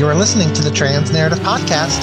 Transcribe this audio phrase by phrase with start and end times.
[0.00, 2.00] You are listening to the Trans Narrative Podcast.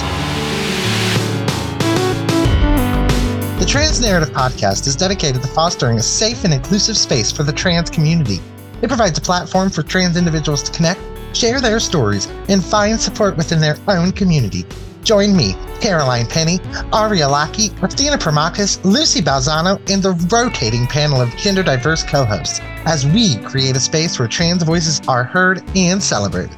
[3.57, 7.51] The Trans Narrative Podcast is dedicated to fostering a safe and inclusive space for the
[7.51, 8.39] trans community.
[8.83, 11.01] It provides a platform for trans individuals to connect,
[11.35, 14.63] share their stories, and find support within their own community.
[15.01, 16.59] Join me, Caroline Penny,
[16.93, 22.59] Ariya Lackey, Athena Promachus, Lusi Balzano, and the rotating panel of gender diverse co hosts
[22.85, 26.55] as we create a space where trans voices are heard and celebrated.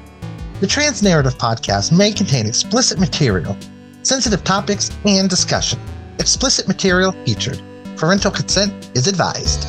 [0.60, 3.56] The Trans Narrative Podcast may contain explicit material,
[4.02, 5.80] sensitive topics, and discussion.
[6.20, 7.62] Explicit material featured.
[7.96, 9.66] Parental consent is advised.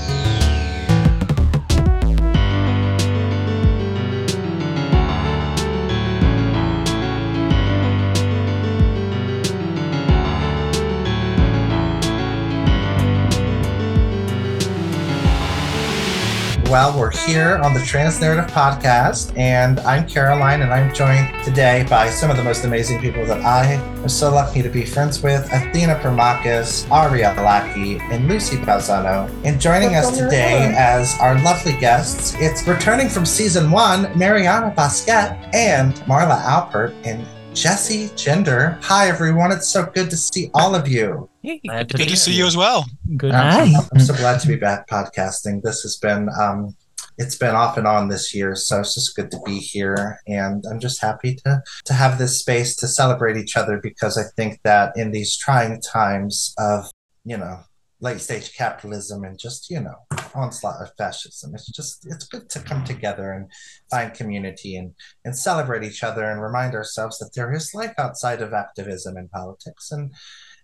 [16.70, 21.84] Well, we're here on the Trans Narrative Podcast, and I'm Caroline, and I'm joined today
[21.90, 25.20] by some of the most amazing people that I am so lucky to be friends
[25.20, 29.28] with Athena Promachus, Ariya Lackey, and Lusi Balzano.
[29.44, 35.36] And joining us today as our lovely guests, it's returning from season one, Mariana Bosquet
[35.52, 38.78] and Marla Alpert and Jessie Gender.
[38.82, 39.50] Hi, everyone.
[39.52, 41.28] It's so good to see all of you.
[41.42, 42.86] Hey, good to, to see you as well.
[43.16, 43.74] Good night.
[43.76, 45.62] I'm, I'm so glad to be back podcasting.
[45.62, 46.76] This has been um,
[47.18, 50.64] it's been off and on this year, so it's just good to be here, and
[50.70, 54.60] I'm just happy to to have this space to celebrate each other because I think
[54.64, 56.90] that in these trying times of
[57.24, 57.60] you know
[58.00, 59.94] late stage capitalism and just you know
[60.34, 61.54] onslaught of fascism.
[61.54, 63.50] It's just it's good to come together and
[63.90, 68.42] find community and and celebrate each other and remind ourselves that there is life outside
[68.42, 70.14] of activism and politics and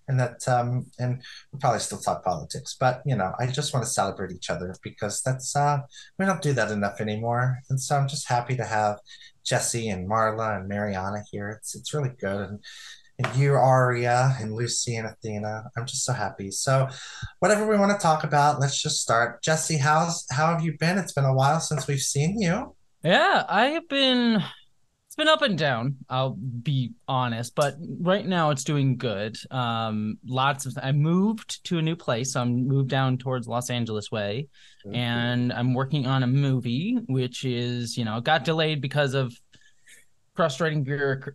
[0.08, 3.84] and that um and we'll probably still talk politics but you know i just want
[3.84, 5.78] to celebrate each other because that's uh
[6.16, 7.58] we don't do that enough anymore.
[7.70, 8.98] And so i'm just happy to have
[9.44, 11.48] jessie and marla and mariana here.
[11.50, 12.48] It's it's really good.
[12.48, 12.64] And
[13.18, 15.64] and you, Ariya, and Lusi and Athena.
[15.76, 16.50] I'm just so happy.
[16.50, 16.88] So,
[17.38, 19.42] whatever we want to talk about, let's just start.
[19.42, 20.98] Jessie, how's how have you been?
[20.98, 22.74] It's been a while since we've seen you.
[23.02, 24.42] Yeah, I have been.
[25.06, 25.96] It's been up and down.
[26.10, 29.38] I'll be honest, but right now it's doing good.
[29.50, 30.76] Um, lots of.
[30.82, 32.34] I moved to a new place.
[32.34, 34.48] So I'm moved down towards Los Angeles way,
[34.84, 34.94] mm-hmm.
[34.94, 39.34] and I'm working on a movie, which is you know got delayed because of
[40.36, 40.84] frustrating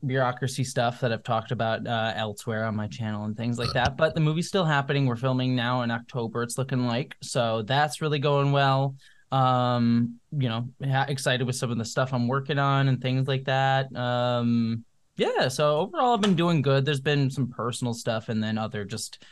[0.06, 3.98] bureaucracy stuff that I've talked about uh, elsewhere on my channel and things like that.
[3.98, 5.06] But the movie's still happening.
[5.06, 6.44] We're filming now in October.
[6.44, 8.96] It's looking like so that's really going well.
[9.32, 13.46] Um, you know, excited with some of the stuff I'm working on and things like
[13.46, 13.94] that.
[13.96, 14.86] Um,
[15.18, 15.48] yeah.
[15.48, 16.86] So overall, I've been doing good.
[16.86, 19.24] There's been some personal stuff and then other just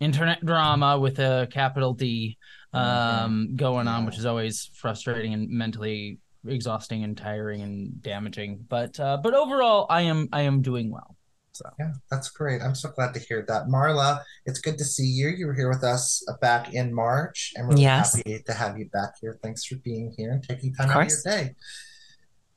[0.00, 2.36] internet drama with a capital D
[2.72, 8.64] um, going on, which is always frustrating and mentally exhausting and tiring and damaging.
[8.68, 11.16] But uh, but overall, I am I am doing well.
[11.52, 12.62] So yeah, that's great.
[12.62, 14.20] I'm so glad to hear that, Marla.
[14.44, 15.28] It's good to see you.
[15.28, 18.16] You were here with us uh, back in March, and we're yes.
[18.16, 19.38] happy to have you back here.
[19.40, 21.54] Thanks for being here and taking time out of your day.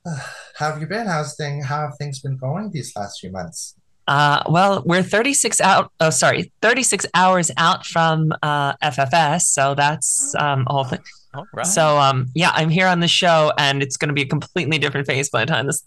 [0.04, 0.18] Uh,
[0.56, 1.06] how have you been?
[1.06, 1.62] How's thing?
[1.62, 3.76] How have things been going these last few months?
[4.08, 5.92] Uh, well, we're 36 out.
[6.00, 9.42] Oh, sorry, 36 hours out from uh, FFS.
[9.42, 11.00] So that's um, a whole thing.
[11.34, 11.66] All right.
[11.66, 14.78] So um yeah, I'm here on the show and it's going to be a completely
[14.78, 15.84] different face by the time this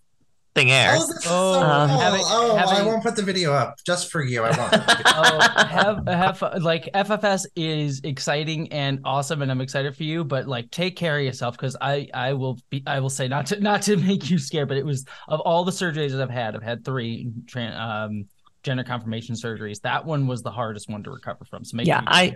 [0.54, 1.00] thing airs.
[1.02, 4.12] Oh, this oh, so um, having, oh having, I won't put the video up just
[4.12, 4.44] for you.
[4.44, 4.74] I won't.
[5.06, 10.24] oh, have have like FFS is exciting and awesome, and I'm excited for you.
[10.24, 13.46] But like, take care of yourself because I I will be I will say not
[13.48, 16.30] to not to make you scared, but it was of all the surgeries that I've
[16.30, 17.30] had, I've had three.
[17.56, 18.26] Um,
[18.64, 19.82] gender confirmation surgeries.
[19.82, 21.64] That one was the hardest one to recover from.
[21.64, 22.36] So yeah, I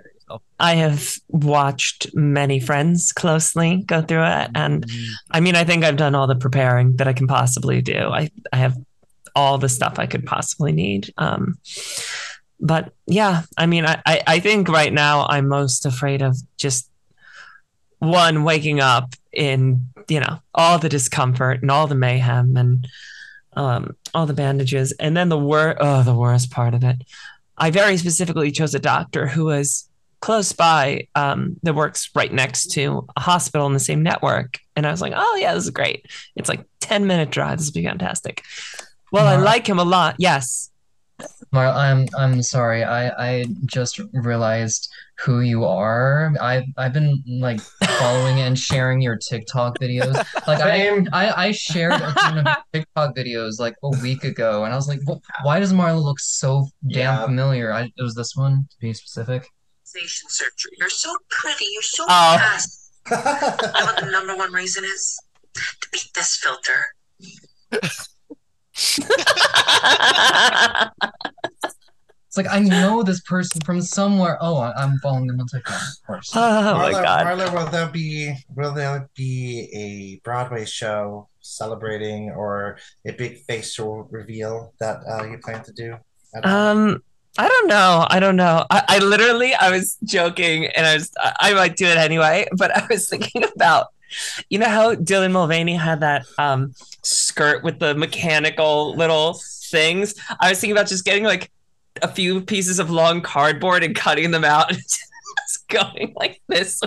[0.59, 5.13] I have watched many friends closely go through it, and mm-hmm.
[5.31, 8.09] I mean, I think I've done all the preparing that I can possibly do.
[8.11, 8.77] I I have
[9.35, 11.13] all the stuff I could possibly need.
[11.17, 11.59] Um,
[12.59, 16.89] but yeah, I mean, I, I I think right now I'm most afraid of just
[17.99, 22.87] one waking up in you know all the discomfort and all the mayhem and
[23.55, 26.97] um, all the bandages, and then the wor- oh, the worst part of it.
[27.57, 32.71] I very specifically chose a doctor who was close by um, that works right next
[32.71, 35.69] to a hospital in the same network, and I was like, oh yeah, this is
[35.69, 36.07] great.
[36.35, 37.57] It's like ten minute drive.
[37.57, 38.43] This would be fantastic.
[39.11, 40.15] Well, I like him a lot.
[40.17, 40.71] Yes.
[41.51, 42.83] Mar, I'm I'm sorry.
[42.83, 44.89] I I just realized
[45.19, 46.33] who you are.
[46.41, 47.59] I've I've been like
[47.99, 50.15] following and sharing your TikTok videos.
[50.47, 54.73] Like I, I I shared a ton of TikTok videos like a week ago, and
[54.73, 54.99] I was like,
[55.43, 57.25] why does Marla look so damn yeah.
[57.25, 57.71] familiar?
[57.71, 59.47] I, it was this one to be specific.
[59.85, 60.71] Surgery.
[60.77, 61.65] You're so pretty.
[61.71, 62.37] You're so oh.
[62.37, 62.91] fast.
[63.09, 65.17] you know what the number one reason is?
[65.53, 66.85] To beat this filter.
[72.35, 74.37] It's like I know this person from somewhere.
[74.41, 76.31] Oh, I- I'm following them on TikTok, of course.
[76.35, 77.25] Oh my god.
[77.25, 82.77] Marla, will there be will there be a Broadway show celebrating or
[83.07, 85.95] a big facial reveal that uh, you plan to do?
[86.35, 86.51] at all?
[86.53, 87.03] Um,
[87.37, 88.05] I don't know.
[88.09, 88.65] I don't know.
[88.69, 92.47] I, I literally, I was joking, and I was, I, I might do it anyway.
[92.57, 93.87] But I was thinking about,
[94.49, 99.39] you know how Dylan Mulvaney had that um skirt with the mechanical little
[99.71, 100.15] things.
[100.41, 101.49] I was thinking about just getting like
[102.01, 106.81] a few pieces of long cardboard and cutting them out and just going like this.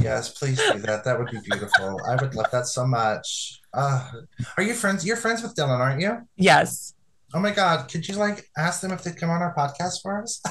[0.00, 1.04] Yes, please do that.
[1.04, 2.00] That would be beautiful.
[2.06, 3.60] I would love that so much.
[3.72, 4.10] Uh,
[4.56, 5.04] are you friends?
[5.04, 6.18] You're friends with Dylan, aren't you?
[6.36, 6.94] Yes.
[7.32, 7.88] Oh my God!
[7.88, 10.42] Could you like ask them if they'd come on our podcast for us?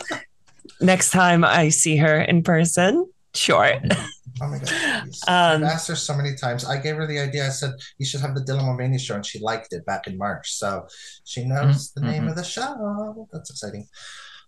[0.80, 3.80] Next time I see her in person, sure.
[4.40, 5.08] Oh my God!
[5.28, 6.64] Um, I've asked her so many times.
[6.64, 7.46] I gave her the idea.
[7.46, 10.16] I said you should have the Dylan Mulvaney show, and she liked it back in
[10.18, 10.52] March.
[10.52, 10.86] So
[11.24, 12.30] she knows the name Mhm.
[12.30, 13.28] of the show.
[13.32, 13.86] That's exciting.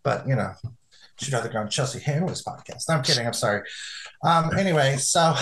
[0.02, 0.52] But you know,
[1.20, 2.88] she'd rather go on Chelsea Handler's podcast.
[2.88, 3.26] No, I'm kidding.
[3.26, 3.62] I'm sorry.
[4.22, 4.56] Um.
[4.58, 5.34] Anyway, so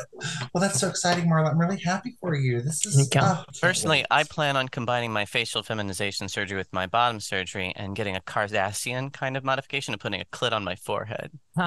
[0.54, 1.50] well, that's so exciting, Marla.
[1.50, 2.60] I'm really happy for you.
[2.60, 3.20] This is Thank you.
[3.24, 4.04] oh, Personally.
[4.10, 8.20] I plan on combining my facial feminization surgery with my bottom surgery and getting a
[8.20, 11.30] Kardashian kind of modification and putting a clit on my forehead.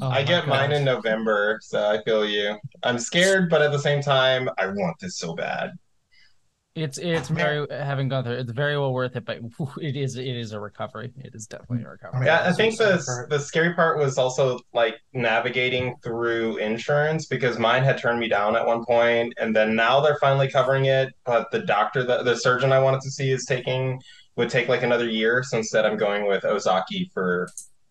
[0.00, 2.56] Oh I my get mine in November, so I feel you.
[2.84, 5.70] I'm scared, but at the same time, I want this so bad.
[6.74, 8.34] It's it's very having gone through.
[8.34, 9.38] It's very well worth it, but
[9.80, 11.12] it is it is a recovery.
[11.18, 12.26] It is definitely a recovery.
[12.26, 17.26] Yeah, I I'm think the excited the scary part was also like navigating through insurance
[17.26, 20.86] because mine had turned me down at one point, and then now they're finally covering
[20.86, 21.12] it.
[21.24, 24.00] But the doctor, the, the surgeon I wanted to see is taking
[24.36, 25.44] would take like another year.
[25.44, 27.48] So instead, I'm going with Ozaki for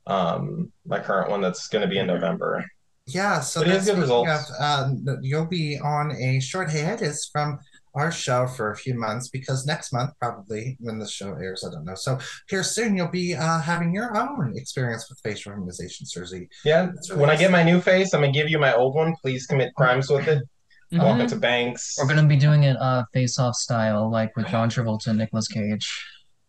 [0.07, 2.65] um my current one that's going to be in November.
[3.06, 4.50] Yeah, so But he good results.
[4.59, 7.59] of, um, you'll be on a short hiatus from
[7.95, 11.72] our show for a few months because next month, probably when the show airs, I
[11.72, 11.95] don't know.
[11.95, 12.18] So
[12.50, 16.50] here soon, you'll be uh, having your own experience with facial harmonization surgery.
[16.66, 19.13] Yeah, really when I get my new face, I'm gonna give you my old one.
[19.22, 20.44] Please commit crimes with it.
[20.92, 21.22] Walk Mhm.
[21.22, 21.95] into banks.
[22.00, 25.88] We're gonna be doing it uh face-off style, like with John Travolta and Nicolas Cage.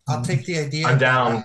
[0.07, 0.85] I'll take the idea.
[0.87, 1.05] I'm of that.
[1.05, 1.43] down.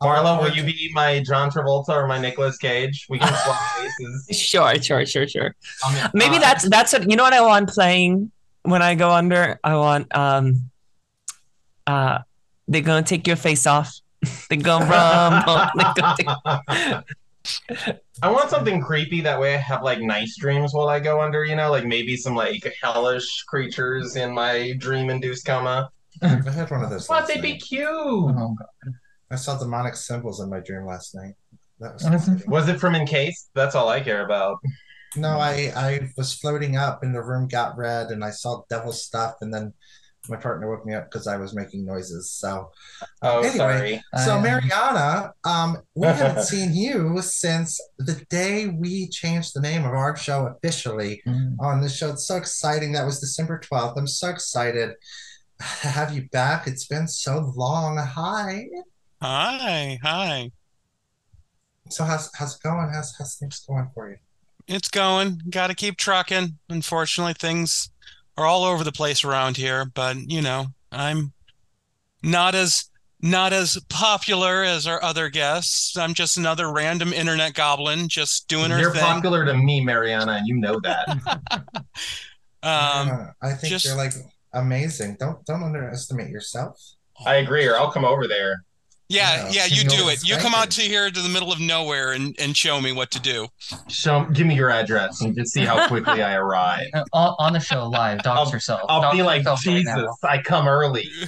[0.00, 3.06] I'll Marla, will you be my John Travolta or my Nicolas Cage?
[3.08, 4.36] We can swap faces.
[4.36, 5.54] Sure, sure, sure, sure.
[5.86, 9.10] Um, Maybe uh, that's that's what you know what I want playing when I go
[9.10, 9.58] under.
[9.62, 10.70] I want um
[11.86, 12.18] uh
[12.68, 13.92] they're gonna take your face off.
[14.48, 15.66] They're gonna rumble.
[15.74, 17.86] They're gonna take-
[18.22, 19.20] I want something creepy.
[19.20, 21.44] That way, I have like nice dreams while I go under.
[21.44, 25.90] You know, like maybe some like hellish creatures in my dream-induced coma.
[26.22, 27.08] I had one of those.
[27.08, 27.22] What?
[27.22, 27.88] last They'd be cute.
[27.88, 28.94] Oh god.
[29.30, 31.34] I saw demonic symbols in my dream last night.
[31.80, 32.46] That was.
[32.46, 33.50] Was it from Encased?
[33.54, 34.58] That's all I care about.
[35.16, 38.92] No, I I was floating up and the room got red and I saw devil
[38.92, 39.72] stuff and then
[40.28, 42.30] my partner woke me up because I was making noises.
[42.30, 42.70] So
[43.22, 44.02] Oh, Anyway, sorry.
[44.24, 49.92] So Mariana, um, we haven't seen you since the day we changed the name of
[49.92, 51.56] our show officially Mm.
[51.60, 52.10] on the show.
[52.10, 52.92] It's so exciting.
[52.92, 53.98] That was December 12th.
[53.98, 54.94] I'm so excited
[55.82, 56.66] to have you back.
[56.68, 57.96] It's been so long.
[57.98, 58.66] Hi.
[59.20, 60.50] Hi, hi.
[61.90, 62.90] So how's how's it going?
[62.94, 64.16] How's how's things going for you?
[64.72, 65.40] It's going.
[65.50, 66.58] Got to keep trucking.
[66.70, 67.90] Unfortunately, things
[68.38, 71.32] are all over the place around here, but you know, I'm
[72.22, 72.88] not as
[73.20, 75.96] not as popular as our other guests.
[75.96, 79.02] I'm just another random internet goblin just doing her You're thing.
[79.02, 81.06] popular to me, Mariana, and you know that.
[82.64, 84.12] Um, Yeah, I think just- you're like
[84.52, 85.16] amazing.
[85.18, 86.80] Don't don't underestimate yourself.
[87.26, 88.64] I agree, or I'll come over there.
[89.12, 90.26] Yeah, Yeah, yeah, you you do it.
[90.26, 93.10] You come out to here to the middle of nowhere and and show me what
[93.12, 93.48] to do.
[93.88, 96.86] Show, give me your address and just see how quickly I arrive.
[96.94, 98.80] Uh, On, on the show live, dox I'll- yourself.
[98.88, 100.18] I'll Dox be like, yourself right Jesus.
[100.22, 101.08] I come early.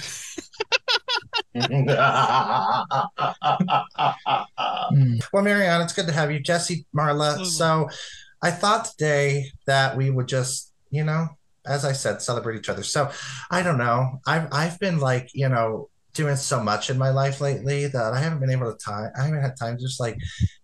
[5.33, 6.39] Well, Marianne, it's good to have you.
[6.39, 7.45] Jessie, Marla.
[7.45, 7.89] So
[8.41, 11.27] I thought today that we would just, you know,
[11.65, 12.83] as I said, celebrate each other.
[12.83, 13.09] So
[13.49, 14.19] I don't know.
[14.27, 18.19] I've I've been like, you know, doing so much in my life lately that I
[18.19, 20.17] haven't been able to time I haven't had time to just like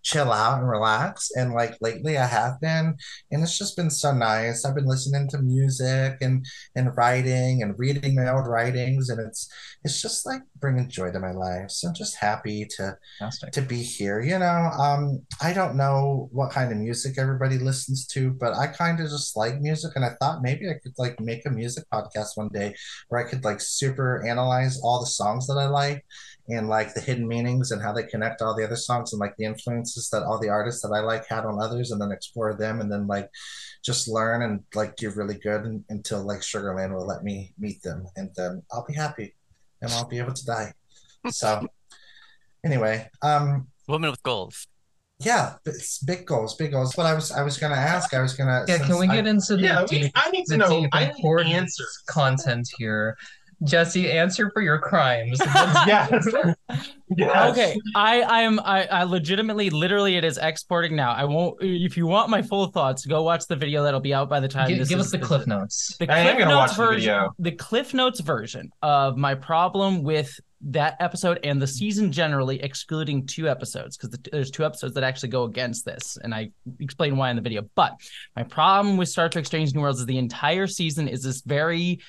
[0.04, 1.30] chill out and relax.
[1.36, 2.96] And like lately I have been,
[3.32, 4.66] and it's just been so nice.
[4.66, 9.50] I've been listening to music and and writing and reading my old writings, and it's
[9.84, 11.72] it's just like bringing joy to my life.
[11.72, 13.52] So I'm just happy to Fantastic.
[13.54, 14.22] to be here.
[14.22, 18.68] You know, um, I don't know what kind of music everybody listens to, but I
[18.68, 21.86] kind of just like music, and I thought maybe I could like make a music
[21.94, 22.76] podcast one day
[23.10, 26.06] where I could like super analyze all the songs that I like
[26.54, 29.36] and like the hidden meanings and how they connect all the other songs and like
[29.38, 32.54] the influences that all the artists that I like had on others and then explore
[32.54, 33.30] them and then like
[33.84, 37.82] just learn and like do really good and, until like Sugarland will let me meet
[37.84, 39.36] them and then I'll be happy
[39.82, 40.74] and I'll be able to die.
[41.30, 41.68] So
[42.66, 44.68] anyway, um Woman with goals.
[45.20, 46.96] yeah, it's big goals, big goals.
[46.96, 49.16] But I was I was gonna ask, I was gonna Yeah, can since we I-
[49.16, 50.88] get into the Yeah, we, I need to know.
[50.94, 52.04] I need answers.
[52.08, 53.18] content here?
[53.64, 55.40] Jessie, answer for your crimes.
[55.46, 56.28] yes.
[57.18, 57.48] yes.
[57.52, 61.12] Okay, I I am I, I legitimately literally it is exporting now.
[61.12, 64.30] I won't if you want my full thoughts, go watch the video that'll be out
[64.30, 65.96] by the time Gi- this give is- us the cliff notes.
[66.00, 67.36] The I am Cliff gonna Notes watch the version, video.
[67.40, 73.26] the Cliff Notes version of my problem with that episode and the season generally, excluding
[73.26, 77.18] two episodes, because the, there's two episodes that actually go against this, and I explain
[77.18, 77.64] why in the video.
[77.76, 77.96] But
[78.36, 82.00] my problem with Star Trek: Strange New Worlds is the entire season is this very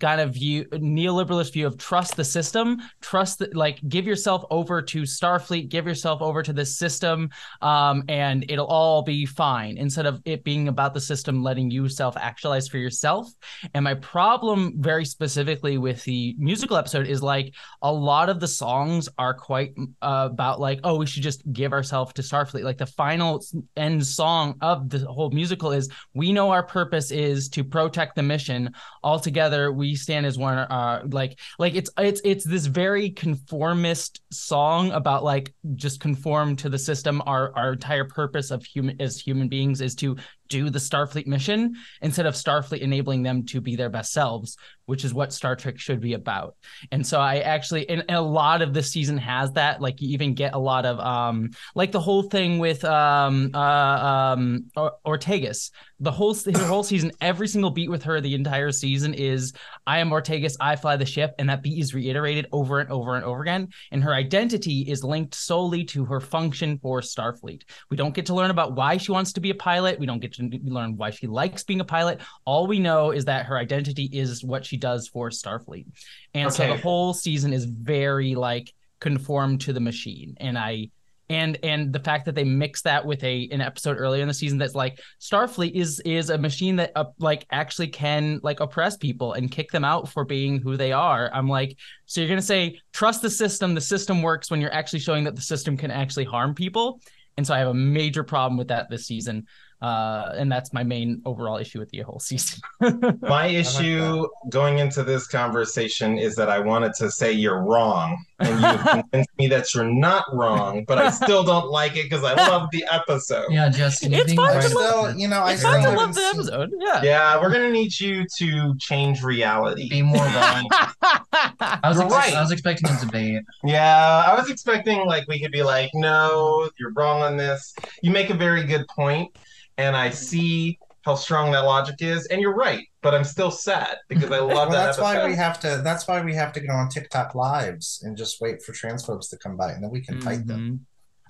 [0.00, 4.82] kind of view neoliberalist view of trust the system trust that like give yourself over
[4.82, 7.30] to starfleet give yourself over to this system
[7.62, 11.88] um, and it'll all be fine instead of it being about the system letting you
[11.88, 13.30] self actualize for yourself.
[13.74, 18.48] And my problem very specifically with the musical episode is like a lot of the
[18.48, 22.64] songs are quite uh, about like oh we should just give ourselves to starfleet.
[22.64, 23.44] Like the final
[23.76, 28.22] end song of the whole musical is we know our purpose is to protect the
[28.22, 28.72] mission.
[29.02, 34.20] All together we stand as one uh like like it's it's it's this very conformist
[34.30, 37.22] song about like just conform to the system.
[37.24, 40.16] Our our entire purpose of human as human beings is to
[40.48, 44.56] do the starfleet mission instead of starfleet enabling them to be their best selves
[44.88, 46.56] which is what star trek should be about.
[46.90, 49.82] And so i actually and, and a lot of this season has that.
[49.82, 53.58] Like you even get a lot of um like the whole thing with um uh
[53.58, 55.70] um or- ortegas.
[56.00, 59.52] The whole her whole season every single beat with her the entire season is
[59.86, 63.14] i am ortegas i fly the ship and that beat is reiterated over and over
[63.14, 63.68] and over again.
[63.92, 67.64] And her identity is linked solely to her function for starfleet.
[67.90, 69.98] We don't get to learn about why she wants to be a pilot.
[69.98, 72.20] We don't get to learn why she likes being a pilot.
[72.44, 75.86] All we know is that her identity is what she does for starfleet.
[76.34, 80.36] And so the whole season is very like conformed to the machine.
[80.38, 80.90] And i
[81.30, 84.34] and and the fact that they mix that with a an episode earlier in the
[84.34, 88.96] season that's like starfleet is is a machine that uh, like actually can like oppress
[88.96, 91.30] people and kick them out for being who they are.
[91.32, 91.76] I'm like
[92.06, 93.74] so you're going to say trust the system.
[93.74, 97.00] The system works when you're actually showing that the system can actually harm people.
[97.36, 99.46] And so i have a major problem with that this season
[99.80, 102.60] uh and that's my main overall issue with the whole season
[103.22, 108.60] My issue going into this conversation is that I wanted to say you're wrong, and
[108.60, 112.34] you convinced me that you're not wrong, but I still don't like it because I
[112.34, 113.46] love the episode.
[113.50, 115.60] Yeah, Justin, you're It's being fine I to love- about still, you know, I it's
[115.60, 119.88] still fine to love the episode yeah Yeah, we're gonna need you to change reality.
[119.88, 120.68] Be more wrong.
[120.72, 122.34] I was, You're ex- right.
[122.34, 123.42] I was expecting a debate.
[123.64, 127.74] Yeah, I was expecting like we could be like, no, you're wrong on this.
[128.02, 129.34] You make a very good point,
[129.78, 132.84] and I see how strong that logic is, and you're right.
[133.00, 135.20] But I'm still sad because I love Well, that that's episode.
[135.22, 135.80] why we have to.
[135.82, 139.38] That's why we have to go on TikTok lives and just wait for transphobes to
[139.38, 140.60] come by, and then we can fight them.
[140.60, 140.76] Mm-hmm.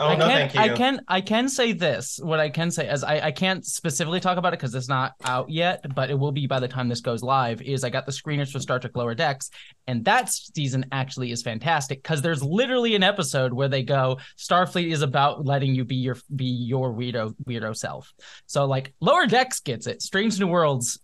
[0.00, 0.60] Oh I no, can, thank you.
[0.60, 2.20] I can I can say this.
[2.22, 5.14] What I can say is I, I can't specifically talk about it because it's not
[5.24, 7.60] out yet, but it will be by the time this goes live.
[7.62, 9.50] Is I got the screeners for Star Trek Lower Decks,
[9.86, 14.92] and that season actually is fantastic because there's literally an episode where they go Starfleet
[14.92, 18.12] is about letting you be your be your weirdo weirdo self.
[18.46, 20.02] So like Lower Decks gets it.
[20.02, 21.00] Strange New Worlds.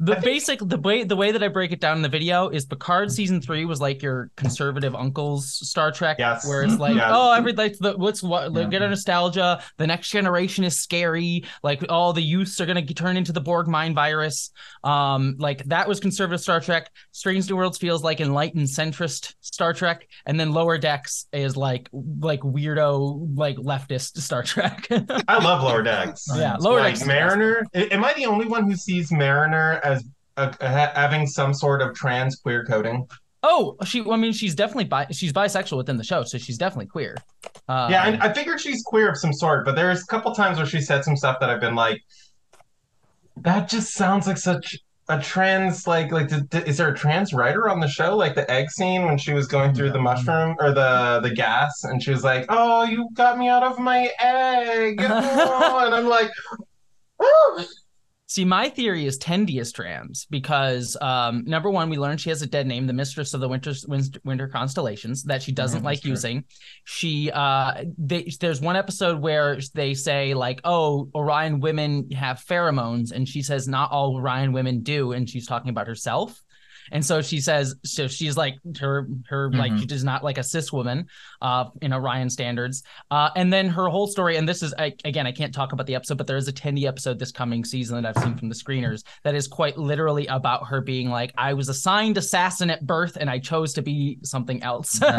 [0.00, 2.48] The think- basic the way the way that I break it down in the video
[2.48, 6.46] is Picard season three was like your conservative uncle's Star Trek, Yes.
[6.46, 7.10] where it's like, Yes.
[7.12, 8.70] oh, every like the what's what like, Yeah.
[8.70, 9.62] get a nostalgia.
[9.76, 11.44] The next generation is scary.
[11.62, 14.50] Like all the youths are gonna get, turn into the Borg mind virus.
[14.84, 16.90] Um, like that was conservative Star Trek.
[17.12, 21.88] Strange New Worlds feels like enlightened centrist Star Trek, and then Lower Decks is like
[22.20, 24.86] like weirdo like leftist Star Trek.
[25.28, 26.26] I love Lower Decks.
[26.36, 27.06] yeah, Lower like Decks.
[27.06, 27.64] Mariner.
[27.74, 30.04] Am I the only one who sees Mariner as
[30.36, 33.06] a, a, having some sort of trans queer coding?
[33.42, 34.04] Oh, she.
[34.08, 37.16] I mean, she's definitely bi- she's bisexual within the show, so she's definitely queer.
[37.68, 40.56] Uh, yeah, I, I figured she's queer of some sort, but there's a couple times
[40.56, 42.02] where she said some stuff that I've been like,
[43.36, 44.76] that just sounds like such
[45.08, 48.34] a trans like like did, did- is there a trans writer on the show like
[48.34, 52.02] the egg scene when she was going through the mushroom or the the gas and
[52.02, 56.30] she was like oh you got me out of my egg oh, and i'm like
[57.20, 57.64] "Oh."
[58.30, 62.42] See, my theory is Tendi is trans because um, number one, we learned she has
[62.42, 63.72] a dead name, the mistress of the winter
[64.22, 66.10] winter, constellations, that she doesn't Yeah, like true.
[66.10, 66.44] using.
[66.84, 73.12] She uh, they, there's one episode where they say like, "Oh, Orion women have pheromones,"
[73.12, 76.38] and she says not all Orion women do, and she's talking about herself.
[76.92, 79.80] And so she says so she's like her her like Mhm.
[79.80, 81.06] she does not like a cis woman
[81.42, 82.82] uh in orion standards.
[83.10, 85.86] Uh and then her whole story and this is I, again i can't talk about
[85.86, 88.48] the episode but there is a Tendi episode this coming season that i've seen from
[88.48, 92.86] the screeners that is quite literally about her being like i was assigned assassin at
[92.86, 95.00] birth and i chose to be something else.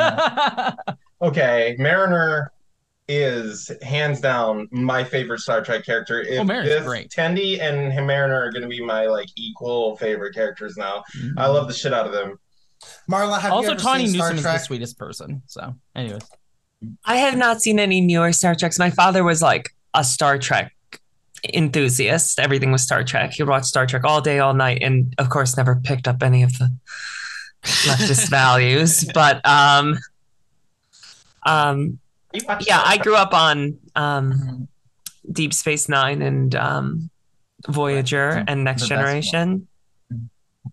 [1.21, 2.51] Okay, Mariner
[3.09, 6.21] is hands down my favorite Star Trek character.
[6.21, 7.09] If Oh, this great.
[7.09, 11.03] Tendi and Mariner are going to be my like equal favorite characters now.
[11.37, 12.39] I love the shit out of them.
[13.11, 16.21] Marla, have you also ever tawny seen Star Newsome is the sweetest person so anyways
[17.03, 18.79] I have not seen any newer Star Treks.
[18.79, 20.71] My father was like a Star Trek
[21.53, 22.39] enthusiast.
[22.39, 23.31] Everything was Star Trek.
[23.33, 26.41] He watched Star Trek all day, all night, and of course, never picked up any
[26.43, 26.69] of the
[27.63, 29.03] leftist values.
[29.13, 29.97] But um,
[31.45, 31.99] um, You watch
[32.33, 34.67] yeah, I grew up on um,
[35.31, 37.09] Deep Space Nine and um,
[37.67, 38.87] Voyager and Next.
[38.87, 39.67] Generation.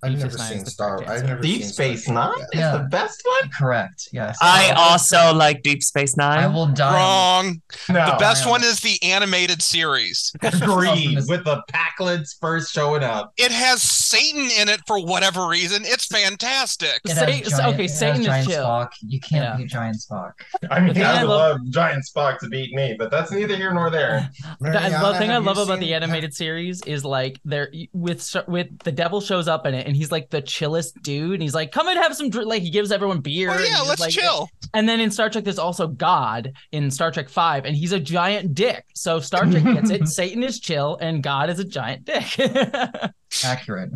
[0.03, 0.97] I've never seen Star.
[0.97, 1.27] correct I've answer.
[1.29, 2.61] never Deep seen Space Star Nine Trek is.
[2.61, 2.73] Yeah.
[2.79, 3.51] the best one.
[3.59, 4.09] Correct.
[4.13, 4.39] Yes.
[4.41, 6.39] I Oh, also like Deep Space Nine.
[6.39, 6.95] I will die.
[6.95, 7.61] Wrong.
[7.89, 10.33] No, the best one is the animated series.
[10.43, 13.33] agreed with the Pakleds first showing up.
[13.37, 15.83] It has Satan in it for whatever reason.
[15.85, 17.01] It's fantastic.
[17.05, 17.27] It has Sa-
[17.59, 18.65] giant- okay, it has Satan is giant chill.
[18.65, 18.89] Spock.
[19.03, 19.57] You can't Yeah.
[19.57, 20.33] beat giant Spock.
[20.71, 23.57] I mean, I I would love- love Giant Spock to beat me, but that's neither
[23.57, 24.31] here nor there.
[24.61, 28.79] The, Mariana, the thing I love about the animated series is like there with with
[28.81, 31.73] the devil shows up in it and he's like the chillest dude and he's like
[31.73, 34.01] come and have some dr-, like he gives everyone beer Oh and yeah, he's let's
[34.01, 34.49] like- chill.
[34.75, 38.01] and then in Star Trek there's also God in Star Trek 5 and he's a
[38.01, 42.05] giant dick so Star Trek gets it Satan is chill and God is a giant
[42.05, 42.39] dick
[43.45, 43.91] Accurate.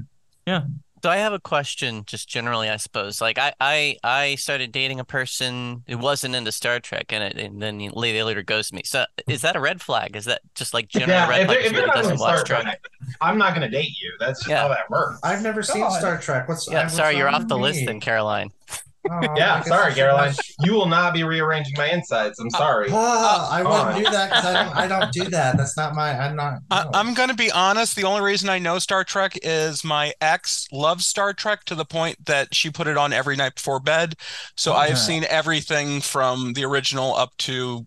[1.02, 3.20] So I have a question, just generally, I suppose.
[3.22, 7.36] Like I, I, I started dating a person who wasn't into Star Trek, and it,
[7.38, 8.82] and then he later later ghosted me.
[8.84, 10.14] So is that a red flag?
[10.14, 12.18] Is that just like general Yeah, red if, flag if for you're not who doesn't
[12.18, 12.62] watch Star Trek?
[12.62, 12.80] Trek,
[13.22, 14.12] I'm not going to date you.
[14.20, 14.62] That's Yeah.
[14.62, 15.20] how that works.
[15.22, 16.48] I've never seen Star Trek.
[16.48, 18.50] What's Yeah, what's sorry, you're off the with list then, Caroline.
[19.10, 20.26] Oh, Yeah, sorry, Caroline.
[20.28, 22.38] watch- You will not be rearranging my insides.
[22.38, 22.88] I'm sorry.
[22.92, 24.02] Ah, I Come wouldn't on.
[24.04, 24.76] do that because I don't.
[24.76, 25.56] I don't do that.
[25.56, 26.10] That's not my.
[26.18, 26.58] I'm not.
[26.70, 26.90] I, no.
[26.92, 27.96] I'm going to be honest.
[27.96, 31.86] The only reason I know Star Trek is my ex loves Star Trek to the
[31.86, 34.16] point that she put it on every night before bed.
[34.56, 34.80] So Okay.
[34.82, 37.86] I've seen everything from the original up to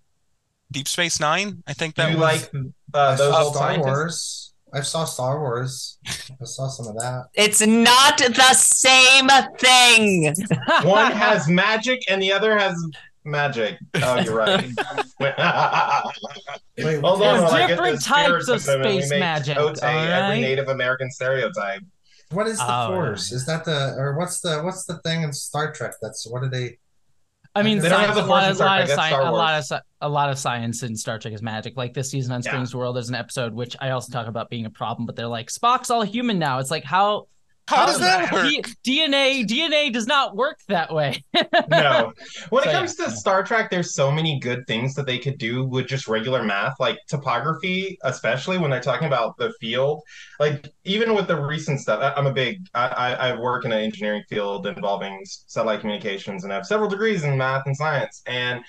[0.72, 1.62] Deep Space Nine.
[1.68, 2.42] I think Do that you was.
[2.42, 2.52] like
[2.96, 3.86] uh, those saw old Star scientists?
[3.86, 4.43] Wars.
[4.74, 5.98] I saw Star Wars.
[6.08, 7.26] I saw some of that.
[7.36, 10.34] It's not the same thing.
[10.90, 12.76] One has magic and the other has
[13.24, 13.78] magic.
[14.02, 14.66] Oh, you're right.
[15.20, 15.34] Wait,
[17.02, 19.56] Hold what- on, There's while I get different types of them and we space magic,
[19.58, 20.42] Tote, all every?
[20.42, 21.82] Native American stereotype.
[22.32, 23.32] What is the Oh, Force?
[23.32, 25.94] Is that the or what's the what's the thing in Star Trek?
[26.02, 26.80] That's what do they?
[27.56, 30.30] I mean, They science, a lot, of, lot of science, a lot of a lot
[30.30, 31.78] of science in Star Trek is magic.
[31.78, 32.52] Like this season on Yeah.
[32.52, 35.28] Strange World, there's an episode which I also talk about being a problem, but they're
[35.28, 36.58] like Spock's all human now.
[36.60, 37.28] It's like how
[37.68, 38.52] How does that work?
[38.52, 41.24] D- DNA DNA does not work that way.
[41.68, 42.12] No.
[42.50, 43.10] When So, it yeah, comes to.
[43.12, 46.74] Star Trek, there's so many good things that they could do with just regular math,
[46.80, 50.02] like topography, especially when they're talking about the field.
[50.40, 52.60] Like even with the recent stuff, I- I'm a big.
[52.74, 56.90] I, I, I work in an engineering field involving satellite communications, and I have several
[56.90, 58.62] degrees in math and science, and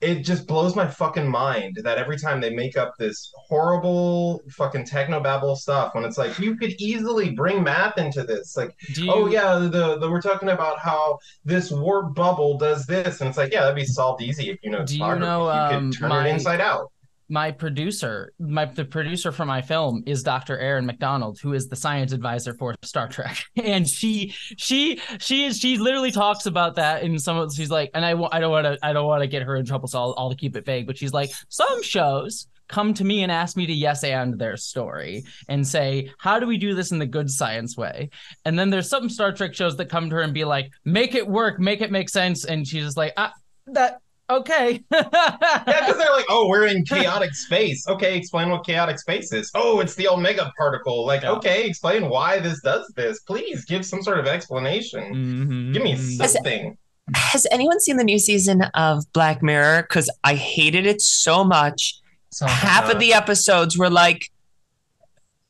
[0.00, 4.84] it just blows my fucking mind that every time they make up this horrible fucking
[4.84, 9.26] technobabble stuff, when it's like you could easily bring math into this, like you, oh
[9.26, 13.20] yeah the, the we're talking about how this warp bubble does this.
[13.20, 15.50] And it's like yeah that'd be solved easy if you know Do you know, you
[15.50, 16.92] um, could turn my- it inside out
[17.28, 20.58] my producer, my the producer for my film is Dr.
[20.58, 25.58] Erin Macdonald, who is the science advisor for Star Trek, and she she she is
[25.58, 28.66] she literally talks about that in some of she's like, and I I don't want
[28.66, 30.86] to I don't want to get her in trouble, so I'll, I'll keep it vague,
[30.86, 34.56] but she's like, some shows come to me and ask me to yes and their
[34.56, 38.10] story and say how do we do this in the good science way
[38.44, 41.14] and then there's some star trek shows that come to her and be like make
[41.14, 43.32] it work make it make sense and she's just like ah
[43.68, 48.98] that okay yeah because they're like oh we're in chaotic space okay explain what chaotic
[48.98, 51.30] space is oh it's the omega particle like Yeah.
[51.32, 55.72] okay explain why this does this please give some sort of explanation Mhm.
[55.74, 56.76] give me something
[57.14, 59.82] Has anyone seen the new season of Black Mirror?
[59.82, 62.00] Because I hated it so much.
[62.32, 64.28] So Half of the episodes were like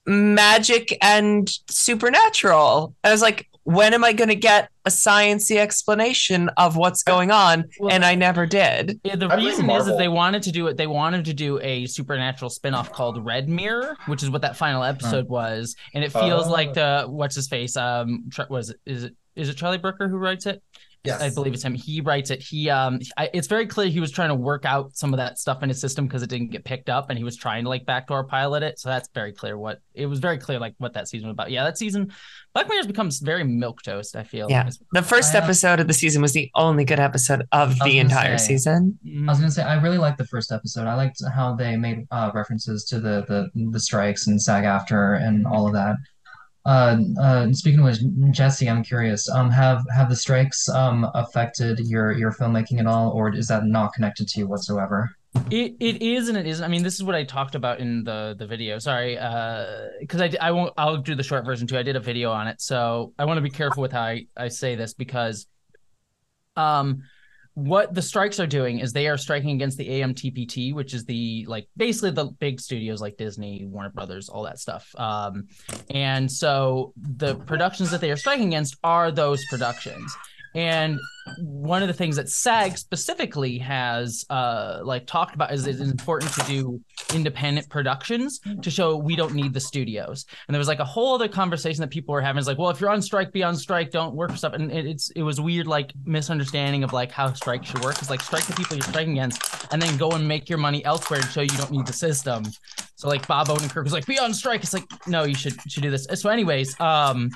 [0.07, 2.95] magic and supernatural.
[3.03, 7.31] I was like, when am I going to get a sciency explanation of what's going
[7.33, 7.65] on?
[7.81, 9.01] Well- and I never did.
[9.05, 10.77] Yeah, the I reason is that they wanted to do it.
[10.77, 14.83] They wanted to do a supernatural spin-off called Red Mirror, which is what that final
[14.85, 16.51] episode was, and it feels Oh.
[16.53, 20.09] like the what's his face um tr- was it is it is it Charlie Brooker
[20.09, 20.63] who writes it?
[21.07, 21.21] Yes.
[21.21, 21.75] I believe it's him.
[21.75, 22.43] He writes it.
[22.43, 25.39] He um, I, it's very clear he was trying to work out some of that
[25.39, 27.69] stuff in his system because it didn't get picked up, and he was trying to
[27.69, 28.79] like backdoor pilot it.
[28.79, 29.57] So that's very clear.
[29.59, 31.51] What it was very clear like what that season was about.
[31.51, 32.13] Yeah, that season,
[32.55, 34.17] Black Mirror's becomes very milk toast.
[34.17, 34.49] I feel.
[34.51, 34.69] Yeah.
[34.93, 37.99] The first I have- episode of the season was the only good episode of the
[37.99, 38.99] entire say- season.
[39.07, 40.87] I was gonna say I really liked the first episode.
[40.87, 45.23] I liked how they made uh, references to the, the the strikes and SAG AFTRA
[45.23, 45.97] and all of that.
[46.67, 49.29] Uh, uh, speaking with Jessie, I'm curious.
[49.29, 53.65] Um, have have the strikes um affected your your filmmaking at all, or is that
[53.65, 55.09] not connected to you whatsoever?
[55.51, 56.65] It it is and it isn't.
[56.65, 58.81] I mean, this is what I talked about in the the video.
[58.81, 59.67] Sorry, uh,
[60.01, 60.73] because I I won't.
[60.77, 61.79] I'll do the short version too.
[61.79, 64.27] I did a video on it, so I want to be careful with how I
[64.37, 65.47] I say this because,
[66.57, 67.03] um,
[67.57, 71.47] what the strikes are doing is they are striking against the AMTPT, which is the
[71.49, 74.95] like basically the big studios like Disney, Warner Brothers, all that stuff.
[74.99, 75.49] Um,
[75.89, 80.15] and so the productions that they are striking against are those productions.
[80.57, 80.99] And
[81.39, 86.33] one of the things that SAG specifically has uh like talked about is it's important
[86.33, 86.81] to do
[87.15, 90.25] independent productions to show we don't need the studios.
[90.49, 92.71] And there was like a whole other conversation that people were having is like, well,
[92.71, 94.55] if you're on strike, be on strike, don't work for stuff.
[94.55, 97.99] And it, it's it was weird like misunderstanding of like how strike should work.
[97.99, 100.83] It's like strike the people you're striking against and then go and make your money
[100.87, 102.45] elsewhere to show you don't need the system.
[102.95, 104.63] So like Bob Odenkirk was like, be on strike.
[104.63, 106.07] It's like, no, you should should do this.
[106.15, 107.31] So, anyways, um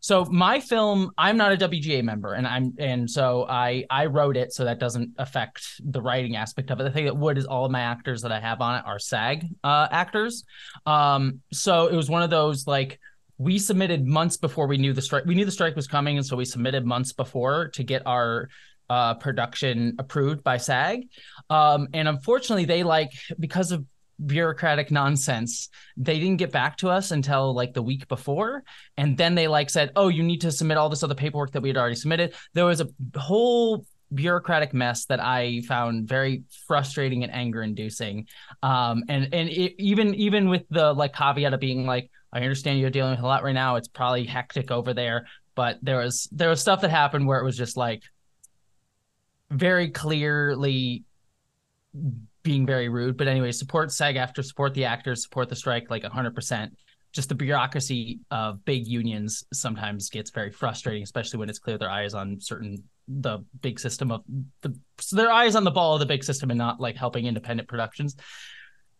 [0.00, 4.36] so my film, I'm not a WGA member, and I'm and so I I wrote
[4.36, 6.84] it, so that doesn't affect the writing aspect of it.
[6.84, 8.98] The thing that would is all of my actors that I have on it are
[8.98, 10.44] SAG uh, actors.
[10.86, 13.00] Um, so it was one of those like
[13.38, 15.24] we submitted months before we knew the strike.
[15.24, 18.48] We knew the strike was coming, and so we submitted months before to get our
[18.90, 21.08] uh, production approved by SAG.
[21.50, 23.84] Um, and unfortunately, they like because of
[24.24, 25.68] bureaucratic nonsense.
[25.96, 28.64] They didn't get back to us until like the week before
[28.96, 31.62] and then they like said oh you need to submit all this other paperwork that
[31.62, 32.34] we had already submitted.
[32.54, 38.26] There was a whole bureaucratic mess that i found very frustrating and anger inducing.
[38.62, 42.80] Um and and it, even even with the like caveat of being like i understand
[42.80, 43.76] you're dealing with a lot right now.
[43.76, 45.26] It's probably hectic over there.
[45.54, 48.02] But there was there was stuff that happened where it was just like
[49.50, 51.04] very clearly
[52.48, 53.18] being very rude.
[53.18, 56.70] But anyway, support SAG AFTRA support the actors, support the strike like 100%.
[57.12, 61.90] Just the bureaucracy of big unions sometimes gets very frustrating, especially when it's clear their
[61.90, 64.22] eyes on certain the big system of
[64.62, 67.26] the so their eyes on the ball of the big system and not like helping
[67.26, 68.16] independent productions.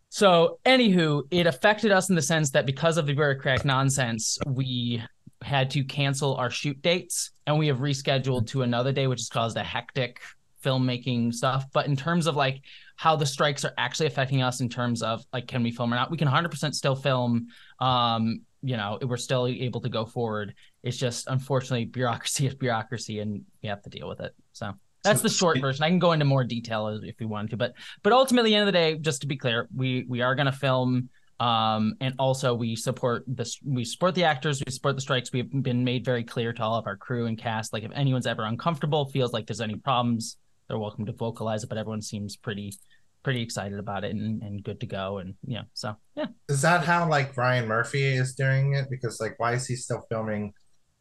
[0.09, 5.03] So, anywho, it affected us in the sense that because of the bureaucratic nonsense, we
[5.41, 9.29] had to cancel our shoot dates and we have rescheduled to another day, which has
[9.29, 10.19] caused a hectic
[10.63, 11.65] filmmaking stuff.
[11.73, 12.61] But in terms of like
[12.95, 15.95] how the strikes are actually affecting us in terms of like can we film or
[15.95, 17.47] not, we can 100% still film.
[17.79, 20.53] Um, you know, we're still able to go forward.
[20.83, 24.33] It's just unfortunately bureaucracy is bureaucracy, and we have to deal with it.
[24.53, 25.83] So that's the short version.
[25.83, 28.59] I can go into more detail if we wanted to, but but ultimately, at the
[28.59, 31.09] end of the day, just to be clear, we we are going to film.
[31.39, 33.59] Um, and also we support this.
[33.63, 34.61] We support the actors.
[34.65, 35.31] We support the strikes.
[35.31, 37.71] We've been made very clear to all of our crew and cast.
[37.71, 40.35] Like if anyone's ever uncomfortable, feels like there's any problems,
[40.69, 41.69] they're welcome to vocalize it.
[41.69, 42.73] But everyone seems pretty
[43.23, 45.17] pretty excited about it and, and good to go.
[45.17, 46.27] And yeah, so yeah.
[46.47, 48.89] Is that how like Ryan Murphy is doing it?
[48.89, 50.53] Because like, why is he still filming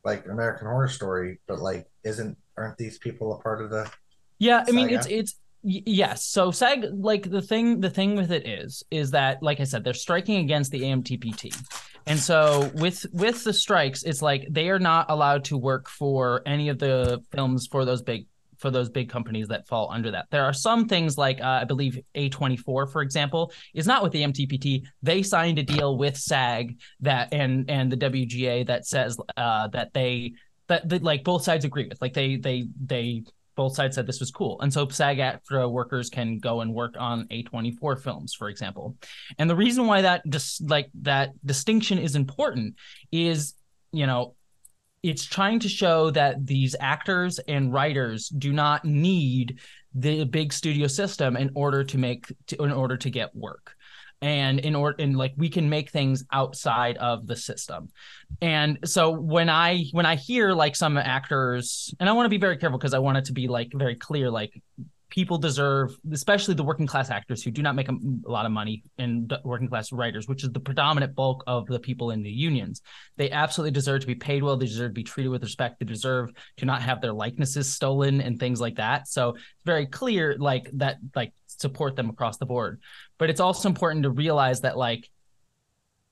[0.04, 1.40] like American Horror Story?
[1.46, 3.90] But like, isn't aren't these people a part of the?
[4.38, 6.24] Yeah, I mean it's it's yes.
[6.24, 9.84] So SAG like the thing the thing with it is is that like I said
[9.84, 11.56] they're striking against the AMTPT.
[12.06, 16.42] And so with with the strikes it's like they are not allowed to work for
[16.46, 18.26] any of the films for those big
[18.58, 20.26] for those big companies that fall under that.
[20.30, 24.22] There are some things like uh, I believe A24 for example is not with the
[24.22, 24.84] MTPT.
[25.02, 29.92] They signed a deal with SAG that and and the WGA that says uh, that
[29.92, 30.34] they
[30.68, 32.00] that, that like both sides agree with.
[32.00, 33.24] Like they they they
[33.58, 34.60] both sides said this was cool.
[34.60, 38.96] And so SAG AFTRA workers can go and work on A24 films, for example.
[39.36, 42.76] And the reason why that just like that distinction is important
[43.10, 43.54] is,
[43.90, 44.36] you know,
[45.02, 49.60] it's trying to show that these actors and writers do not need
[49.94, 53.74] the big studio system in order to make to, in order to get work.
[54.20, 57.90] And in order and like we can make things outside of the system.
[58.40, 62.38] And so when i when i hear like some actors and i want to be
[62.38, 64.60] very careful because i want it to be like very clear like
[65.10, 67.92] people deserve especially the working class actors who do not make a,
[68.26, 71.78] a lot of money and working class writers which is the predominant bulk of the
[71.78, 72.82] people in the unions.
[73.16, 74.56] They absolutely deserve to be paid well.
[74.56, 75.78] They deserve to be treated with respect.
[75.78, 79.08] They deserve to not have their likenesses stolen and things like that.
[79.08, 82.80] So it's very clear like that like support them across the board.
[83.18, 85.08] But it's also important to realize that like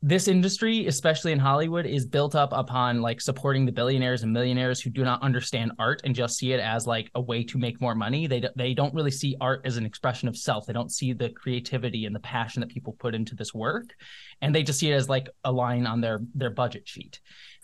[0.06, 4.80] this industry, especially in Hollywood, is built up upon like supporting the billionaires and millionaires
[4.80, 7.80] who do not understand art and just see it as like a way to make
[7.80, 8.28] more money.
[8.28, 10.64] They they don't really see art as an expression of self.
[10.64, 13.96] They don't see the creativity and the passion that people put into this work,
[14.40, 17.18] and they just see it as like a line on their their budget sheet.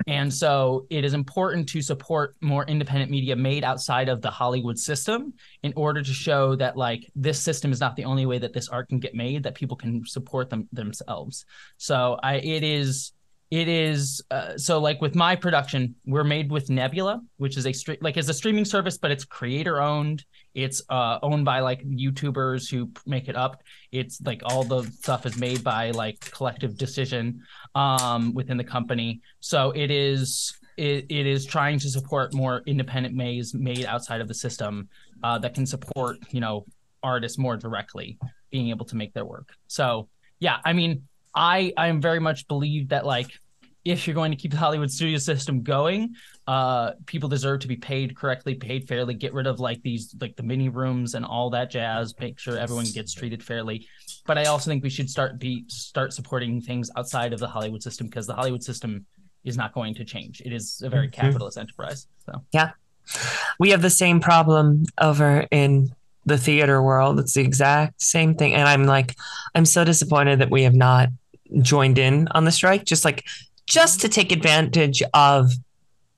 [0.09, 4.79] And so it is important to support more independent media made outside of the Hollywood
[4.79, 8.53] system in order to show that like this system is not the only way that
[8.53, 11.45] this art can get made, that people can support them themselves.
[11.77, 13.13] So I it is
[13.53, 17.73] it is uh, so like with my production we're made with nebula which is a
[17.73, 20.25] stream like it's a streaming service but it's creator owned.
[20.55, 23.63] It's uh, owned by like youtubers who make it up.
[23.91, 27.43] It's like all the stuff is made by like collective decision
[27.75, 29.21] um, within the company.
[29.41, 34.29] So it is it, it is trying to support more independent maze made outside of
[34.29, 34.89] the system
[35.23, 36.65] uh, that can support you know
[37.03, 38.19] artists more directly
[38.51, 39.55] being able to make their work.
[39.67, 40.09] So
[40.43, 43.31] yeah i mean I I am very much believe that like
[43.85, 46.15] if you're going to keep the Hollywood studio system going,
[46.47, 49.13] uh, people deserve to be paid correctly, paid fairly.
[49.13, 52.15] Get rid of like these like the mini rooms and all that jazz.
[52.21, 53.89] Make sure everyone gets treated fairly.
[54.25, 57.83] But I also think we should start be start supporting things outside of the Hollywood
[57.83, 59.05] system because the Hollywood system
[59.43, 60.41] is not going to change.
[60.45, 61.21] It is a very Mm-hmm.
[61.21, 62.07] capitalist enterprise.
[62.27, 62.71] So Yeah.
[63.59, 65.93] We have the same problem over in
[66.25, 67.19] the theater world.
[67.19, 68.55] It's the exact same thing.
[68.55, 69.17] And I'm like,
[69.57, 71.09] I'm so disappointed that we have not
[71.61, 73.25] joined in on the strike, just like,
[73.67, 75.53] just to take advantage of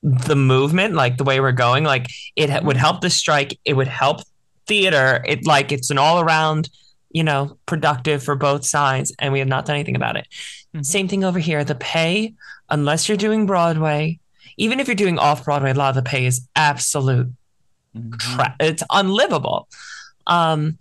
[0.01, 1.83] the movement, like the way we're going.
[1.83, 4.21] Like, it would help the strike, it would help
[4.67, 5.23] theater.
[5.27, 6.69] It like, it's an all around,
[7.11, 9.13] you know, productive for both sides.
[9.19, 10.27] And we have not done anything about it.
[10.75, 10.85] Mhm.
[10.85, 11.63] Same thing over here.
[11.63, 12.33] The pay,
[12.69, 14.19] unless you're doing Broadway,
[14.57, 17.31] even if you're doing off Broadway, a lot of the pay is absolute
[18.19, 19.67] tra- it's unlivable.
[20.27, 20.77] Um,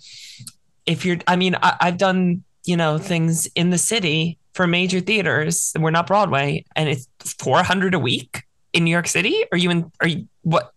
[0.86, 5.00] if you're, I mean, I, I've done, you know, things in the city for major
[5.00, 5.72] theaters.
[5.78, 7.06] We're not Broadway, and it's
[7.38, 9.44] 400 a week in New York City.
[9.52, 10.72] Are you in, are you, what?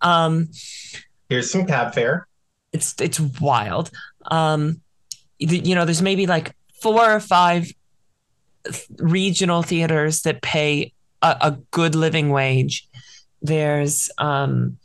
[0.00, 0.48] Um,
[1.28, 2.26] Here's some cab fare.
[2.72, 3.90] it's, it's wild.
[4.30, 4.80] Um,
[5.38, 7.70] the- you know, there's maybe like four or five
[8.64, 12.88] th- regional theaters that pay a, a good living wage.
[13.42, 14.78] There's, um,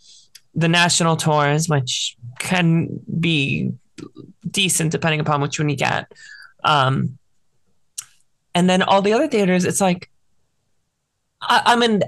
[0.56, 3.72] the national tours, which can be
[4.50, 6.12] decent depending upon which one you get.
[6.64, 7.18] Um,
[8.56, 10.10] and then all the other theaters, it's like
[11.42, 12.04] I, I'm an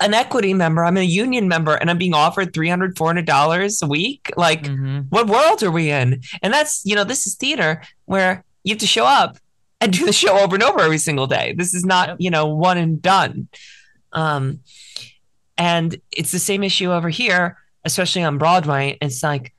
[0.00, 4.30] an equity member, I'm a union member, and I'm being offered 300 $400 a week.
[4.36, 5.06] Like, Mhm.
[5.08, 6.20] what world are we in?
[6.42, 9.38] And that's, you know, this is theater where you have to show up
[9.80, 11.54] and do the show over and over every single day.
[11.56, 12.16] This is not, Yep.
[12.20, 13.48] you know, one and done.
[14.12, 14.60] Um,
[15.56, 17.56] and it's the same issue over here,
[17.86, 18.98] especially on Broadway.
[19.00, 19.54] It's like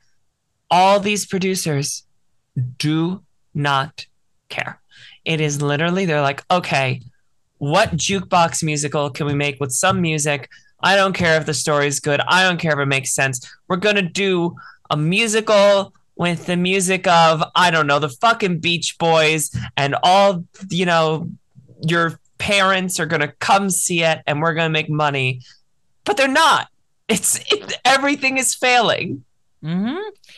[0.70, 2.04] all these producers
[2.78, 3.24] do
[3.54, 4.06] not
[4.48, 4.80] care.
[5.28, 7.02] It is literally, they're like, okay,
[7.58, 10.48] what jukebox musical can we make with some music?
[10.80, 12.22] I don't care if the story's good.
[12.26, 13.46] I don't care if it makes sense.
[13.68, 14.56] We're going to do
[14.88, 20.44] a musical with the music of, I don't know, the fucking Beach Boys and all,
[20.70, 21.28] you know,
[21.86, 25.42] your parents are going to come see it and we're going to make money.
[26.04, 26.68] But they're not.
[27.06, 29.24] It's it, everything is failing.
[29.62, 29.96] Hmm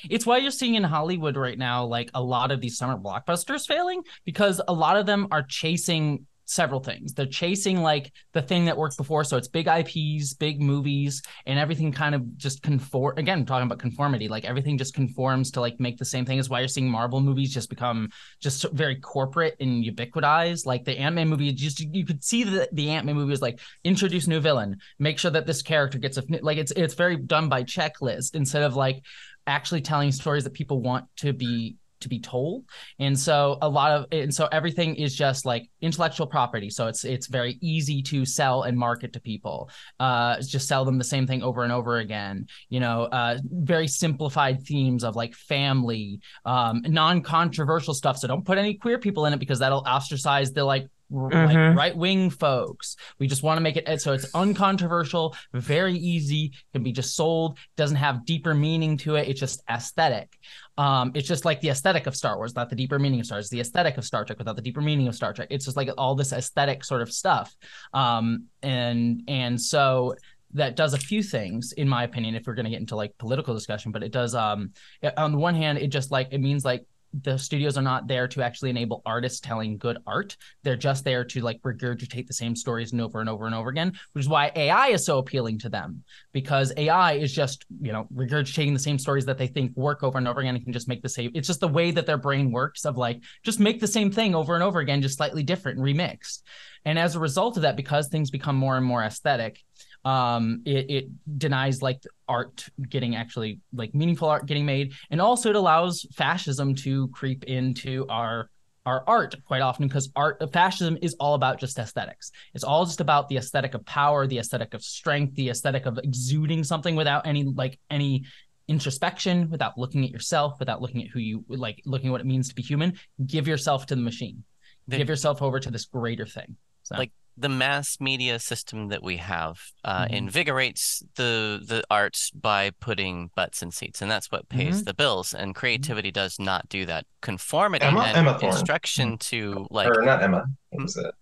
[0.09, 3.67] It's why you're seeing in Hollywood right now, like a lot of these summer blockbusters
[3.67, 7.15] failing because a lot of them are chasing several things.
[7.15, 9.23] They're chasing like the thing that worked before.
[9.23, 13.17] So it's big IPs, big movies, and everything kind of just conform.
[13.19, 16.39] Again, talking about conformity, like everything just conforms to like make the same thing.
[16.39, 18.11] Is why you're seeing Marvel movies just become
[18.41, 20.67] just very corporate and ubiquitized.
[20.67, 23.43] Like the Ant Man movie, just you could see that the Ant Man movie was
[23.43, 27.17] like introduce new villain, make sure that this character gets a like it's it's very
[27.17, 29.03] done by checklist instead of like
[29.47, 32.65] actually telling stories that people want to be to be told.
[32.99, 36.71] And so a lot of and so everything is just like intellectual property.
[36.71, 39.71] So it's it's very easy to sell and market to people.
[39.99, 42.47] Uh just sell them the same thing over and over again.
[42.69, 48.19] You know uh very simplified themes of like family um non-controversial stuff.
[48.19, 51.77] So don't put any queer people in it because that'll ostracize the like r- like
[51.77, 52.97] right wing folks.
[53.19, 57.59] We just want to make it so it's uncontroversial, very easy, can be just sold,
[57.77, 59.29] doesn't have deeper meaning to it.
[59.29, 60.39] It's just aesthetic.
[60.79, 63.37] Um, it's just like the aesthetic of Star Wars, not the deeper meaning of Star
[63.37, 65.49] Wars, the aesthetic of Star Trek without the deeper meaning of Star Trek.
[65.51, 67.55] It's just like all this aesthetic sort of stuff.
[67.93, 70.15] Um, and and so
[70.55, 73.17] that does a few things in my opinion if we're going to get into like
[73.19, 74.73] political discussion but it does um
[75.17, 78.29] on the one hand it just like it means like the studios are not there
[78.29, 80.37] to actually enable artists telling good art.
[80.63, 83.69] They're just there to like regurgitate the same stories and over and over and over
[83.69, 87.93] again, which is why AI is so appealing to them because AI is just, you
[87.93, 90.73] know, regurgitating the same stories that they think work over and over again and can
[90.73, 91.31] just make the same.
[91.35, 94.35] It's just the way that their brain works of like, just make the same thing
[94.35, 96.43] over and over again, just slightly different and remixed.
[96.85, 99.61] And as a result of that, because things become more and more aesthetic,
[100.05, 104.93] um it, it denies like art getting actually like meaningful art getting made.
[105.11, 108.49] And also it allows fascism to creep into our
[108.87, 112.33] our art quite often because art fascism is all about just aesthetics.
[112.55, 115.99] It's all just about the aesthetic of power the aesthetic of strength the aesthetic of
[115.99, 118.25] exuding something without any like any
[118.69, 122.27] introspection without looking at yourself without looking at who you like looking at what it
[122.27, 122.99] means to be human.
[123.27, 124.45] Give yourself to the machine.
[124.89, 126.57] Give yourself over to this greater thing.
[126.83, 130.11] So Like, the mass media system that we have uh, Mhm.
[130.11, 134.85] invigorates the the arts by putting butts in seats, and that's what pays Mm-hmm.
[134.85, 135.33] the bills.
[135.35, 137.07] And creativity does not do that.
[137.23, 140.45] Conformity Emma- and Emma instruction to like or not Emma.
[140.71, 141.15] What was it?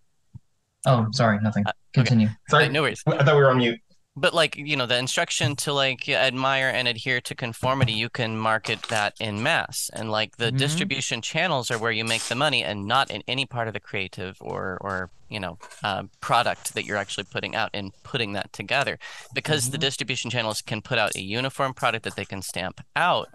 [0.86, 1.66] Oh, sorry, nothing.
[1.66, 2.28] Uh, Continue.
[2.48, 3.02] Sorry, no worries.
[3.06, 3.80] I thought we were on mute.
[4.20, 8.36] But like, you know, the instruction to like admire and adhere to conformity, you can
[8.36, 9.90] market that in mass.
[9.92, 10.58] And like the Mhm.
[10.58, 13.80] distribution channels are where you make the money and not in any part of the
[13.80, 18.52] creative or or, you know, uh, product that you're actually putting out and putting that
[18.52, 18.98] together.
[19.34, 19.82] Because the Mhm.
[19.82, 23.28] distribution channels can put out a uniform product that they can stamp out.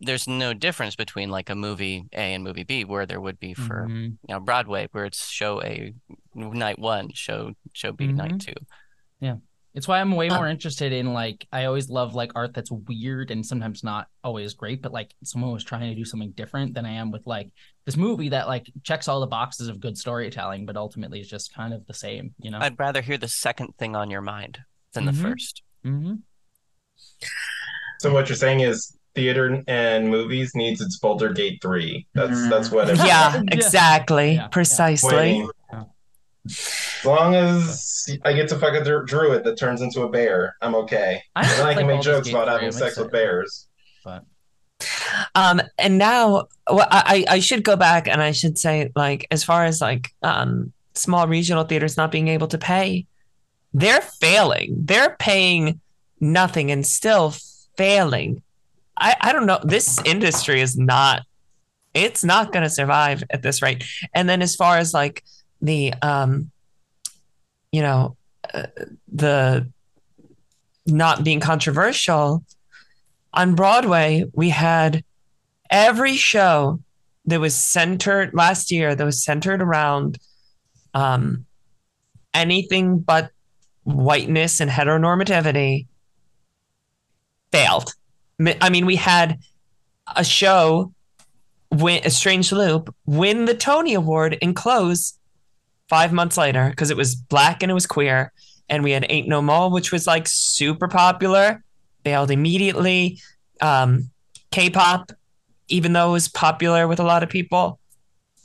[0.00, 3.52] There's no difference between like a movie A and movie B where there would be
[3.52, 4.16] for Mhm.
[4.28, 5.92] you know Broadway where it's show A
[6.34, 8.54] night one, show show B night two.
[9.74, 12.70] It's why I'm way Uh, more interested in like I always love like art that's
[12.70, 16.74] weird and sometimes not always great, but like someone was trying to do something different
[16.74, 17.50] than I am with like
[17.84, 21.52] this movie that like checks all the boxes of good storytelling, but ultimately is just
[21.52, 22.58] kind of the same, you know.
[22.60, 24.60] I'd rather hear the second thing on your mind
[24.92, 25.22] than the Mhm.
[25.22, 25.62] first.
[25.84, 26.14] mm-hmm.
[28.00, 32.06] So what you're saying is theater and movies needs its Baldur's Gate three.
[32.14, 32.50] That's Mm.
[32.50, 32.90] that's what.
[32.90, 33.42] it- Yeah, Yeah.
[33.50, 34.32] exactly.
[34.34, 34.48] Yeah.
[34.48, 35.14] Precisely.
[35.16, 35.50] Waiting.
[36.46, 40.56] As long as I get to fuck a dru- druid that turns into a bear,
[40.60, 41.22] I'm okay.
[41.34, 43.66] I And then I like can make jokes about having I'm sex with bears.
[44.04, 44.24] But
[45.34, 49.44] Um, and now well, I, I should go back and I should say, like, as
[49.44, 53.06] far as like um small regional theaters not being able to pay,
[53.72, 54.76] they're failing.
[54.78, 55.80] They're paying
[56.20, 57.34] nothing and still
[57.76, 58.42] failing.
[58.96, 59.60] I, I don't know.
[59.64, 61.22] This industry is not
[61.94, 63.84] it's not gonna survive at this rate.
[64.14, 65.24] And then as far as like
[65.64, 66.50] the um
[67.72, 68.16] you know
[68.52, 68.66] uh,
[69.12, 69.68] the
[70.86, 72.44] not being controversial
[73.34, 75.04] on Broadway, we had
[75.70, 76.80] every show
[77.26, 80.18] that was centered last year that was centered around
[80.94, 81.46] um,
[82.32, 83.30] anything but
[83.82, 85.86] whiteness and heteronormativity
[87.50, 87.92] failed.
[88.60, 89.38] I mean, we had
[90.14, 90.92] a show
[91.70, 95.18] win a strange loop win the Tony Award and close
[95.88, 98.32] five months later because it was black and it was queer.
[98.68, 101.62] And we had Ain't No Mo', which was like super popular,
[102.04, 103.20] failed immediately.
[103.60, 104.10] Um,
[104.50, 105.12] K-pop,
[105.68, 107.78] even though it was popular with a lot of people,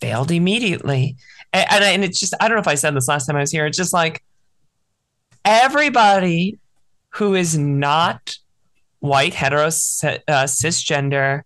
[0.02, 1.15] failed immediately.
[1.54, 3.41] And, and, and it's just, I don't know if I said this last time I
[3.41, 3.65] was here.
[3.65, 4.23] It's just like
[5.45, 6.60] everybody
[7.12, 8.38] who is not
[8.99, 11.43] white, hetero, uh, cisgender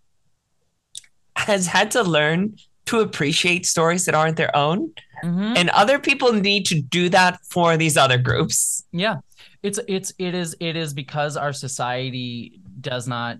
[1.35, 4.91] has had to learn to appreciate stories that aren't their own.
[5.23, 5.57] Mhm.
[5.57, 8.83] And other people need to do that for these other groups.
[8.91, 9.17] Yeah,
[9.61, 13.37] it's it's it is it is because our society does not.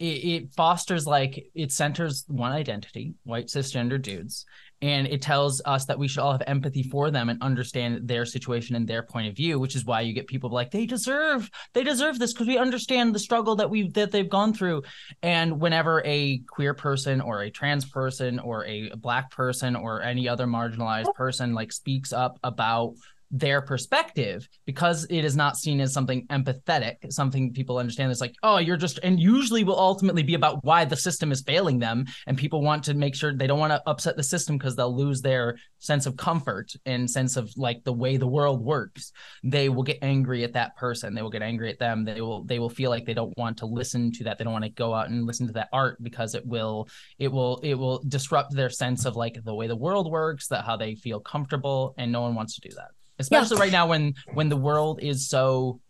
[0.00, 4.44] It, it fosters like it centers one identity, white cisgender dudes,
[4.84, 8.26] and it tells us that we should all have empathy for them and understand their
[8.26, 11.50] situation and their point of view, which is why you get people like they deserve
[11.72, 14.82] they deserve this because we understand the struggle that we that they've gone through.
[15.22, 20.28] And whenever a queer person or a trans person or a black person or any
[20.28, 22.94] other marginalized person like speaks up about
[23.34, 28.36] their perspective because it is not seen as something empathetic something people understand It's like
[28.44, 32.04] oh you're just and usually will ultimately be about why the system is failing them
[32.28, 34.96] and people want to make sure they don't want to upset the system because they'll
[34.96, 39.10] lose their sense of comfort and sense of like the way the world works.
[39.42, 42.44] They will get angry at that person they will get angry at them they will
[42.44, 44.70] they will feel like they don't want to listen to that they don't want to
[44.70, 48.54] go out and listen to that art because it will it will it will disrupt
[48.54, 52.12] their sense of like the way the world works that how they feel comfortable and
[52.12, 55.80] no one wants to do that especially right now when when the world is so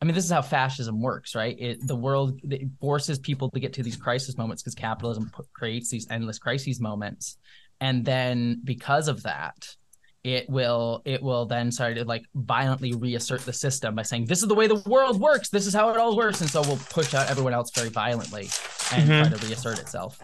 [0.00, 1.56] I mean, this is how fascism works, right?
[1.58, 5.50] It, the world it forces people to get to these crisis moments because capitalism put,
[5.54, 7.38] creates these endless crises moments,
[7.80, 9.66] and then because of that,
[10.22, 14.42] it will it will then start to like violently reassert the system by saying this
[14.42, 16.80] is the way the world works, this is how it all works, and so we'll
[16.90, 18.50] push out everyone else very violently
[18.92, 19.30] and Mhm.
[19.30, 20.18] try to reassert itself.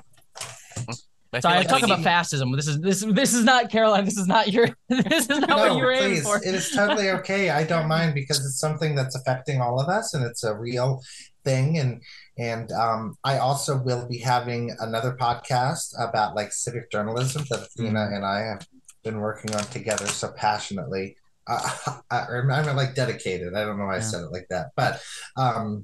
[1.34, 2.52] I Sorry, feel I'm like talking about fascism.
[2.52, 4.04] This is this this is not Caroline.
[4.04, 4.68] This is not your.
[4.88, 6.37] This is not what no, you were aiming for.
[6.37, 7.48] It is totally okay.
[7.48, 11.00] I don't mind because it's something that's affecting all of us, and it's a real
[11.44, 11.78] thing.
[11.78, 12.02] And
[12.37, 18.00] and um, I also will be having another podcast about like civic journalism that Athena
[18.00, 18.14] Mm-hmm.
[18.14, 18.66] and I have
[19.02, 21.16] been working on together so passionately.
[21.46, 23.54] Uh, I, I'm like dedicated.
[23.54, 25.02] I don't know why I said it like that, but
[25.37, 25.83] um,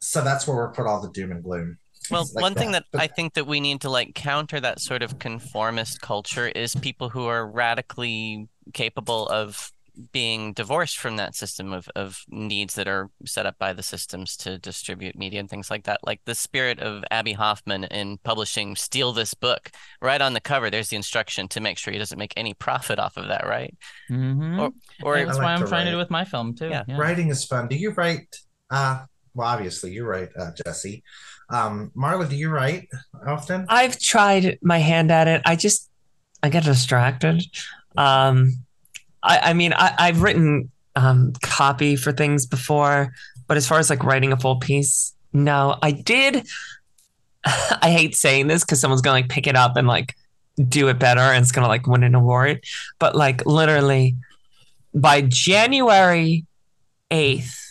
[0.00, 1.78] so that's where we'll put all the doom and gloom.
[2.10, 5.02] Well, like one thing that I think that we need to like counter that sort
[5.02, 9.70] of conformist culture is people who are radically capable of
[10.10, 14.36] being divorced from that system of, of needs that are set up by the systems
[14.36, 16.00] to distribute media and things like that.
[16.04, 19.70] Like the spirit of Abbie Hoffman in publishing Steal This Book.
[20.02, 22.98] Right on the cover, there's the instruction to make sure he doesn't make any profit
[22.98, 23.72] off of that, right?
[24.10, 24.58] Mhm.
[24.60, 24.72] Or
[25.04, 25.90] or And that's I why I'm trying to write.
[25.92, 26.68] do with my film too.
[26.70, 26.82] Yeah.
[26.88, 26.96] Yeah.
[26.98, 27.68] Writing is fun.
[27.68, 28.34] Do you write?
[28.70, 31.04] Uh, well, obviously you're right, uh, Jessie.
[31.50, 32.88] Um, Marla, do you write
[33.26, 33.66] often?
[33.68, 35.42] I've tried my hand at it.
[35.44, 35.90] I just
[36.42, 37.42] I get distracted.
[37.96, 38.52] Um,
[39.22, 43.12] I, I mean, I, I've written um, copy for things before,
[43.46, 45.76] but as far as like writing a full piece, no.
[45.82, 46.46] I did.
[47.44, 50.14] I hate saying this because someone's gonna like pick it up and like
[50.68, 52.64] do it better, and it's gonna like win an award.
[52.98, 54.16] But like literally,
[54.94, 56.46] by January
[57.10, 57.63] eighth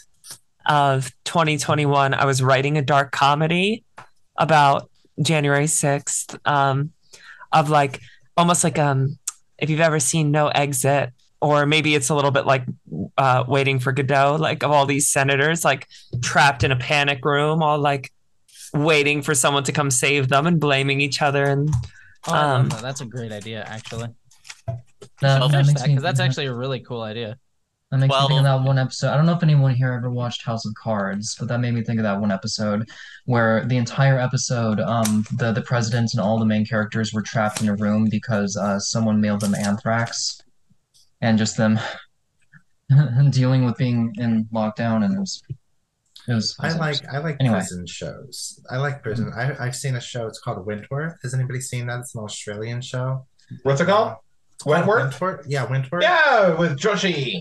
[0.65, 3.83] of 2021, I was writing a dark comedy
[4.37, 4.89] about
[5.21, 6.91] January 6th um,
[7.51, 7.99] of like
[8.35, 9.17] almost like um
[9.59, 12.63] if you've ever seen No Exit or maybe it's a little bit like
[13.17, 15.87] uh Waiting for Godot like of all these senators like
[16.23, 18.11] trapped in a panic room all like
[18.73, 21.69] waiting for someone to come save them and blaming each other and
[22.27, 22.81] Oh, Um, that.
[22.81, 24.07] That's a great idea, actually.
[24.65, 27.37] That, that that because that's actually a really cool idea.
[27.93, 29.09] That makes me think of that one episode.
[29.09, 31.83] I don't know if anyone here ever watched House of Cards, but that made me
[31.83, 32.89] think of that one episode
[33.25, 37.61] where the entire episode, um, the the president and all the main characters were trapped
[37.61, 40.41] in a room because uh, someone mailed them anthrax,
[41.21, 41.79] and just them
[43.29, 45.43] dealing with being in lockdown, and it was
[46.27, 46.55] it was.
[46.59, 47.57] I like I like Anyway.
[47.59, 48.59] prison shows.
[48.71, 49.31] I like prison.
[49.35, 50.25] I, I've seen a show.
[50.25, 51.19] It's called Wentworth.
[51.21, 51.99] Has anybody seen that?
[51.99, 53.27] It's an Australian show.
[53.61, 54.13] What's it called?
[54.13, 54.15] Uh,
[54.65, 55.21] Wentworth?
[55.21, 55.45] Wentworth.
[55.47, 56.01] Yeah, Wentworth.
[56.01, 57.39] Yeah, with Joshi.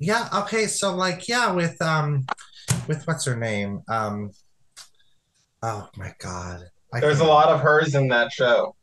[0.00, 0.28] Yeah.
[0.34, 0.66] Okay.
[0.66, 2.26] So like, yeah, with um,
[2.88, 3.82] with what's her name?
[3.88, 4.32] Um.
[5.62, 6.64] Oh my God.
[6.92, 8.74] I There's a lot of hers in that show.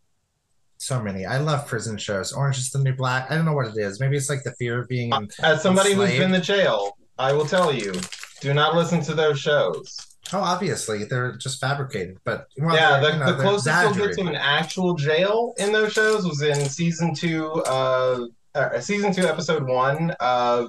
[0.78, 1.26] So many.
[1.26, 2.32] I love prison shows.
[2.32, 3.30] Orange is the New Black.
[3.30, 3.99] I don't know what it is.
[3.99, 5.28] Maybe it's like the fear of being in.
[5.41, 7.93] As somebody who's been to jail, I will tell you,
[8.41, 9.97] do not listen to those shows.
[10.34, 14.18] Oh, obviously they're just fabricated, but well, yeah, the, you know, the closest you'll get
[14.18, 19.26] to an actual jail in those shows was in season two, uh, uh season two,
[19.26, 20.68] episode one of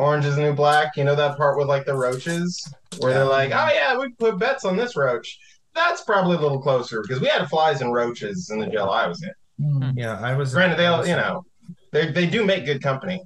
[0.00, 0.96] Orange is the New Black.
[0.96, 4.38] You know that part with like the roaches, where they're like, "Oh yeah, we put
[4.38, 5.38] bets on this roach."
[5.74, 9.06] That's probably a little closer because we had flies and roaches in the jail I
[9.06, 9.30] was in.
[9.64, 9.92] Mm.
[9.96, 10.54] Yeah, I was.
[10.54, 11.44] Granted, they all, you know,
[11.92, 13.22] they they do make good company.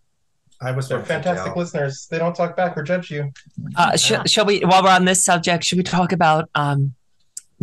[0.60, 1.62] I was They're fantastic jail.
[1.62, 2.08] listeners.
[2.10, 3.30] They don't talk back or judge you.
[3.76, 6.94] uh, sh- shall we while we're on this subject should we talk about um,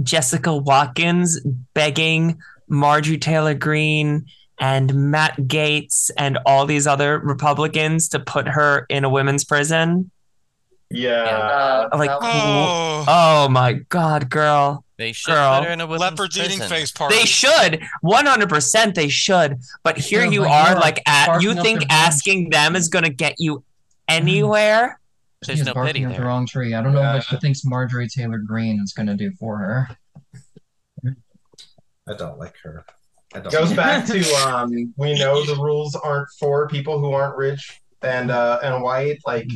[0.01, 1.41] Jessica Watkins
[1.73, 2.39] begging
[2.69, 4.25] Marjorie Taylor Greene
[4.61, 10.11] and Matt Gaetz and all these other Republicans to put her in a women's prison
[10.89, 11.89] Yeah.
[11.91, 15.59] Uh, like Oh, oh my god girl They should Girl.
[15.59, 17.15] put her in a women's leopard's eating face party.
[17.15, 18.93] They should, one hundred percent.
[18.93, 19.59] They should.
[19.83, 22.75] But here Yeah, you are, you are like, at you think the wrong asking them
[22.75, 24.15] is going to get you mm-hmm.
[24.19, 24.99] anywhere?
[25.43, 26.75] There's She's no barking pity up the wrong tree.
[26.75, 27.15] I don't know Yeah.
[27.15, 29.87] what she thinks Marjorie Taylor Greene is going to do for her.
[32.07, 32.85] I don't like her.
[33.33, 37.37] I goes like back to um we know the rules aren't for people who aren't
[37.37, 39.47] rich and uh and white like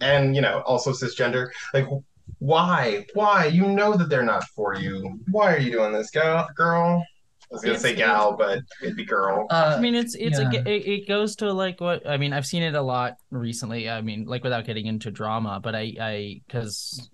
[0.00, 1.86] and you know also cisgender like
[2.38, 6.48] why why you know that they're not for you why are you doing this girl
[6.56, 7.02] girl
[7.42, 10.38] i was gonna It's- say gal but it'd be girl Uh, I mean, it's it's
[10.40, 10.50] yeah.
[10.50, 12.32] a, it, it goes to like what I mean.
[12.32, 13.88] I've seen it a lot recently.
[13.88, 17.08] I mean, like without getting into drama, but I I because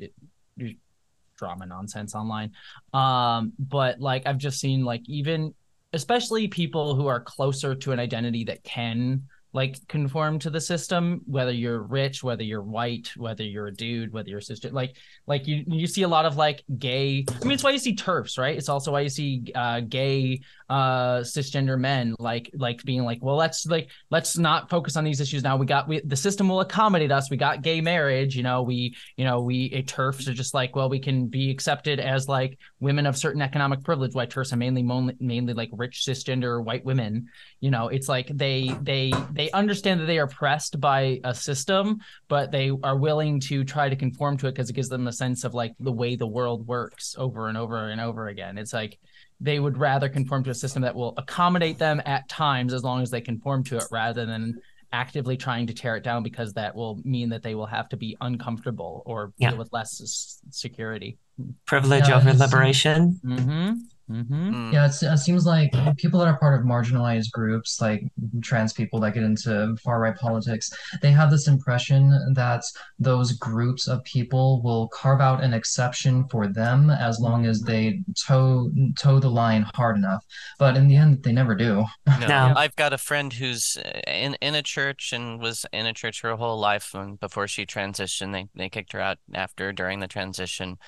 [1.36, 2.52] drama nonsense online.
[2.94, 5.54] Um, but like I've just seen like even
[5.92, 9.22] especially people who are closer to an identity that can
[9.52, 14.12] like conform to the system whether you're rich whether you're white whether you're a dude
[14.12, 17.44] whether you're a sister like like you you see a lot of like gay i
[17.44, 18.56] mean it's why you see turfs right?
[18.56, 20.40] It's also why you see uh gay
[20.70, 25.20] uh cisgender men like like being like well let's like let's not focus on these
[25.20, 25.56] issues now.
[25.56, 27.30] We got we the system will accommodate us.
[27.30, 30.76] We got gay marriage you know we you know we a turfs are just like
[30.76, 34.14] well we can be accepted as like women of certain economic privilege.
[34.14, 34.82] Why turfs are mainly
[35.18, 37.26] mainly like rich cisgender white women.
[37.58, 41.98] You know it's like they they they understand that they are pressed by a system
[42.28, 45.12] but they are willing to try to conform to it because it gives them a
[45.12, 48.56] sense of like the way the world works over and over and over again.
[48.56, 48.98] It's like
[49.40, 53.02] they would rather conform to a system that will accommodate them at times as long
[53.02, 54.60] as they conform to it rather than
[54.92, 57.96] actively trying to tear it down because that will mean that they will have to
[57.96, 59.50] be uncomfortable or Yeah.
[59.50, 61.16] deal with less security.
[61.64, 63.20] Privilege over liberation.
[63.24, 63.72] Mm-hmm.
[64.10, 64.54] Mm-hmm.
[64.54, 64.72] Mm.
[64.72, 68.02] Yeah, it's, it seems like people that are part of marginalized groups, like
[68.42, 72.62] trans people that get into far right politics, they have this impression that
[72.98, 78.00] those groups of people will carve out an exception for them as long as they
[78.26, 80.24] toe toe the line hard enough.
[80.58, 81.84] But in the end, they never do.
[82.20, 82.54] No, No.
[82.56, 86.22] I've got a friend who's uh, in in a church and was in a church
[86.22, 90.08] her whole life, and before she transitioned, they they kicked her out after during the
[90.08, 90.78] transition.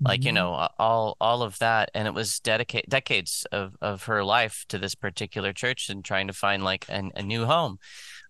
[0.00, 0.34] Like, you Mhm.
[0.34, 4.78] know, all all of that, and it was dedicate decades of of her life to
[4.78, 7.78] this particular church and trying to find like an, a new home.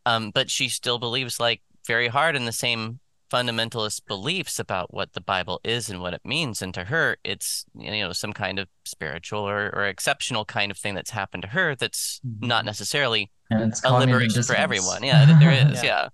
[0.07, 3.01] Um, but she still believes like very hard in the same
[3.33, 6.63] fundamentalist beliefs about what the Bible is and what it means.
[6.63, 10.77] And to her, it's you know some kind of spiritual or, or exceptional kind of
[10.79, 12.67] thing that's happened to her that's not Mhm.
[12.67, 15.03] necessarily And it's a liberation for everyone.
[15.03, 15.83] Yeah, there is.
[15.83, 16.09] Yeah.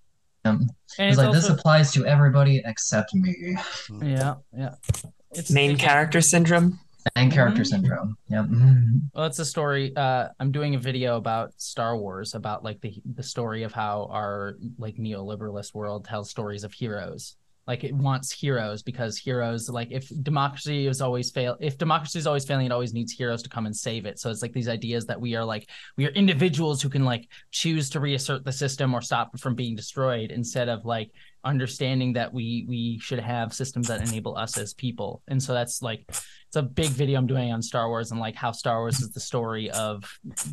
[0.45, 0.51] Yeah.
[0.51, 0.57] Um,
[0.99, 3.57] And it's it's like this applies to everybody except me.
[4.03, 4.75] yeah, yeah.
[5.33, 6.79] It's Main again, character syndrome.
[7.17, 7.67] Main character Mhm.
[7.67, 8.17] syndrome.
[8.29, 8.45] Yep.
[8.47, 9.01] Mhm.
[9.15, 9.95] Well, it's a story.
[9.97, 14.09] Uh, I'm doing a video about Star Wars, about like the the story of how
[14.11, 17.37] our like neoliberalist world tells stories of heroes.
[17.67, 22.27] Like it wants heroes because heroes, like if democracy is always fail, if democracy is
[22.27, 24.19] always failing, it always needs heroes to come and save it.
[24.19, 27.29] So it's like these ideas that we are like we are individuals who can like
[27.53, 31.13] choose to reassert the system or stop it from being destroyed, instead of like
[31.45, 35.23] understanding that we we should have systems that enable us as people.
[35.29, 38.35] And so that's like it's a big video I'm doing on Star Wars and like
[38.35, 40.05] how Star Wars is the story of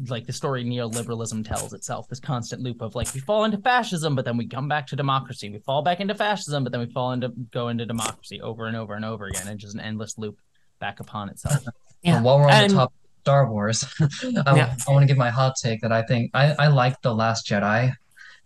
[0.07, 4.15] like the story neoliberalism tells itself, this constant loop of like we fall into fascism,
[4.15, 5.49] but then we come back to democracy.
[5.49, 8.77] We fall back into fascism, but then we fall into go into democracy over and
[8.77, 10.37] over and over again, and just an endless loop
[10.79, 11.63] back upon itself.
[12.03, 12.17] Yeah.
[12.17, 13.83] But while we're on And- the topic of Star Wars,
[14.45, 14.75] I, Yeah.
[14.87, 17.91] want to give my hot take that I think I, I like The Last Jedi.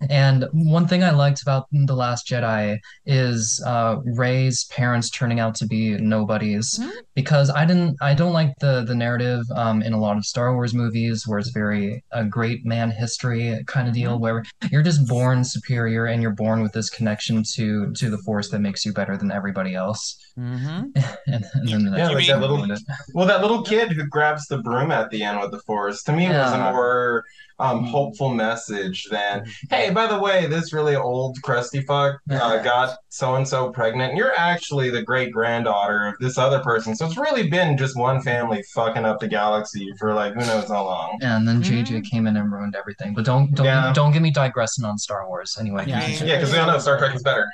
[0.10, 5.56] And one thing I liked about The Last Jedi is uh, Rey's parents turning out
[5.56, 6.80] to be nobodies.
[6.82, 6.91] Mhm.
[7.16, 10.54] Because I didn't, I don't like the the narrative um, in a lot of Star
[10.54, 15.08] Wars movies where it's very a great man history kind of deal, where you're just
[15.08, 18.93] born superior and you're born with this connection to to the Force that makes you
[18.93, 20.18] better than everybody else.
[20.38, 20.89] Mm-hmm.
[21.28, 22.66] And, and Yeah, that's like that little
[23.14, 26.12] well that little kid who grabs the broom at the end with the force, to
[26.14, 26.72] me, was a Yeah.
[26.72, 27.24] more
[27.62, 32.97] um, hopeful message than, hey, by the way, this really old crusty fuck uh, got
[33.09, 34.09] so and so pregnant.
[34.12, 36.95] and You're actually the great granddaughter of this other person.
[36.95, 40.68] So it's really been just one family fucking up the galaxy for like who knows
[40.68, 41.20] how long.
[41.22, 41.62] And then.
[41.62, 43.14] JJ came in and ruined everything.
[43.14, 43.93] But don't don't Yeah.
[43.93, 45.57] don't get me digressing on Star Wars.
[45.59, 45.86] Anyway.
[45.88, 46.05] Yeah.
[46.07, 47.47] Yeah, because we all know Star Trek is better.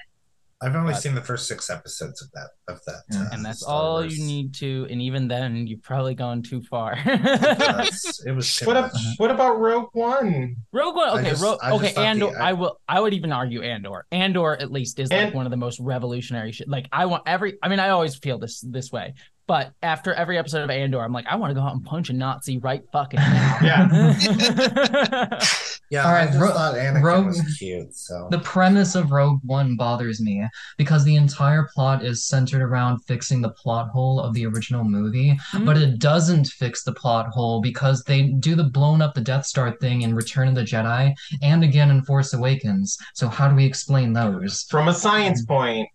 [0.59, 3.03] I've only But- seen the first six episodes of that of that.
[3.15, 4.17] Uh, And that's Star all Wars.
[4.17, 6.95] you need to, and even then, you've probably gone too far.
[7.05, 9.01] That's- it was too What, ab- much.
[9.17, 10.55] what about Rogue One?
[10.71, 12.39] Rogue One, okay, just- Ro- okay, thought the- Andor.
[12.41, 14.05] I- I will, I would even argue Andor.
[14.11, 16.67] Andor at least is like one of the most revolutionary shit.
[16.67, 17.57] Like I want every.
[17.61, 19.13] I mean, I always feel this this way,
[19.47, 22.09] but after every episode of Andor, I'm like, I want to go out and punch
[22.09, 23.57] a Nazi right fucking now.
[23.63, 25.39] Yeah.
[25.89, 26.23] Yeah, All right.
[26.23, 27.93] I just Ro- thought Anakin Rogue- was cute.
[27.95, 30.45] So The premise of Rogue One bothers me
[30.77, 35.39] because the entire plot is centered around fixing the plot hole of the original movie,
[35.53, 35.65] Mhm.
[35.65, 39.45] but it doesn't fix the plot hole because they do the blown up the Death
[39.45, 42.97] Star thing in Return of the Jedi and again in Force Awakens.
[43.13, 44.65] So how do we explain those?
[44.69, 45.87] From a science point,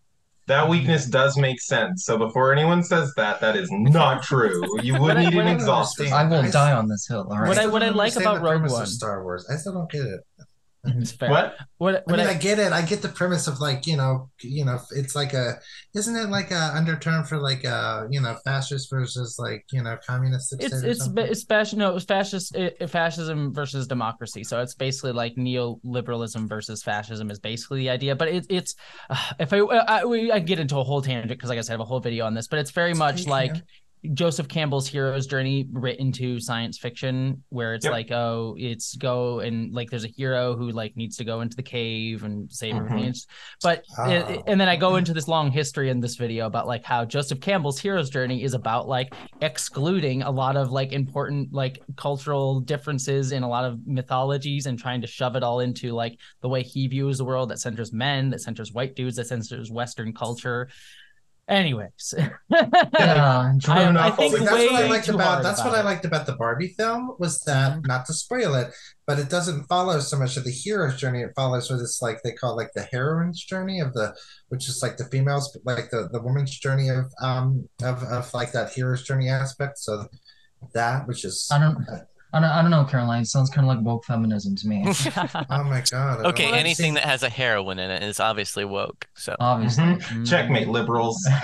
[0.47, 2.05] that weakness does make sense.
[2.05, 4.61] So before anyone says that, that is not true.
[4.82, 6.01] You would But I- need an I exhaust.
[6.01, 7.26] I will I- die on this hill.
[7.30, 7.49] All right.
[7.49, 10.20] What I- what I like about Rogue One- Star Wars, I still don't get it.
[10.85, 11.30] It's fair.
[11.30, 11.57] What?
[11.78, 12.05] What?
[12.09, 12.72] I mean, I, I get it.
[12.72, 15.55] I get the premise of like you know, you know, it's like a,
[15.95, 19.97] isn't it like a undertone for like a you know, fascist versus like you know,
[20.07, 20.53] communist?
[20.59, 25.35] it's it's it's fascist no it's fascist it, fascism versus democracy so it's basically like
[25.37, 28.74] neoliberalism versus fascism is basically the idea but it, it's
[29.11, 31.72] uh, if i i, we, I get into a whole tangent because like i said
[31.72, 33.62] i have a whole video on this but it's very much like can.
[34.14, 37.92] Joseph Campbell's hero's journey written to science fiction, where it's Yep.
[37.92, 41.55] like, oh, it's go and like there's a hero who like needs to go into
[41.57, 42.98] the cave and save everything.
[42.98, 43.09] Mhm.
[43.11, 43.26] It's-
[43.62, 44.42] But it- Oh.
[44.48, 47.40] and then I go into this long history in this video about like how Joseph
[47.40, 53.30] Campbell's hero's journey is about like excluding a lot of like important like cultural differences
[53.30, 56.62] in a lot of mythologies and trying to shove it all into like the way
[56.64, 60.68] he views the world that centers men, that centers white dudes, that centers Western culture.
[61.49, 62.14] Anyways.
[62.99, 65.43] Yeah, I, think that's what I liked about.
[65.43, 67.86] That's about what I liked about the Barbie film was that Mhm.
[67.86, 68.72] not to spoil it,
[69.07, 71.22] but it doesn't follow so much of the hero's journey.
[71.22, 74.14] It follows what it's like they call like the heroine's journey of the,
[74.49, 78.53] which is like the females, like the the woman's journey of um of of like
[78.53, 79.78] that hero's journey aspect.
[79.78, 80.07] So
[80.74, 81.84] that, which is I don't.
[82.35, 83.22] I don't, I don't know, Caroline.
[83.22, 84.85] It sounds kind of like woke feminism to me.
[84.87, 86.24] oh my god.
[86.24, 86.57] I Okay, know.
[86.57, 89.07] anything that has a heroine in it is obviously woke.
[89.14, 89.85] So Obviously.
[89.85, 90.28] Mhm.
[90.28, 91.28] Checkmate, liberals.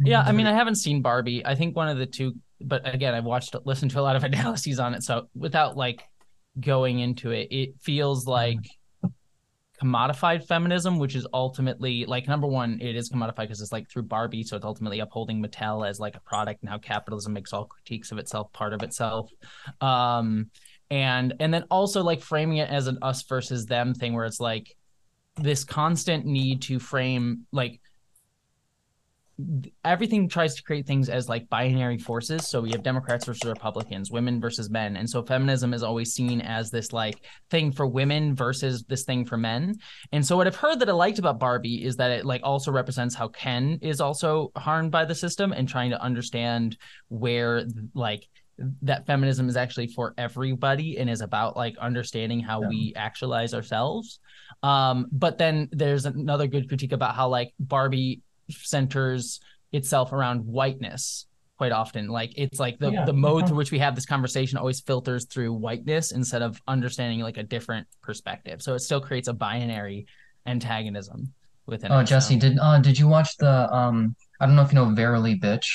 [0.00, 1.46] Yeah, I mean, I haven't seen Barbie.
[1.46, 4.24] I think one of the two, but again, I've watched, listened to a lot of
[4.24, 5.04] analyses on it.
[5.04, 6.02] So without like
[6.60, 8.58] going into it, it feels like
[9.82, 14.04] commodified feminism, which is ultimately like number one, it is commodified because it's like through
[14.04, 17.64] Barbie, so it's ultimately upholding Mattel as like a product and how capitalism makes all
[17.64, 19.30] critiques of itself part of itself.
[19.80, 20.50] Um,
[20.90, 24.40] and and then also like framing it as an us versus them thing, where it's
[24.40, 24.76] like
[25.36, 27.80] this constant need to frame like
[29.84, 32.46] everything tries to create things as like binary forces.
[32.46, 34.96] So we have Democrats versus Republicans, women versus men.
[34.96, 39.24] And so feminism is always seen as this like thing for women versus this thing
[39.24, 39.74] for men.
[40.12, 42.70] And so what I've heard that I liked about Barbie is that it like also
[42.70, 46.76] represents how Ken is also harmed by the system and trying to understand
[47.08, 47.64] where
[47.94, 48.28] like
[48.82, 52.68] that feminism is actually for everybody and is about like understanding how Yeah.
[52.68, 54.20] we actualize ourselves.
[54.62, 59.40] Um, but then there's another good critique about how like Barbie centers
[59.72, 61.26] itself around whiteness
[61.56, 62.08] quite often.
[62.08, 63.04] Like it's like the, Yeah.
[63.04, 67.20] the mode through which we have this conversation always filters through whiteness instead of understanding
[67.20, 68.60] like a different perspective.
[68.62, 70.06] So it still creates a binary
[70.46, 71.32] antagonism
[71.66, 74.76] within Oh, Jessie, did uh did you watch the um I don't know if you
[74.76, 75.66] know Verily Bitch?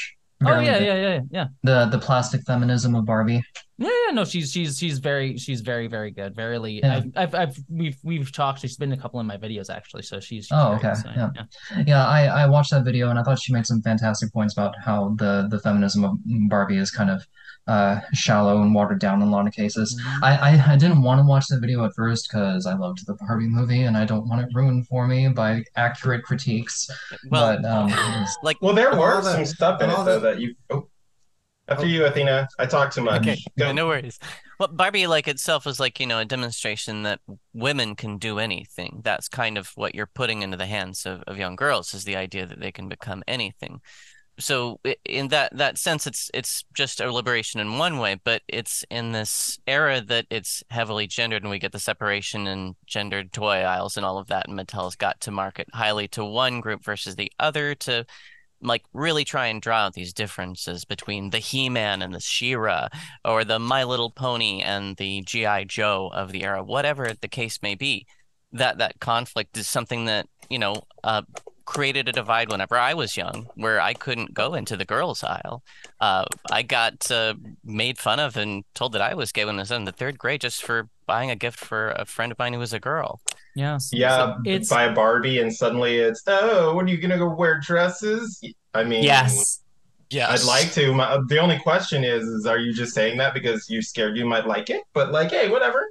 [0.46, 1.46] Oh yeah, yeah, yeah, yeah.
[1.64, 3.42] The the plastic feminism of Barbie.
[3.78, 6.36] Yeah, yeah, no, she's she's she's very she's very very good.
[6.36, 7.02] Verily, Yeah.
[7.16, 8.62] I've, I've I've we've we've talked.
[8.62, 10.46] She's been a couple of my videos actually, so she's.
[10.46, 11.30] she's Oh, okay, so, yeah.
[11.86, 14.76] Yeah, I I watched that video and I thought she made some fantastic points about
[14.80, 16.18] how the the feminism of
[16.50, 17.26] Barbie is kind of
[17.70, 19.88] uh shallow and watered down in a lot of cases.
[20.04, 20.24] Mhm.
[20.24, 23.14] I I, I didn't want to watch the video at first because I loved the
[23.22, 26.90] Barbie movie and I don't want it ruined for me by accurate critiques.
[27.32, 29.96] well, but um, it's- like Well, there And were all the- some stuff in it
[29.96, 30.56] though the- that you.
[30.70, 30.88] Oh.
[31.72, 32.48] After you, Athena.
[32.58, 33.22] I talk too much.
[33.22, 33.72] Okay, Go.
[33.72, 34.18] no worries.
[34.60, 37.20] Well, Barbie, like itself, is like, you know, a demonstration that
[37.54, 39.02] women can do anything.
[39.04, 42.16] That's kind of what you're putting into the hands of, of young girls, is the
[42.16, 43.82] idea that they can become anything.
[44.40, 48.86] So in that that sense, it's it's just a liberation in one way, but it's
[48.90, 53.58] in this era that it's heavily gendered, and we get the separation and gendered toy
[53.62, 57.16] aisles and all of that, and Mattel's got to market highly to one group versus
[57.16, 58.06] the other to
[58.62, 62.90] like really try and draw out these differences between the He-Man and the She-Ra
[63.24, 65.66] or the My Little Pony and the G.I.
[65.66, 68.06] Joe of the era, whatever the case may be.
[68.52, 71.22] That that conflict is something that, you know, uh,
[71.70, 75.62] created a divide whenever I was young, where I couldn't go into the girls' aisle.
[76.02, 79.60] Uh, I got uh, made fun of and told that I was gay when I
[79.62, 82.54] was in the third grade just for buying a gift for a friend of mine
[82.54, 83.22] who was a girl.
[83.56, 83.78] Yeah.
[83.92, 87.60] Yeah, it's- buy a Barbie and suddenly it's oh, what are you gonna go wear
[87.60, 88.42] dresses?
[88.74, 89.62] I mean, Yes.
[90.10, 90.42] Yes.
[90.42, 90.92] I'd like to.
[90.92, 94.26] My, the only question is, is are you just saying that because you're scared you
[94.26, 94.82] might like it?
[94.94, 95.86] But like, hey, whatever.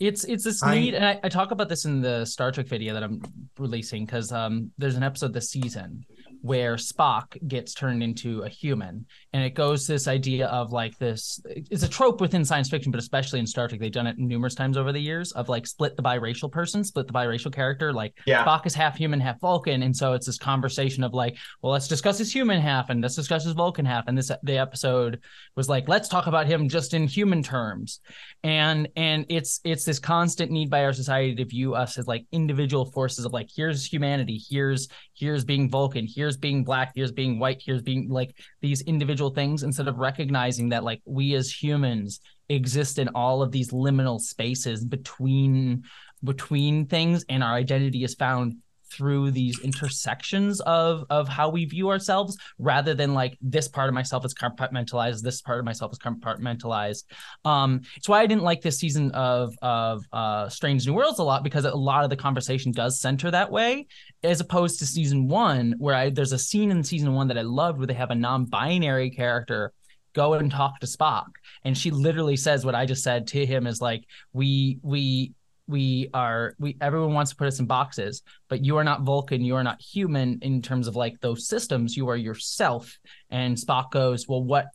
[0.00, 2.66] It's it's this I- need, and I, I talk about this in the Star Trek
[2.66, 3.20] video that I'm
[3.58, 6.04] releasing because um there's an episode this season
[6.42, 11.40] where Spock gets turned into a human, and it goes this idea of like this.
[11.46, 14.54] It's a trope within science fiction, but especially in Star Trek, they've done it numerous
[14.54, 17.92] times over the years of like split the biracial person, split the biracial character.
[17.92, 18.44] Like Yeah.
[18.44, 21.88] Spock is half human, half Vulcan, and so it's this conversation of like, well, let's
[21.88, 24.04] discuss his human half and let's discuss his Vulcan half.
[24.06, 25.20] And this the episode
[25.56, 28.00] was like, let's talk about him just in human terms
[28.44, 32.24] and and it's it's this constant need by our society to view us as like
[32.32, 34.88] individual forces of like here's humanity here's
[35.18, 36.06] here's being vulcan.
[36.08, 36.92] Here's being black.
[36.94, 37.62] Here's being white.
[37.64, 42.98] Here's being like these individual things instead of recognizing that like we as humans exist
[42.98, 45.84] in all of these liminal spaces between
[46.24, 48.56] between things and our identity is found
[48.90, 53.94] through these intersections of of how we view ourselves rather than like this part of
[53.94, 57.04] myself is compartmentalized this part of myself is compartmentalized.
[57.44, 61.22] Um it's why i didn't like this season of of uh strange new worlds a
[61.22, 63.86] lot because a lot of the conversation does center that way
[64.22, 67.42] as opposed to season one where i there's a scene in season one that i
[67.42, 69.72] loved where they have a non-binary character
[70.14, 71.26] go and talk to spock.
[71.64, 75.32] And she literally says what i just said to him is like we we
[75.68, 79.42] we are we everyone wants to put us in boxes but you are not vulcan
[79.42, 81.96] you are not human in terms of like those systems.
[81.96, 82.98] You are yourself.
[83.30, 84.66] And spock goes well what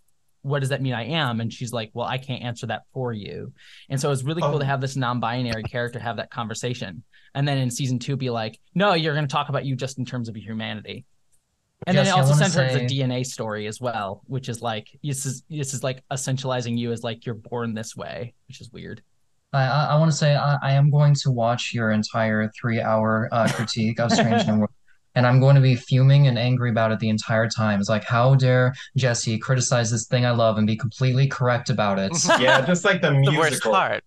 [0.43, 1.41] what does that mean i am?
[1.41, 3.53] And she's like well i can't answer that for you.
[3.89, 4.59] And so it's really cool Oh.
[4.59, 4.69] to um.
[4.69, 7.03] have this non-binary character have that conversation.
[7.35, 9.97] And then in season two be like no you're going to talk about you just
[9.97, 11.05] in terms of your humanity.
[11.85, 15.25] And then it also centers say- the DNA story as well, which is like this
[15.25, 19.01] is this is like essentializing you as like you're born this way, which is weird.
[19.53, 22.81] I I, I want to say I, I am going to watch your entire three
[22.81, 24.73] hour uh, critique of Strange New Worlds.
[25.15, 27.79] and I'm going to be fuming and angry about it the entire time.
[27.79, 31.99] It's like, how dare Jessie criticize this thing I love and be completely correct about
[31.99, 32.11] it?
[32.39, 33.39] Yeah, just like the The musical.
[33.39, 34.03] worst part.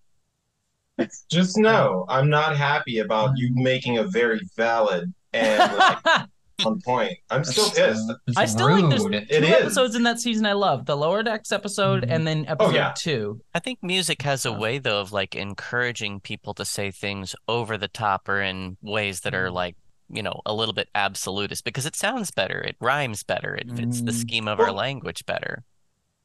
[1.29, 5.97] Just know I'm not happy about you making a very valid and like
[6.65, 7.13] on point.
[7.29, 8.11] I'm still pissed.
[8.27, 9.11] It's I still like there's rude.
[9.29, 9.49] two It is.
[9.51, 10.85] episodes in that season I love.
[10.85, 12.11] The Lower Decks episode Mhm.
[12.11, 12.93] and then episode yeah.
[12.95, 13.41] two.
[13.53, 17.77] I think music has a way though of like encouraging people to say things over
[17.77, 19.75] the top or in ways that are like,
[20.09, 24.01] you know, a little bit absolutist because it sounds better, it rhymes better, it fits
[24.01, 24.19] the Mm.
[24.21, 25.63] scheme of our language better.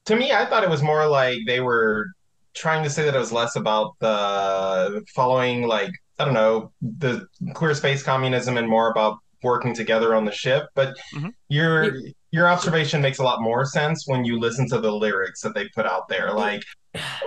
[0.07, 2.07] To me, I thought it was more like they were
[2.55, 7.27] trying to say that it was less about the following like I don't know the
[7.55, 10.69] queer space communism and more about working together on the ship.
[10.75, 11.33] But Mhm.
[11.49, 11.97] your
[12.31, 15.69] your observation makes a lot more sense when you listen to the lyrics that they
[15.75, 16.33] put out there.
[16.33, 16.63] Like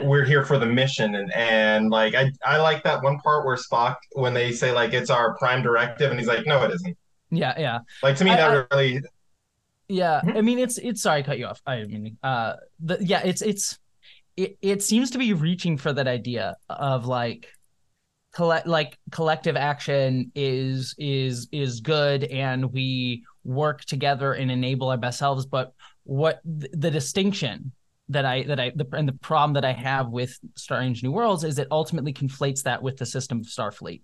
[0.01, 3.55] we're here for the mission and and like I I like that one part where
[3.55, 6.97] Spock when they say like it's our prime directive and he's like no it isn't.
[7.31, 7.79] Yeah, yeah.
[8.03, 9.01] Like to me I- that really
[9.87, 10.37] Yeah, Mhm.
[10.37, 11.61] I mean it's it's sorry to cut you off.
[11.67, 13.77] I mean uh the yeah, it's it's
[14.37, 17.47] it, it seems to be reaching for that idea of like
[18.35, 24.97] collect like collective action is is is good and we work together and enable our
[24.97, 25.73] best selves but
[26.03, 27.71] what th- the distinction
[28.09, 31.43] that I that I the and the problem that I have with Strange New Worlds
[31.43, 34.01] is it ultimately conflates that with the system of Starfleet.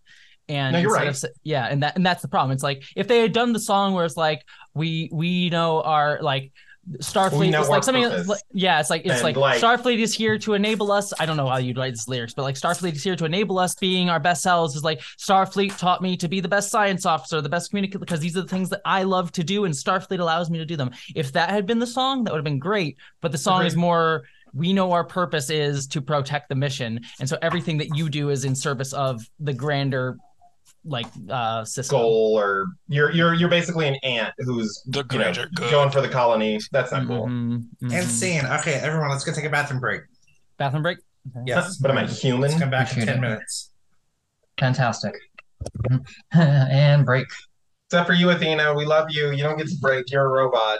[0.50, 1.08] And No, you're right.
[1.08, 2.52] of yeah, and that and that's the problem.
[2.52, 6.20] It's like if they had done the song where it's like we we know our
[6.22, 6.52] like
[7.00, 10.54] Starfleet is like something like, yeah, it's like it's like, like- Starfleet is here to
[10.54, 11.14] enable us.
[11.20, 13.60] I don't know how you'd write these lyrics, but like Starfleet is here to enable
[13.60, 17.06] us being our best selves is like Starfleet taught me to be the best science
[17.06, 19.74] officer, the best communicator because these are the things that I love to do and
[19.74, 20.92] Starfleet allows me to do them.
[21.16, 23.76] If that had been the song, that would have been great, but the song is
[23.76, 24.24] more
[24.54, 28.30] we know our purpose is to protect the mission and so everything that you do
[28.30, 30.18] is in service of the grander
[30.84, 32.00] like uh system.
[32.00, 35.34] goal or you're you're you're basically an ant who's The you know,
[35.70, 36.60] going for the colony.
[36.72, 37.28] That's not cool.
[37.28, 37.94] Mhm, mhm.
[37.94, 38.46] And scene.
[38.46, 40.02] Okay, everyone, let's go take a bathroom break.
[40.58, 40.98] Bathroom break.
[41.46, 41.78] Yes.
[41.78, 42.42] But am I human?
[42.42, 43.22] Let's come back in 10 it.
[43.22, 43.72] minutes.
[44.60, 45.16] Fantastic.
[46.32, 47.28] and break.
[47.88, 48.74] Except for you, Athena.
[48.74, 49.32] We love you.
[49.32, 50.10] You don't get to break.
[50.12, 50.80] You're a robot.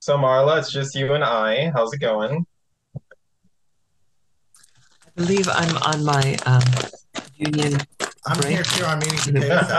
[0.00, 1.70] So Marla, it's just you and I.
[1.70, 2.46] How's it going?
[5.06, 6.62] I believe I'm on my um,
[7.44, 7.80] union.
[8.26, 8.54] I'm Break.
[8.54, 8.84] here too.
[8.84, 9.70] I'm eating potatoes.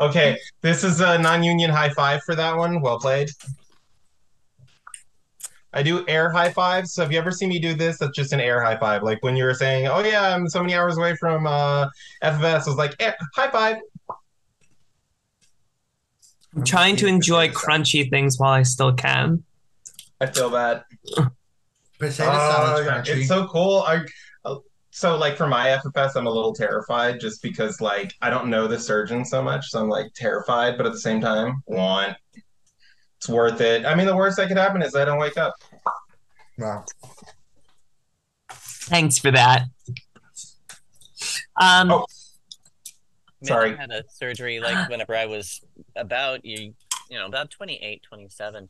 [0.00, 2.80] okay, this is a non-union high five for that one.
[2.80, 3.30] Well played.
[5.72, 6.92] I do air high fives.
[6.94, 9.02] So if you ever see me do this, that's just an air high five.
[9.02, 11.88] Like when you were saying, "Oh yeah, I'm so many hours away from uh,
[12.22, 13.76] FFS," I was like, "Eh, "High five.
[16.56, 19.44] I'm trying to enjoy crunchy things while I still can.
[20.20, 20.82] I feel bad.
[21.14, 23.18] Potato Oh, salad's yeah, crunchy.
[23.20, 23.84] It's so cool.
[23.86, 24.00] I uh,
[25.00, 28.68] so like for my FFS, I'm a little terrified just because like I don't know
[28.68, 32.16] the surgeon so much, so I'm like terrified, but at the same time, want.
[33.16, 33.86] It's worth it.
[33.86, 35.54] I mean, the worst that could happen is I don't wake up.
[36.58, 36.84] Wow.
[38.50, 39.64] Thanks for that.
[41.56, 42.06] Um, Oh.
[43.42, 43.72] Man, Sorry.
[43.72, 45.62] I had a surgery like whenever I was
[45.96, 46.74] about you,
[47.08, 48.68] you know, about 28, 27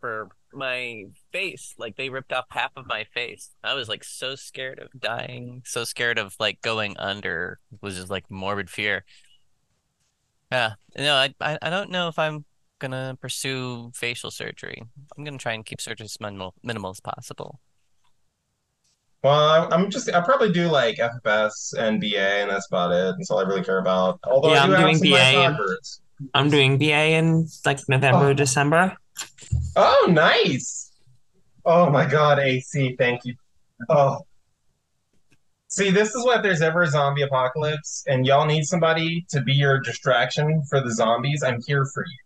[0.00, 1.74] for my face.
[1.78, 3.50] Like they ripped off half of my face.
[3.62, 7.58] I was like so scared of dying, so scared of like going under.
[7.72, 9.04] It was just like morbid fear.
[10.52, 12.44] Yeah, no, I, I, I don't know if I'm
[12.78, 14.80] gonna pursue facial surgery.
[15.16, 17.58] I'm gonna try and keep surgery as minimal, minimal as possible.
[19.24, 23.14] Well, I, I'm just I probably do like FFS and BA, and that's about it.
[23.18, 24.20] That's all I really care about.
[24.24, 27.46] Although Yeah, I do I'm have doing some BA nice and- I'm doing BA in
[27.66, 28.32] like November, Oh.
[28.34, 28.96] December.
[29.74, 30.92] Oh, nice.
[31.64, 33.34] Oh my God, AC, thank you.
[33.88, 34.20] Oh.
[35.68, 39.42] See, this is what if there's ever a zombie apocalypse and y'all need somebody to
[39.42, 42.18] be your distraction for the zombies, I'm here for you.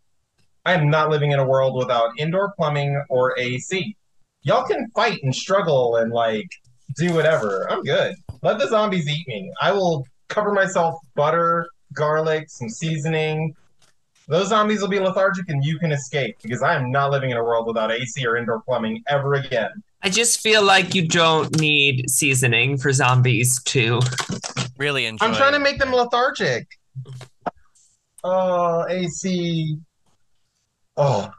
[0.64, 3.96] I am not living in a world without indoor plumbing or AC.
[4.42, 6.48] Y'all can fight and struggle and like
[6.96, 7.66] do whatever.
[7.70, 8.14] I'm good.
[8.42, 9.52] Let the zombies eat me.
[9.60, 13.54] I will cover myself butter, garlic, some seasoning,
[14.28, 17.36] those zombies will be lethargic and you can escape because I am not living in
[17.36, 19.70] a world without AC or indoor plumbing ever again.
[20.02, 24.00] I just feel like you don't need seasoning for zombies to.
[24.78, 25.26] Really enjoy.
[25.26, 26.66] I'm trying to make them lethargic.
[28.24, 29.76] Oh, AC.
[30.96, 31.30] Oh,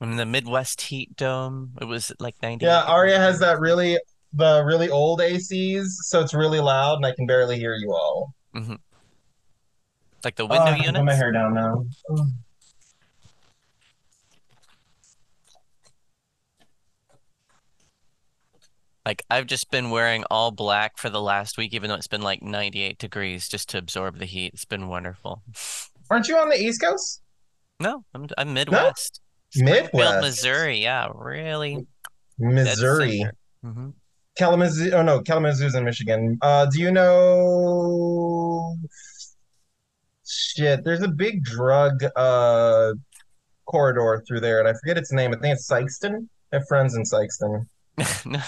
[0.00, 1.72] in the Midwest heat dome.
[1.80, 2.64] It was like 90.
[2.64, 3.98] yeah, Ariya has that really
[4.32, 8.34] the really old ACs, so it's really loud and I can barely hear you all.
[8.54, 8.74] Mm-hmm.
[10.24, 11.84] Like the Oh, window I can put my hair down now.
[19.06, 22.20] Like I've just been wearing all black for the last week, even though it's been
[22.20, 24.52] like 98 degrees, just to absorb the heat.
[24.52, 25.42] It's been wonderful.
[26.10, 27.22] Aren't you on the East Coast?
[27.80, 29.20] No, I'm I'm Midwest.
[29.56, 30.20] Midwest.
[30.20, 30.82] Missouri.
[30.82, 31.86] Yeah, really.
[32.38, 33.24] Missouri.
[33.62, 33.90] hmm
[34.36, 34.90] Kalamazoo.
[34.92, 36.38] Oh no, Kalamazoo's in Michigan.
[36.42, 38.76] Uh, do you know?
[40.28, 42.92] Shit, there's a big drug uh
[43.66, 45.32] corridor through there, and I forget its name.
[45.32, 46.28] I think it's Sikeston.
[46.52, 47.66] I have friends in Sikeston.
[48.26, 48.40] no,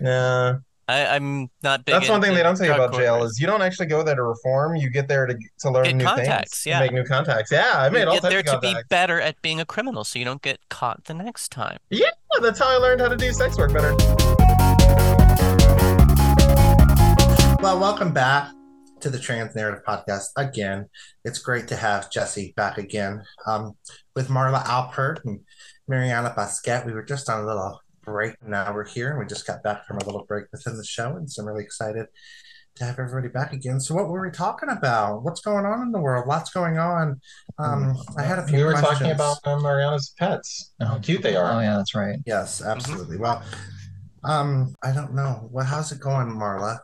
[0.00, 0.54] Yeah,
[0.88, 1.94] I, I'm not big.
[1.94, 4.02] that's one thing they don't say you drug about jail is you don't actually go
[4.02, 4.76] there to reform.
[4.76, 6.80] You get there to to learn Get new contacts, things, yeah.
[6.80, 7.50] make new contacts.
[7.50, 9.64] Yeah, I made You all get types there of to be better at being a
[9.64, 11.78] criminal, so you don't get caught the next time.
[11.88, 12.10] Yeah,
[12.42, 13.94] that's how I learned how to do sex work better.
[17.62, 18.52] Well, welcome back
[19.00, 20.88] to the Trans Narrative Podcast again.
[21.24, 23.76] It's great to have Jessie back again um,
[24.14, 25.40] with Marla Alpert and
[25.88, 26.82] Mariana Bosquet.
[26.84, 28.34] We were just on a little break.
[28.46, 31.16] Now we're here and we just got back from a little break within the show.
[31.16, 32.06] And so I'm really excited
[32.76, 33.80] to have everybody back again.
[33.80, 35.22] So, what were we talking about?
[35.24, 36.26] What's going on in the world?
[36.28, 37.20] Lots going on.
[37.58, 38.98] Um, I had a few We were questions.
[38.98, 40.72] talking about um, Mariana's pets.
[40.80, 41.52] How cute they are.
[41.52, 42.18] Oh yeah, that's right.
[42.26, 43.16] Yes, absolutely.
[43.16, 43.42] Well,
[44.24, 45.48] um, I don't know.
[45.50, 46.78] Well, how's it going, Marla?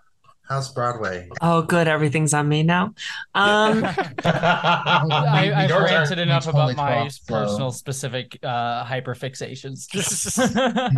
[0.48, 1.28] How's Broadway?
[1.40, 1.88] Oh, good.
[1.88, 2.94] Everything's on me now.
[3.34, 3.82] Um,
[4.24, 5.86] I, I've Your turn.
[5.86, 7.40] ranted enough totally about my talked slow.
[7.44, 9.86] personal specific uh, hyperfixations.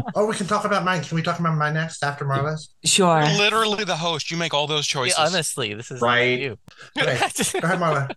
[0.15, 1.03] Oh, we can talk about mine.
[1.03, 2.75] Can we talk about mine next after Marla's?
[2.85, 3.23] sure.
[3.23, 4.31] You're literally the host.
[4.31, 5.19] You make all those Yeah, choices.
[5.19, 6.39] honestly, this is Right.
[6.41, 6.59] you.
[6.99, 7.19] Okay,
[7.61, 8.11] go ahead, Marla.
[8.11, 8.17] Um,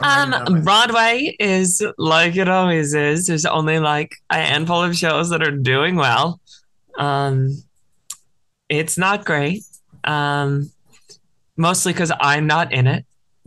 [0.00, 3.26] I'm writing down my- Broadway is like it always is.
[3.26, 6.40] There's only like a handful of shows that are doing well.
[6.98, 7.62] Um,
[8.68, 9.64] it's not great.
[10.04, 10.70] Um,
[11.56, 13.04] mostly because I'm not in it.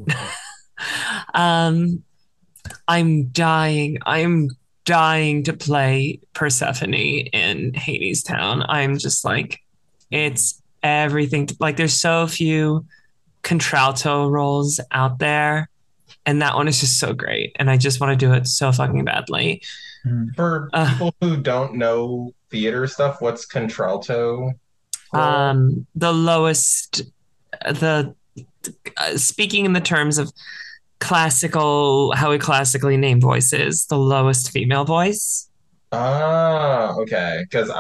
[1.34, 2.04] um,
[2.88, 3.98] I'm dying.
[4.06, 4.50] I'm
[4.86, 8.66] dying to play Persephone in Hadestown.
[8.68, 9.62] I'm just like,
[10.12, 11.48] it's everything.
[11.60, 12.86] Like, there's so few
[13.44, 15.70] contralto roles out there
[16.26, 18.72] and that one is just so great and i just want to do it so
[18.72, 19.62] fucking badly
[20.34, 20.90] For Uh.
[20.90, 24.54] people who don't know theater stuff, what's contralto?
[25.14, 27.04] Um the lowest
[27.66, 28.14] the
[28.98, 30.32] uh, speaking in the terms of
[31.00, 35.50] classical how we classically name voices the lowest female voice
[35.94, 37.44] Ah, okay.
[37.44, 37.72] Because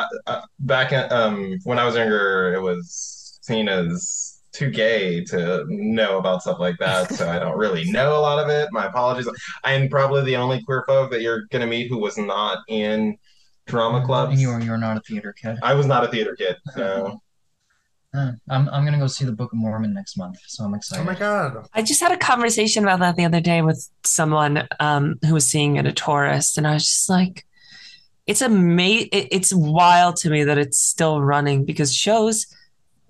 [0.59, 6.19] back in, um when I was younger, it was seen as too gay to know
[6.19, 8.69] about stuff like that, so I don't really know a lot of it.
[8.71, 9.27] My apologies.
[9.63, 13.17] I'm probably the only queer folk that you're gonna meet who was not in
[13.65, 14.31] drama clubs.
[14.33, 15.57] And you were you're not a theater kid.
[15.61, 16.57] I was not a theater kid.
[16.77, 17.19] No.
[18.15, 21.01] Uh, I'm I'm gonna go see the Book of Mormon next month, so I'm excited.
[21.01, 21.67] Oh my god.
[21.73, 25.49] i just had a conversation about that the other day with someone um who was
[25.49, 27.43] seeing it a tourist and i was just like
[28.27, 32.45] it's ama- it, it's wild to me that it's still running because shows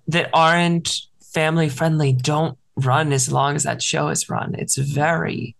[0.08, 1.02] that aren't
[1.34, 4.54] family friendly don't run as long as that show is run.
[4.56, 5.54] It's very,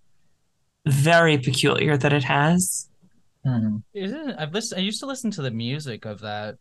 [0.87, 2.89] very peculiar that it has.
[3.47, 3.83] Mhm.
[3.93, 4.31] Isn't?
[4.33, 4.81] I've listened.
[4.81, 6.57] I used to listen to the music of that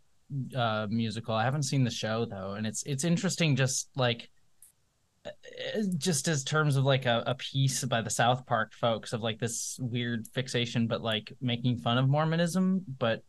[0.56, 1.34] uh, musical.
[1.36, 3.56] I haven't seen the show though, and it's it's interesting.
[3.56, 4.30] Just like,
[5.26, 5.30] uh,
[5.98, 9.40] just as terms of like a, a piece by the South Park folks of like
[9.40, 12.84] this weird fixation, but like making fun of Mormonism.
[13.00, 13.24] But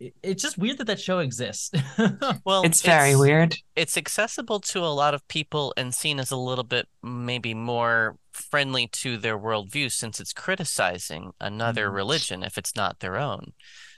[0.00, 1.70] it, it's just weird that that show exists.
[2.44, 3.56] Well, It's very weird.
[3.76, 8.16] It's accessible to a lot of people and seen as a little bit maybe more
[8.36, 11.94] friendly to their worldview since it's criticizing another Mhm.
[11.94, 13.52] religion if it's not their own.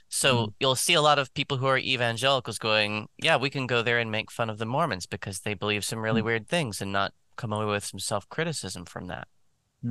[0.07, 0.53] So Mm.
[0.59, 3.99] you'll see a lot of people who are evangelicals going, yeah, we can go there
[3.99, 6.25] and make fun of the Mormons because they believe some really Mm.
[6.25, 9.27] weird things and not come away with some self-criticism from that.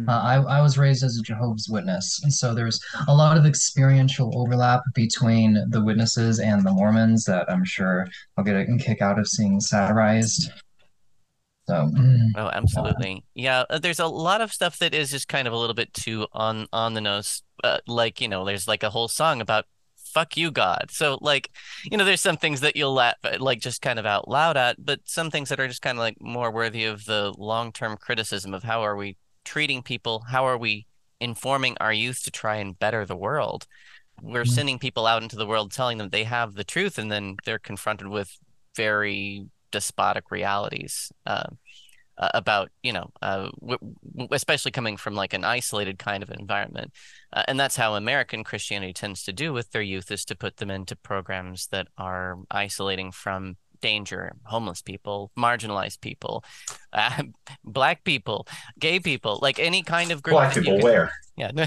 [0.07, 3.47] Uh, I, I was raised as a Jehovah's Witness, and so there's a lot of
[3.47, 9.01] experiential overlap between the witnesses and the Mormons that I'm sure I'll get a kick
[9.01, 10.51] out of seeing satirized.
[11.69, 13.25] So, mm, Oh, absolutely.
[13.35, 15.93] Yeah, uh, there's a lot of stuff that is just kind of a little bit
[15.93, 17.43] too on on the nose.
[17.63, 19.67] Uh, like, you know, there's like a whole song about
[19.97, 20.87] fuck you, God.
[20.91, 21.51] So like,
[21.85, 24.57] you know, there's some things that you'll laugh at, like just kind of out loud
[24.57, 27.99] at, but some things that are just kind of like more worthy of the long-term
[27.99, 30.25] criticism of how are we treating people?
[30.31, 30.87] How are we
[31.21, 33.67] informing our youth to try and better the world?
[34.23, 34.49] We're Mhm.
[34.49, 37.59] sending people out into the world telling them they have the truth, and then they're
[37.59, 38.39] confronted with
[38.75, 41.13] very despotic realities.
[41.27, 41.45] Uh,
[42.35, 43.95] about you know uh, w-
[44.33, 46.93] especially coming from like an isolated kind of environment
[47.33, 50.57] uh, and that's how american christianity tends to do with their youth is to put
[50.57, 56.43] them into programs that are isolating from danger homeless people marginalized people
[56.93, 57.23] uh,
[57.65, 58.49] black people
[58.81, 61.13] gay people like any kind of group Black people can- where?
[61.37, 61.67] yeah no,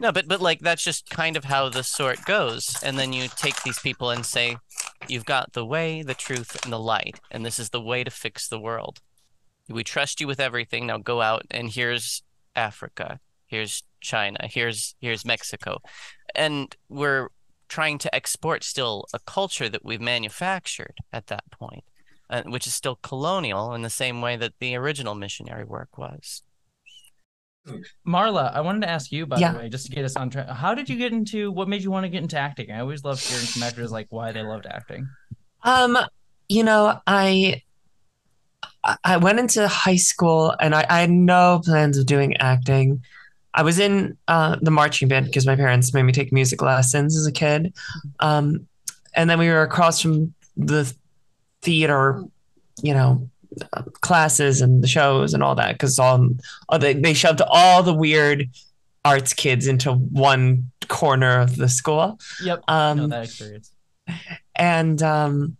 [0.00, 3.28] no but but like that's just kind of how the sort goes and then you
[3.36, 4.56] take these people and say
[5.08, 8.10] you've got the way, the truth, and the light, and this is the way to
[8.10, 9.00] fix the world.
[9.68, 10.86] We trust you with everything.
[10.86, 12.22] Now go out and here's
[12.54, 15.80] Africa, here's China, here's here's Mexico,
[16.34, 17.28] and we're
[17.68, 21.84] trying to export still a culture that we've manufactured at that point,
[22.30, 26.42] uh, which is still colonial in the same way that the original missionary work was.
[28.06, 29.52] Marla, I wanted to ask you, by Yeah.
[29.52, 30.48] the way, just to get us on track.
[30.48, 32.70] How did you get into what made you want to get into acting?
[32.70, 35.08] I always love hearing from actors like why they loved acting.
[35.62, 35.98] Um,
[36.48, 37.62] you know, I
[39.04, 43.02] I- went into high school and I, I had no plans of doing acting.
[43.52, 47.16] I was in uh, the marching band because my parents made me take music lessons
[47.16, 47.74] as a kid.
[48.20, 48.68] Um,
[49.14, 50.92] and then we were across from the
[51.62, 52.22] theater,
[52.82, 53.28] you know,
[54.00, 56.28] classes and the shows and all that because all,
[56.68, 58.48] all they, they shoved all the weird
[59.04, 62.18] arts kids into one corner of the school.
[62.42, 63.72] Yep, Um, that experience.
[64.54, 65.56] and um,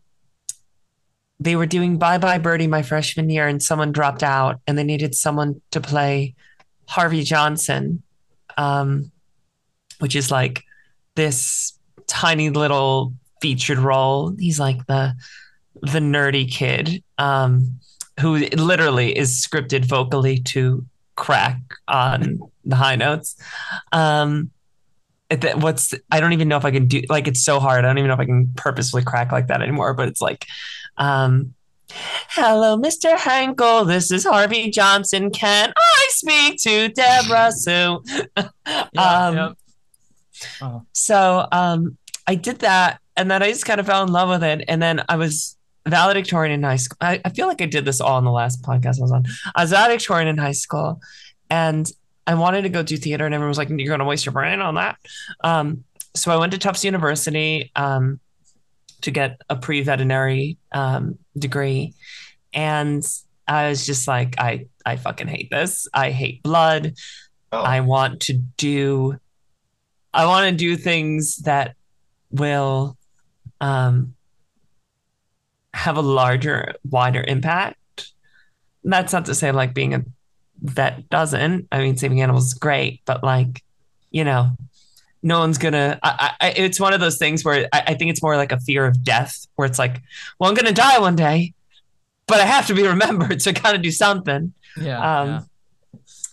[1.40, 4.84] they were doing Bye Bye Birdie my freshman year, and someone dropped out, and they
[4.84, 6.34] needed someone to play
[6.88, 8.02] Harvey Johnson,
[8.56, 9.10] um,
[9.98, 10.62] which is like
[11.14, 13.12] this tiny little
[13.42, 14.34] featured role.
[14.38, 15.14] He's like the
[15.82, 17.78] the nerdy kid um,
[18.20, 20.84] who literally is scripted vocally to
[21.16, 21.58] crack
[21.88, 23.36] on the high notes.
[23.92, 24.50] Um,
[25.56, 27.84] what's I don't even know if I can do like it's so hard.
[27.84, 29.94] I don't even know if I can purposefully crack like that anymore.
[29.94, 30.46] But it's like,
[30.98, 31.54] um,
[31.90, 33.16] hello, Mr.
[33.16, 33.86] Hankel.
[33.86, 35.30] This is Harvey Johnson.
[35.30, 38.02] Can I speak to Deborah Sue?
[38.92, 39.52] Yeah, um, yep.
[40.60, 41.96] Oh, so um,
[42.26, 44.64] I did that, and then I just kind of fell in love with it.
[44.66, 45.55] And then I was
[45.86, 46.96] valedictorian in high school.
[47.00, 49.24] I, I feel like I did this all in the last podcast I was on.
[49.54, 51.00] I was valedictorian in high school,
[51.50, 51.90] and
[52.26, 54.32] I wanted to go do theater, and everyone was like, "You're going to waste your
[54.32, 54.96] brain on that."
[55.42, 55.84] Um,
[56.14, 58.20] so I went to Tufts University um,
[59.02, 61.94] to get a pre-veterinary um, degree,
[62.52, 63.06] and
[63.46, 65.88] I was just like, "I I fucking hate this.
[65.92, 66.94] I hate blood.
[67.52, 67.60] Oh.
[67.60, 69.18] I want to do
[70.12, 71.76] I want to do things that
[72.30, 72.96] will
[73.60, 74.15] um
[75.76, 78.12] have a larger, wider impact.
[78.82, 80.04] That's not to say like being a
[80.62, 81.68] vet doesn't.
[81.70, 83.62] I mean, saving animals is great, but like,
[84.10, 84.50] you know,
[85.22, 85.98] no one's gonna.
[86.02, 88.60] I, I, it's one of those things where I, I think it's more like a
[88.60, 90.00] fear of death, where it's like,
[90.38, 91.52] well, I'm gonna die one day,
[92.26, 94.52] but I have to be remembered, so I gotta do something.
[94.80, 95.40] yeah, Um, yeah.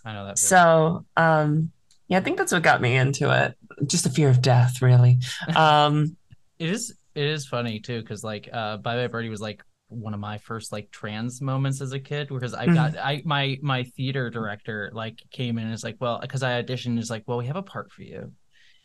[0.06, 0.38] I know that.
[0.38, 1.72] So, um,
[2.08, 3.58] yeah, I think that's what got me into it.
[3.88, 5.20] Just a fear of death, really.
[5.56, 6.16] Um,
[6.60, 10.14] It is it is funny too because like uh Bye Bye Birdie was like one
[10.14, 13.84] of my first like trans moments as a kid because I got I my my
[13.95, 17.38] theater director like came in and is like well because I auditioned is like well
[17.38, 18.32] we have a part for you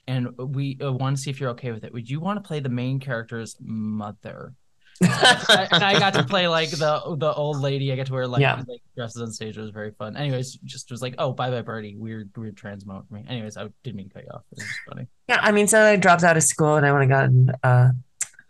[0.06, 1.92] and we uh, want to see if you're okay with it.
[1.92, 4.54] Would you want to play the main character's mother?
[5.00, 7.92] I- and I got to play like the the old lady.
[7.92, 8.62] I got to wear like, Yeah.
[8.66, 9.56] like dresses on stage.
[9.56, 10.16] It was very fun.
[10.16, 13.24] Anyways just was like oh Bye Bye Birdie weird weird trans moment for me.
[13.28, 14.42] Anyways I didn't mean to cut you off.
[14.52, 15.06] It was funny.
[15.28, 17.88] Yeah, I mean, so I dropped out of school and I went and got uh,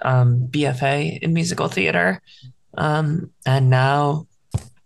[0.02, 2.20] um, BFA in musical theater,
[2.76, 4.26] um, and now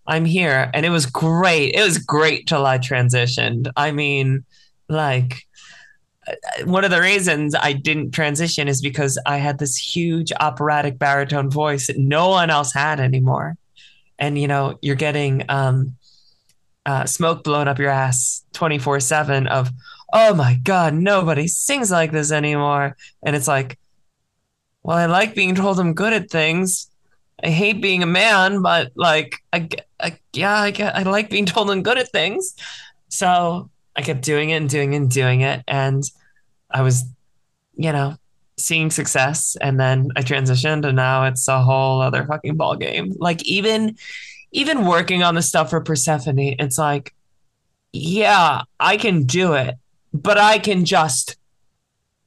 [0.07, 1.75] I'm here, and it was great.
[1.75, 3.71] It was great till I transitioned.
[3.77, 4.45] I mean,
[4.89, 5.47] like.
[6.27, 10.99] uh, One of the reasons I didn't transition is because I had this huge operatic
[10.99, 13.57] baritone voice that no one else had anymore.
[14.19, 15.97] And you know, you're getting um,
[16.87, 19.71] uh, smoke blown up your ass 24 7 of,
[20.13, 22.97] oh my God, nobody sings like this anymore.
[23.25, 23.79] And it's like,
[24.83, 26.89] well, I like being told I'm good at things.
[27.43, 29.69] I hate being a man, but like, I,
[30.01, 32.55] I yeah, I, I like being told I'm good at things.
[33.09, 35.63] So I kept doing it and doing it and doing it.
[35.69, 36.03] And
[36.71, 37.05] I was,
[37.75, 38.17] you know,
[38.57, 39.57] seeing success.
[39.61, 43.15] And then I transitioned and now it's a whole other fucking ball game.
[43.19, 43.97] Like even,
[44.53, 47.15] even working on the stuff for Persephone, it's like,
[47.93, 49.77] yeah, I can do it,
[50.15, 51.37] but I can just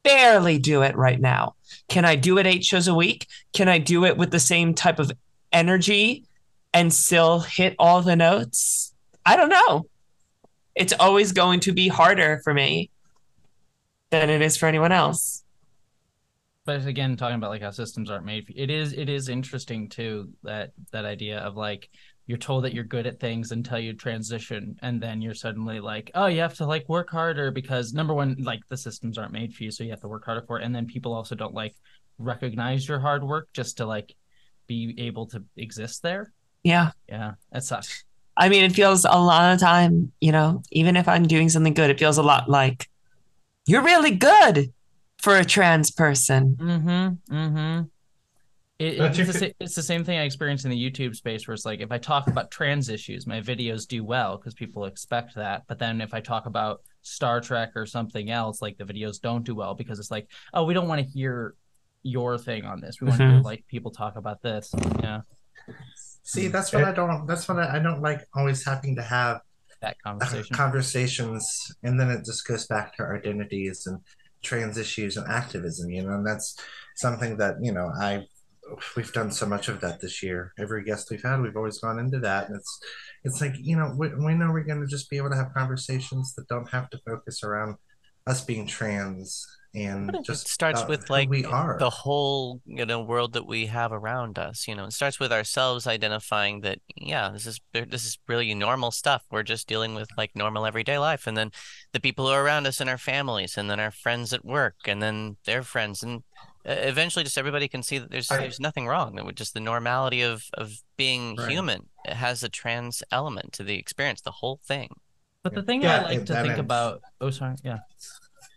[0.04, 1.55] barely do it right now.
[1.88, 3.28] Can I do it eight shows a week?
[3.54, 5.12] Can I do it with the same type of
[5.52, 6.26] energy
[6.74, 8.94] and still hit all the notes?
[9.26, 9.88] I don't know.
[10.76, 12.90] It's always going to be harder for me
[14.10, 15.44] than it is for anyone else.
[16.66, 20.30] but again talking about like how systems aren't made it is it is interesting too
[20.44, 21.90] that that idea of like
[22.28, 26.10] you're told that you're good at things until you transition and then you're suddenly like
[26.16, 29.54] oh you have to like work harder because number one like the systems aren't made
[29.54, 31.54] for you so you have to work harder for it and then people also don't
[31.54, 31.76] like
[32.18, 34.16] recognize your hard work just to like
[34.68, 36.32] be able to exist there
[36.64, 36.92] Yeah.
[37.08, 38.04] yeah that sucks
[38.38, 41.74] I mean, it feels a lot of time, you know, even if I'm doing something
[41.74, 42.90] good, it feels a lot like
[43.66, 44.74] you're really good
[45.22, 46.58] for a trans person.
[46.60, 47.82] mm-hmm mm-hmm
[48.78, 51.16] It, it's, you the, fe- sa- it's the same thing I experience in the YouTube
[51.16, 54.54] space where it's like if I talk about trans issues, my videos do well because
[54.54, 55.64] people expect that.
[55.68, 59.46] But then if I talk about Star Trek or something else, like the videos don't
[59.46, 61.56] do well because it's like, oh, we don't want to hear
[62.04, 63.00] your thing on this.
[63.00, 64.74] We want to hear like people talk about this.
[65.02, 65.22] Yeah,
[66.24, 67.28] See, that's what I don't.
[67.28, 68.22] That's what I, I don't like.
[68.34, 69.42] Always having to have
[69.82, 70.56] that uh, conversation.
[70.56, 74.00] conversations, and then it just goes back to our identities and
[74.42, 75.92] trans issues and activism.
[75.92, 76.60] You know, and that's
[76.96, 78.26] something that you know I
[78.96, 80.54] we've done so much of that this year.
[80.58, 82.80] Every guest we've had, we've always gone into that, and it's
[83.24, 85.54] it's like you know we, we know we're going to just be able to have
[85.54, 87.76] conversations that don't have to focus around
[88.28, 89.46] us being trans
[89.76, 91.78] and But it just starts with like we are.
[91.78, 94.68] the whole you know world that we have around us.
[94.68, 98.92] You know, it starts with ourselves identifying that yeah, this is this is really normal
[98.92, 99.24] stuff.
[99.30, 101.52] We're just dealing with like normal everyday life, and then
[101.92, 104.76] the people who are around us and our families, and then our friends at work,
[104.86, 106.24] and then their friends, and
[106.66, 109.16] eventually just everybody can see that there's I- there's nothing wrong.
[109.16, 111.50] That with just the normality of of being Right.
[111.52, 111.90] human.
[112.06, 114.96] It has a trans element to the experience, the whole thing.
[115.44, 117.80] But the thing Yeah, I like to think is- about, oh sorry, yeah,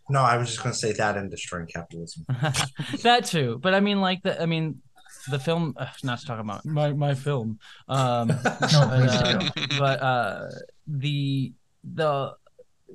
[0.08, 2.24] no, I was just going to say that and destroying capitalism.
[3.02, 3.58] that too.
[3.62, 4.80] But I mean, like the, I mean,
[5.30, 5.74] the film.
[5.76, 7.58] Uh, not to talk about my my film.
[7.88, 9.78] Um, No, but, please uh, do.
[9.78, 10.48] but uh,
[10.86, 11.52] the
[11.84, 12.32] the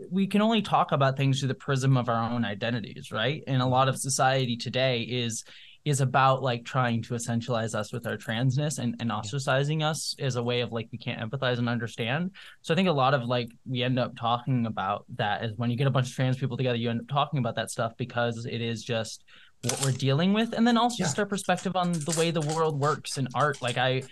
[0.09, 3.43] we can only talk about things through the prism of our own identities, right?
[3.47, 5.43] And a lot of society today is
[5.85, 10.37] is about like trying to essentialize us with our transness and, and ostracizing us as
[10.37, 12.31] a way of like we can't empathize and understand.
[12.61, 15.69] So I think a lot of like we end up talking about that is when
[15.69, 17.91] you get a bunch of trans people together, you end up talking about that stuff
[17.97, 19.25] because it is just
[19.63, 20.53] what we're dealing with.
[20.53, 21.05] And then also Yeah.
[21.05, 23.61] just our perspective on the way the world works in art.
[23.61, 24.03] Like I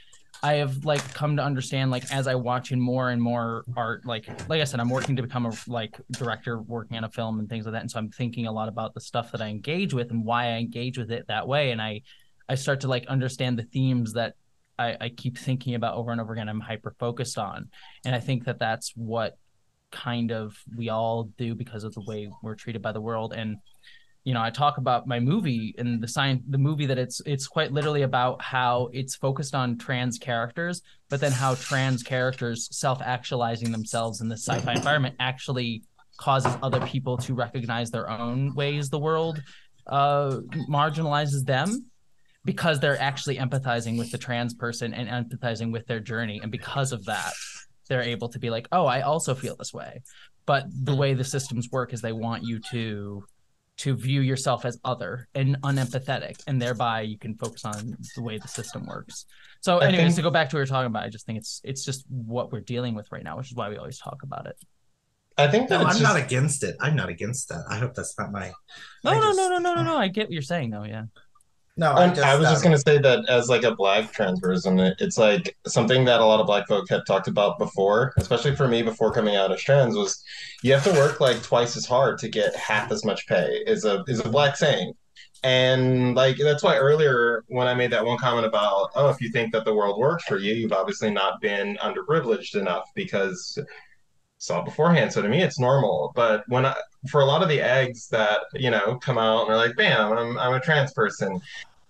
[0.44, 4.06] I have like come to understand like as I watch in more and more art,
[4.06, 7.40] like like I said, I'm working to become a like director working on a film
[7.40, 7.82] and things like that.
[7.82, 10.48] And so I'm thinking a lot about the stuff that I engage with and why
[10.48, 11.72] I engage with it that way.
[11.72, 12.02] And I
[12.50, 14.34] I start to like understand the themes that
[14.80, 16.50] I, I keep thinking about over and over again.
[16.50, 17.70] I'm hyper focused on.
[18.04, 19.38] And I think that that's what
[19.92, 23.34] kind of we all do because of the way we're treated by the world.
[23.34, 23.58] And
[24.24, 27.48] you know, I talk about my movie and the sign the movie that it's it's
[27.48, 33.72] quite literally about how it's focused on trans characters, but then how trans characters self-actualizing
[33.72, 35.84] themselves in this sci-fi environment actually
[36.18, 39.42] causes other people to recognize their own ways the world
[39.88, 40.38] uh
[40.70, 41.88] marginalizes them
[42.46, 46.40] because they're actually empathizing with the trans person and empathizing with their journey.
[46.42, 47.34] And because of that
[47.90, 50.04] they're able to be like oh i also feel this way.
[50.46, 53.24] But the way the systems work is they want you to
[53.84, 58.38] to view yourself as other and unempathetic and thereby you can focus on the way
[58.38, 59.26] the system works
[59.62, 61.26] so I anyways think- to go back to what we were talking about i just
[61.26, 63.98] think it's it's just what we're dealing with right now which is why we always
[64.00, 64.58] talk about it
[65.38, 66.76] I think that No, I'm just, not against it.
[66.82, 67.64] I'm not against that.
[67.70, 68.52] I hope that's not my.
[69.06, 70.84] no I no just- no no no no no i get what you're saying though
[70.84, 71.06] yeah
[71.78, 72.22] No, I just.
[72.22, 75.58] I was just um, gonna say that as like a black trans person, it's like
[75.66, 79.12] something that a lot of black folk had talked about before, especially for me before
[79.12, 80.22] coming out as trans, was
[80.64, 83.86] you have to work like twice as hard to get half as much pay is
[83.86, 84.94] a is a black saying.
[85.44, 89.32] And like that's why earlier when I made that one comment about, oh, if you
[89.32, 93.58] think that the world works for you, you've obviously not been underprivileged enough because
[94.42, 95.14] saw beforehand.
[95.14, 96.12] So to me, it's normal.
[96.16, 96.76] But when I,
[97.10, 100.12] for a lot of the eggs that you know come out and are like, bam,
[100.12, 101.40] I'm I'm a trans person.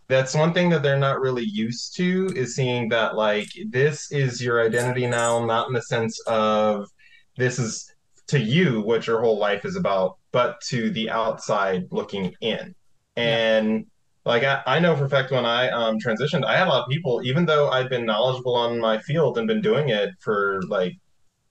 [0.09, 4.41] That's one thing that they're not really used to is seeing that like this is
[4.41, 6.89] your identity now, not in the sense of
[7.37, 7.93] this is
[8.27, 12.75] to you what your whole life is about, but to the outside looking in.
[13.15, 13.85] And
[14.25, 16.83] like I, I know for a fact when I um, transitioned, I had a lot
[16.83, 20.61] of people, even though I'd been knowledgeable on my field and been doing it for
[20.67, 20.97] like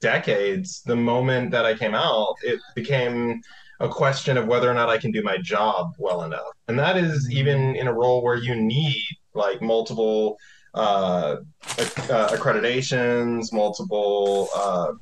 [0.01, 3.40] decades, the moment that I came out, it became
[3.80, 6.53] a question of whether or not I can do my job well enough.
[6.68, 10.36] And that is even in a role where you need like multiple
[10.74, 11.36] uh,
[11.78, 14.92] acc- uh, accreditations, multiple uh,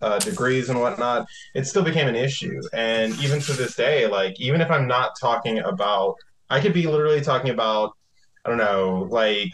[0.00, 1.26] uh, degrees and whatnot.
[1.54, 2.60] It still became an issue.
[2.72, 6.16] And even to this day, like even if I'm not talking about,
[6.50, 7.92] I could be literally talking about,
[8.44, 9.50] I don't know, like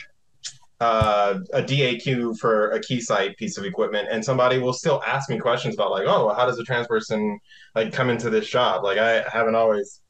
[0.80, 5.38] uh, a DAQ for a Keysight piece of equipment, and somebody will still ask me
[5.38, 7.38] questions about like, oh, how does a trans person
[7.74, 8.82] like come into this shop?
[8.82, 10.00] Like I haven't always,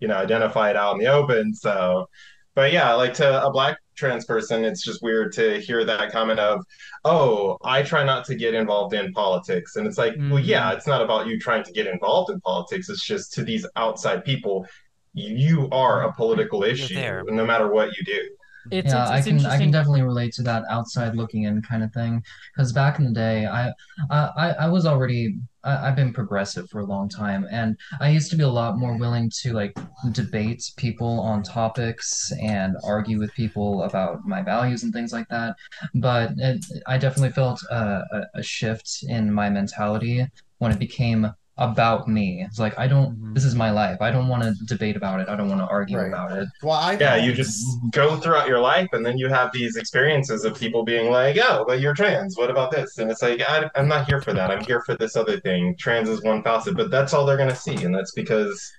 [0.00, 1.54] you know, identified out in the open.
[1.54, 2.06] So,
[2.54, 6.40] but yeah, like to a black trans person, it's just weird to hear that comment
[6.40, 6.62] of,
[7.04, 10.86] oh, I try not to get involved in politics, and it's like, well, yeah, it's
[10.86, 12.90] not about you trying to get involved in politics.
[12.90, 14.66] It's just to these outside people,
[15.14, 17.24] you are a political issue, there.
[17.26, 18.28] no matter what you do.
[18.70, 21.82] It's, yeah, it's, I can I can definitely relate to that outside looking in kind
[21.82, 22.22] of thing.
[22.54, 23.72] Because back in the day, I
[24.10, 28.30] I I was already I, I've been progressive for a long time, and I used
[28.30, 29.76] to be a lot more willing to like
[30.12, 35.56] debate people on topics and argue with people about my values and things like that.
[35.94, 38.02] But it, I definitely felt a,
[38.34, 40.26] a shift in my mentality
[40.58, 42.44] when it became about me.
[42.46, 43.16] It's like I don't.
[43.20, 43.34] Mhm.
[43.34, 43.98] This is my life.
[44.00, 45.28] I don't want to debate about it.
[45.28, 46.08] I don't want to argue Right.
[46.08, 46.48] about it.
[46.62, 50.44] Well, I Yeah, you just go throughout your life, and then you have these experiences
[50.44, 52.36] of people being like, "Oh, but you're trans.
[52.38, 54.50] What about this?" And it's like, I, I'm not here for that.
[54.50, 55.74] I'm here for this other thing.
[55.78, 58.72] Trans is one facet, but that's all they're gonna see, and that's because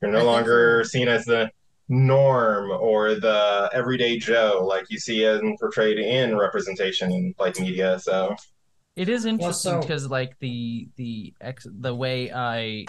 [0.00, 1.50] you're no think longer seen as the
[1.88, 7.98] norm or the everyday Joe like you see and portrayed in representation in like media.
[7.98, 8.34] So
[8.94, 12.84] It is interesting so- because like the the ex the way I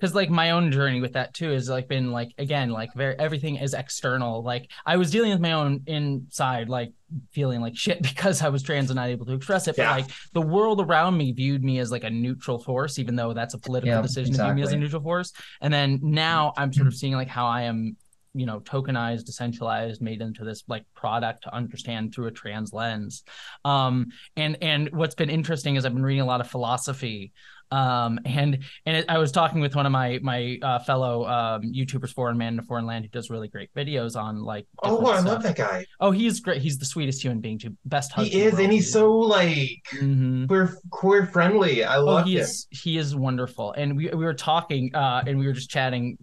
[0.00, 3.18] because like my own journey with that too has like been like again like very
[3.18, 4.42] everything is external.
[4.42, 6.92] Like I was dealing with my own inside like
[7.32, 10.06] feeling like shit because I was trans and not able to express it but like
[10.32, 13.58] the world around me viewed me as like a neutral force even though that's a
[13.58, 15.32] political Yeah, decision to view me as a neutral force.
[15.60, 16.62] And then now mm-hmm.
[16.62, 17.96] I'm sort of seeing like how I am
[18.34, 23.24] you know tokenized decentralized made into this like product to understand through a trans lens.
[23.64, 27.32] Um and and what's been interesting is I've been reading a lot of philosophy
[27.70, 31.62] um and and it, I was talking with one of my my uh, fellow um
[31.62, 35.06] YouTubers foreign man in a foreign land who does really great videos on like Oh,
[35.06, 35.84] I love that guy.
[36.00, 38.92] oh he's great he's the sweetest human being too best husband He is, and he's
[38.92, 41.84] so like hmm queer queer friendly.
[41.84, 42.42] I Oh, love he him.
[42.42, 46.16] is he is wonderful, and we we were talking, uh, and we were just chatting,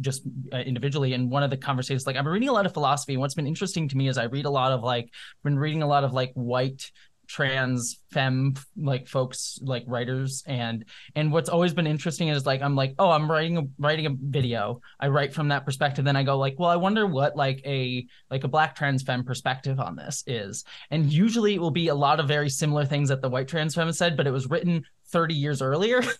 [0.00, 0.22] just
[0.52, 1.12] uh, individually.
[1.14, 3.34] And one of the conversations, like I've been reading a lot of philosophy, and what's
[3.34, 5.08] been interesting to me is I read a lot of like,
[5.44, 6.90] been reading a lot of like white
[7.30, 10.84] trans femme like folks like writers and
[11.14, 14.10] and what's always been interesting is like i'm like oh i'm writing a writing a
[14.20, 14.80] video.
[14.98, 16.04] I write from that perspective.
[16.04, 19.22] Then i go like well i wonder what like a like a black trans femme
[19.22, 20.64] perspective on this is.
[20.90, 23.76] And usually it will be a lot of very similar things that the white trans
[23.76, 26.02] femme said but it was written 30 years earlier.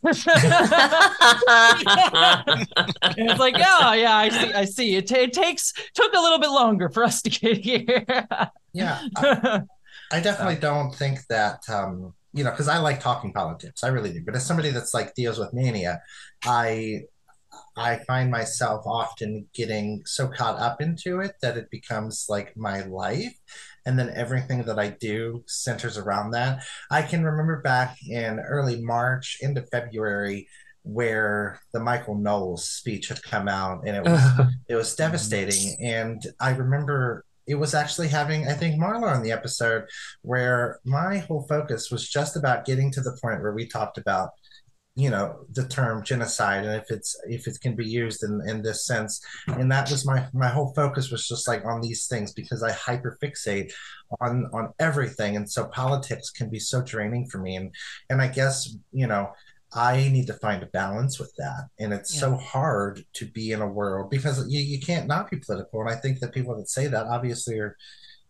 [3.17, 4.97] It's like oh yeah i see i see.
[4.97, 8.05] It, ta- it takes took a little bit longer for us to get here.
[8.73, 9.63] Yeah, I,
[10.11, 14.13] I definitely don't think that um, you know because I like talking politics, I really
[14.13, 14.23] do.
[14.25, 16.03] But as somebody that's like deals with mania,
[16.45, 17.03] I
[17.77, 22.83] I find myself often getting so caught up into it that it becomes like my
[22.83, 23.35] life.
[23.87, 26.63] And then everything that I do centers around that.
[26.91, 30.49] I can remember back in early March into February
[30.83, 35.77] where the Michael Knowles speech had come out and it was it was devastating.
[35.81, 39.83] And I remember it was actually having, I think, Marla on the episode
[40.23, 44.31] where my whole focus was just about getting to the point where we talked about,
[44.95, 48.63] you know, the term genocide and if it's if it can be used in, in
[48.63, 49.21] this sense.
[49.49, 52.71] And that was my my whole focus was just like on these things because I
[52.71, 53.73] hyperfixate
[54.21, 55.35] on on everything.
[55.35, 57.57] And so politics can be so draining for me.
[57.57, 57.75] And
[58.11, 59.33] and I guess, you know,
[59.73, 61.69] I need to find a balance with that.
[61.79, 65.39] And it's so hard to be in a world because you, you can't not be
[65.39, 65.81] political.
[65.81, 67.77] And I think that people that say that obviously are,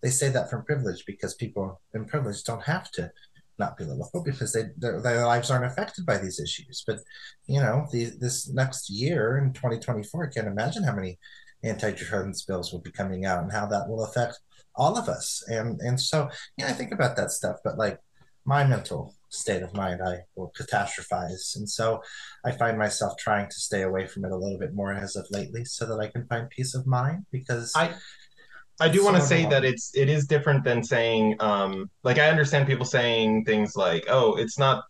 [0.03, 3.11] they say that from privilege because people in privilege don't have to
[3.59, 6.85] not be political because they, their, their lives aren't affected by these issues.
[6.87, 6.99] But,
[7.47, 11.19] you know, the, this next year in 2024, I can't imagine how many
[11.63, 14.39] anti-trans bills will be coming out and how that will affect
[14.75, 15.43] all of us.
[15.49, 17.99] And, and so, yeah, I think about that stuff, but like
[18.45, 21.57] my mental state of mind, I will catastrophize.
[21.57, 22.03] And so
[22.45, 25.27] I find myself trying to stay away from it a little bit more as of
[25.31, 27.95] lately so that I can find peace of mind because I
[28.81, 32.31] I do want to say that it's it is different than saying um like I
[32.31, 34.85] understand people saying things like oh it's not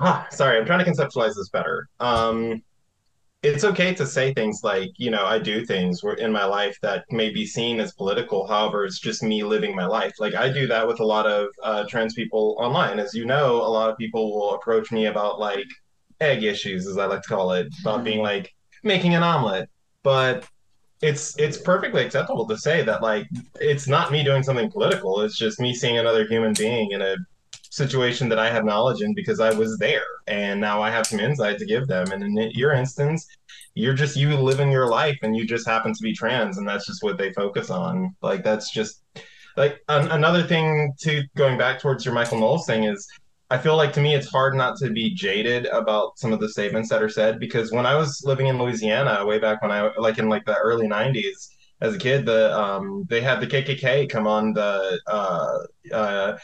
[0.00, 2.62] ah sorry I'm trying to conceptualize this better um
[3.42, 7.04] it's okay to say things like you know I do things in my life that
[7.10, 8.46] may be seen as political.
[8.46, 10.14] However it's just me living my life.
[10.18, 12.98] Like I do that with a lot of uh, trans people online.
[12.98, 15.66] As you know a lot of people will approach me about like
[16.20, 18.52] egg issues as I like to call it about being like
[18.82, 19.70] making an omelet.
[20.02, 20.46] But
[21.00, 23.28] it's it's perfectly acceptable to say that like
[23.60, 25.20] it's not me doing something political.
[25.20, 27.16] It's just me seeing another human being in a
[27.70, 31.20] situation that i have knowledge in because i was there and now i have some
[31.20, 32.10] insight to give them.
[32.12, 33.26] And in your instance
[33.74, 36.86] you're just you living your life and you just happen to be trans and that's
[36.86, 38.14] just what they focus on.
[38.22, 39.02] Like that's just
[39.56, 43.06] like an- another thing to going back towards your michael knowles thing is
[43.50, 46.48] I feel like to me it's hard not to be jaded about some of the
[46.50, 49.90] statements that are said because when I was living in Louisiana way back when I
[49.96, 51.48] like in like the early 90s
[51.80, 55.58] as a kid the um they had the KKK come on the uh
[55.92, 56.36] uh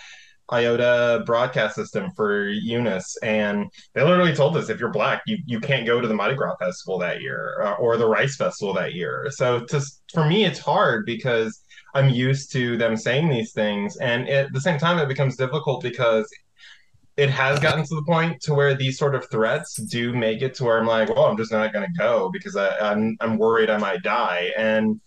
[0.53, 5.59] IOTA broadcast system for Eunice, and they literally told us if you're black, you, you
[5.59, 8.95] can't go to the Mardi Gras festival that year uh, or the Rice Festival that
[8.95, 9.29] year.
[9.31, 11.63] So just for me, it's hard because
[11.95, 15.83] I'm used to them saying these things, and at the same time, it becomes difficult
[15.83, 16.29] because
[17.17, 20.55] it has gotten to the point to where these sort of threats do make it
[20.57, 23.39] to where I'm like, well, I'm just not going to go because I, I'm I'm
[23.39, 25.01] worried I might die, and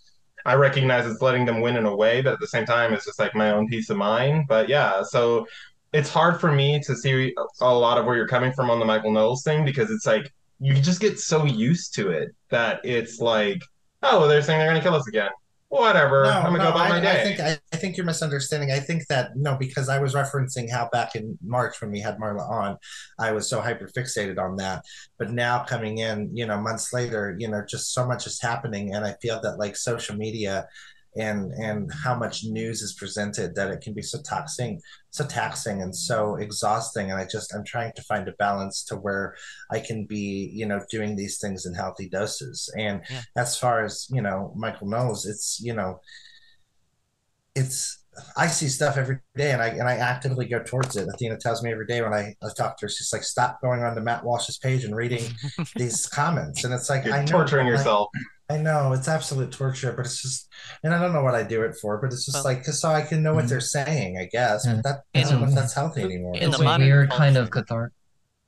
[0.47, 3.05] I recognize it's letting them win in a way, but at the same time, it's
[3.05, 4.45] just like my own peace of mind.
[4.47, 5.45] But yeah, so
[5.93, 8.85] it's hard for me to see a lot of where you're coming from on the
[8.85, 13.19] Michael Knowles thing because it's like you just get so used to it that it's
[13.19, 13.61] like,
[14.01, 15.29] oh, they're saying they're going to kill us again
[15.69, 16.23] whatever.
[16.23, 17.21] No, I'm gonna no, go about I, my day.
[17.21, 18.71] I think I, I, think you're misunderstanding.
[18.71, 22.17] I think that no, because I was referencing how back in March when we had
[22.17, 22.77] Marla on,
[23.19, 24.83] I was so hyper fixated on that.
[25.19, 28.93] But now coming in, you know, months later, you know, just so much is happening,
[28.93, 30.67] and I feel that like social media
[31.17, 34.79] and and how much news is presented that it can be so taxing
[35.09, 38.95] so taxing and so exhausting and i just i'm trying to find a balance to
[38.95, 39.35] where
[39.71, 43.21] i can be you know doing these things in healthy doses and yeah.
[43.35, 45.99] as far as you know michael knowles it's you know
[47.55, 48.03] it's
[48.35, 51.07] I see stuff every day and I and I actively go towards it.
[51.07, 53.83] Athena tells me every day when I, I talk to her, she's like, stop going
[53.83, 55.23] on to Matt Walsh's page and reading
[55.75, 56.63] these comments.
[56.63, 58.09] And it's like You're I know, torturing yourself.
[58.49, 60.47] I know it's absolute torture, but it's just,
[60.81, 62.79] and I don't know what I do it for, but it's just well, like cause
[62.79, 63.49] so I can know what mm-hmm.
[63.49, 64.65] they're saying, I guess.
[64.65, 66.35] But that I don't know if that's healthy anymore.
[66.35, 67.23] In it's the a weird culture.
[67.23, 67.93] kind of cathartic.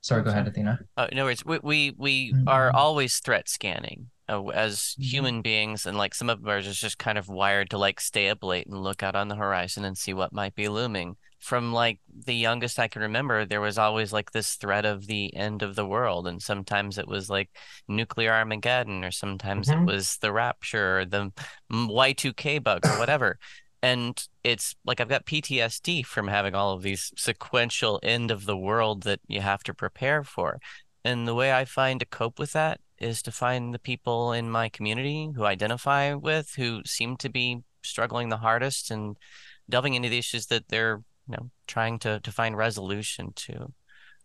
[0.01, 0.79] Sorry, go ahead, Athena.
[0.95, 1.43] Uh, no worries.
[1.43, 2.47] We we, we mm-hmm.
[2.47, 5.01] are always threat scanning uh, as mm-hmm.
[5.03, 8.29] human beings, and like some of us are just kind of wired to like stay
[8.29, 11.73] up late and look out on the horizon and see what might be looming from
[11.73, 15.63] like the youngest I can remember, there was always like this threat of the end
[15.63, 16.27] of the world.
[16.27, 17.49] And sometimes it was like
[17.87, 19.81] nuclear Armageddon, or sometimes mm-hmm.
[19.81, 21.31] it was the rapture, or the
[21.71, 23.39] Y2K bug, or whatever.
[23.81, 28.57] and it's like I've got PTSD from having all of these sequential end of the
[28.57, 30.59] world that you have to prepare for.
[31.05, 34.49] And the way I find to cope with that is to find the people in
[34.49, 39.15] my community who identify with, who seem to be struggling the hardest and
[39.69, 43.71] delving into the issues that they're you know trying to to find resolution to.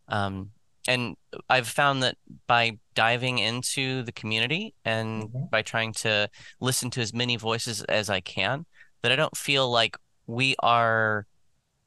[0.08, 0.50] Um
[0.86, 1.16] and
[1.48, 2.16] i've found that
[2.46, 5.44] by diving into the community and mm-hmm.
[5.50, 6.28] by trying to
[6.60, 8.66] listen to as many voices as i can
[9.02, 11.26] that i don't feel like we are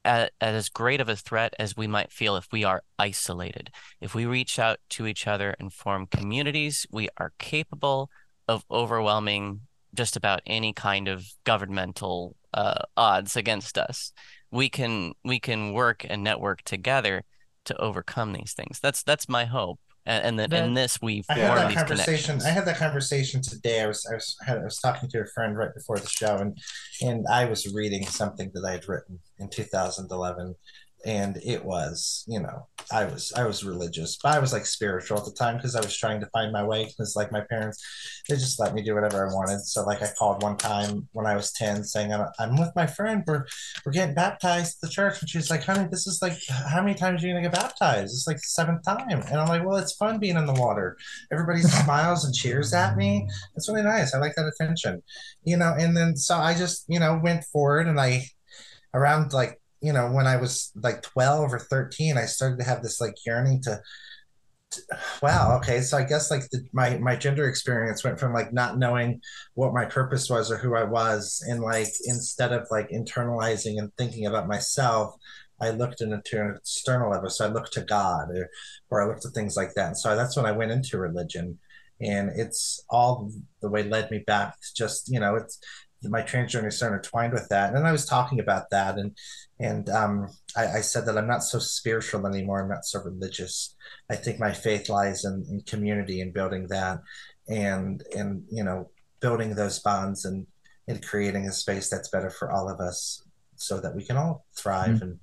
[0.08, 3.70] at, at as great of a threat as we might feel if we are isolated.
[4.00, 8.10] If we reach out to each other and form communities we are capable
[8.48, 9.62] of overwhelming
[9.94, 14.14] just about any kind of governmental uh, odds against us
[14.52, 17.24] we can we can work and network together
[17.66, 18.80] to overcome these things.
[18.80, 19.80] That's that's my hope.
[20.06, 22.42] And, and that in this we I had that conversation.
[22.42, 23.82] I had that conversation today.
[23.82, 26.58] I was I was I was talking to a friend right before the show, and
[27.02, 30.56] and I was reading something that I had written in 2011,
[31.08, 35.18] and it was you know i was i was religious but i was like spiritual
[35.18, 37.82] at the time because i was trying to find my way because like my parents
[38.28, 39.60] they just let me do whatever i wanted.
[39.62, 42.86] So like i called one time when i was 10 saying i'm, I'm with my
[42.86, 43.24] friend.
[43.26, 43.46] We're
[43.86, 45.22] we're getting baptized at the church.
[45.22, 48.14] And she's like honey this is like how many times are you gonna get baptized?
[48.14, 49.10] It's like the seventh time.
[49.10, 50.98] And i'm like well it's fun being in the water.
[51.32, 53.28] Everybody smiles and cheers at me.
[53.56, 54.14] It's really nice.
[54.14, 55.02] I like that attention.
[55.44, 58.26] You know and then so i just you know went forward and i
[58.94, 62.84] around like you know, when I was like 12 or 13, I started to have
[62.84, 63.80] this like yearning to,
[64.72, 64.82] to
[65.22, 65.80] wow, okay.
[65.80, 69.22] So I guess like the, my, my gender experience went from like not knowing
[69.54, 71.42] what my purpose was or who I was.
[71.48, 75.16] And like, instead of like internalizing and thinking about myself,
[75.62, 77.30] I looked into an external level.
[77.30, 78.50] So I looked to God or,
[78.90, 79.88] or I looked at things like that.
[79.88, 81.60] And so that's when I went into religion
[82.02, 83.32] and it's all
[83.62, 85.60] the way led me back to just, you know, it's,
[86.04, 87.74] my transgender is so intertwined with that.
[87.74, 89.18] And I was talking about that and
[89.60, 92.62] and um, I, I, said that I'm not so spiritual anymore.
[92.62, 93.76] I'm not so religious.
[94.10, 97.00] I think my faith lies in, in community and building that,
[97.48, 98.90] and and you know
[99.20, 100.46] building those bonds and
[100.88, 103.24] and creating a space that's better for all of us,
[103.56, 105.04] so that we can all thrive mm-hmm.
[105.04, 105.20] and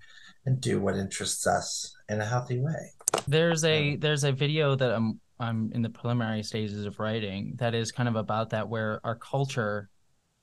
[0.46, 2.92] and do what interests us in a healthy way.
[3.28, 7.74] There's a there's a video that I'm I'm in the preliminary stages of writing that
[7.74, 9.90] is kind of about that where our culture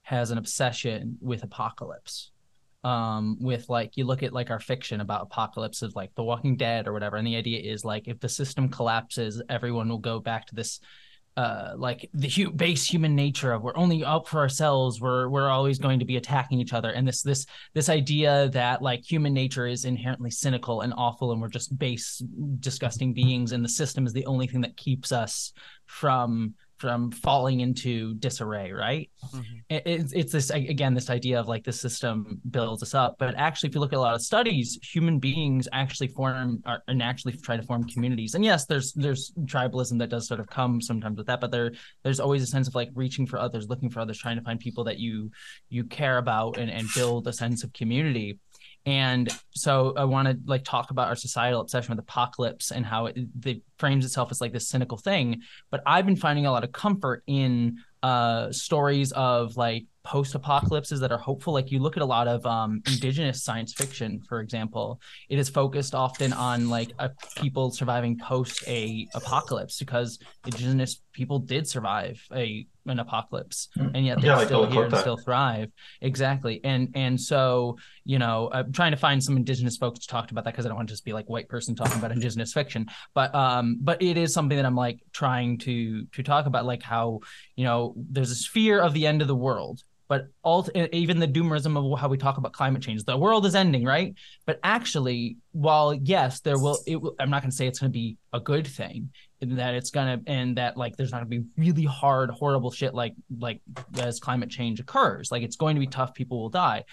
[0.03, 2.31] has an obsession with apocalypse
[2.83, 6.87] um with like you look at like our fiction about apocalypses like the walking dead
[6.87, 10.47] or whatever and the idea is like if the system collapses everyone will go back
[10.47, 10.79] to this
[11.37, 15.47] uh like the hu- base human nature of we're only out for ourselves we're we're
[15.47, 19.33] always going to be attacking each other and this this this idea that like human
[19.33, 22.21] nature is inherently cynical and awful and we're just base
[22.59, 25.53] disgusting beings and the system is the only thing that keeps us
[25.85, 29.09] from from falling into disarray right?
[29.33, 29.43] Mhm.
[29.69, 33.15] it's, it's this again this idea of like the system builds us up.
[33.19, 36.81] But actually if you look at a lot of studies human beings actually form are,
[36.87, 38.33] and actually try to form communities.
[38.35, 41.71] And yes there's there's tribalism that does sort of come sometimes with that but there
[42.03, 44.59] there's always a sense of like reaching for others looking for others trying to find
[44.59, 45.31] people that you
[45.69, 48.39] you care about and, and build a sense of community
[48.85, 53.05] and so i want to like talk about our societal obsession with apocalypse and how
[53.05, 55.41] it, it frames itself as like this cynical thing.
[55.69, 61.11] But i've been finding a lot of comfort in uh stories of like post-apocalypses that
[61.11, 61.53] are hopeful.
[61.53, 64.99] Like you look at a lot of um indigenous science fiction for example.
[65.29, 71.39] It is focused often on like a people surviving post a apocalypse because indigenous people
[71.39, 73.69] did survive a an apocalypse.
[73.77, 75.69] And yet they're Yeah, like still here and still thrive.
[76.01, 76.61] Exactly.
[76.63, 80.43] And and so you know i'm trying to find some indigenous folks to talk about
[80.45, 82.87] that because i don't want to just be like white person talking about indigenous fiction.
[83.13, 86.81] But um but it is something that i'm like trying to to talk about like
[86.81, 87.19] how
[87.55, 91.27] you know there's this fear of the end of the world but all even the
[91.27, 94.13] doomerism of how we talk about climate change the world is ending right?
[94.45, 97.97] But actually while yes there will will, i'm not going to say it's going to
[97.97, 99.09] be a good thing
[99.39, 102.29] and that it's going to and that like there's not going to be really hard
[102.29, 103.61] horrible shit like like
[103.99, 105.31] as climate change occurs.
[105.31, 106.83] Like it's going to be tough people will die.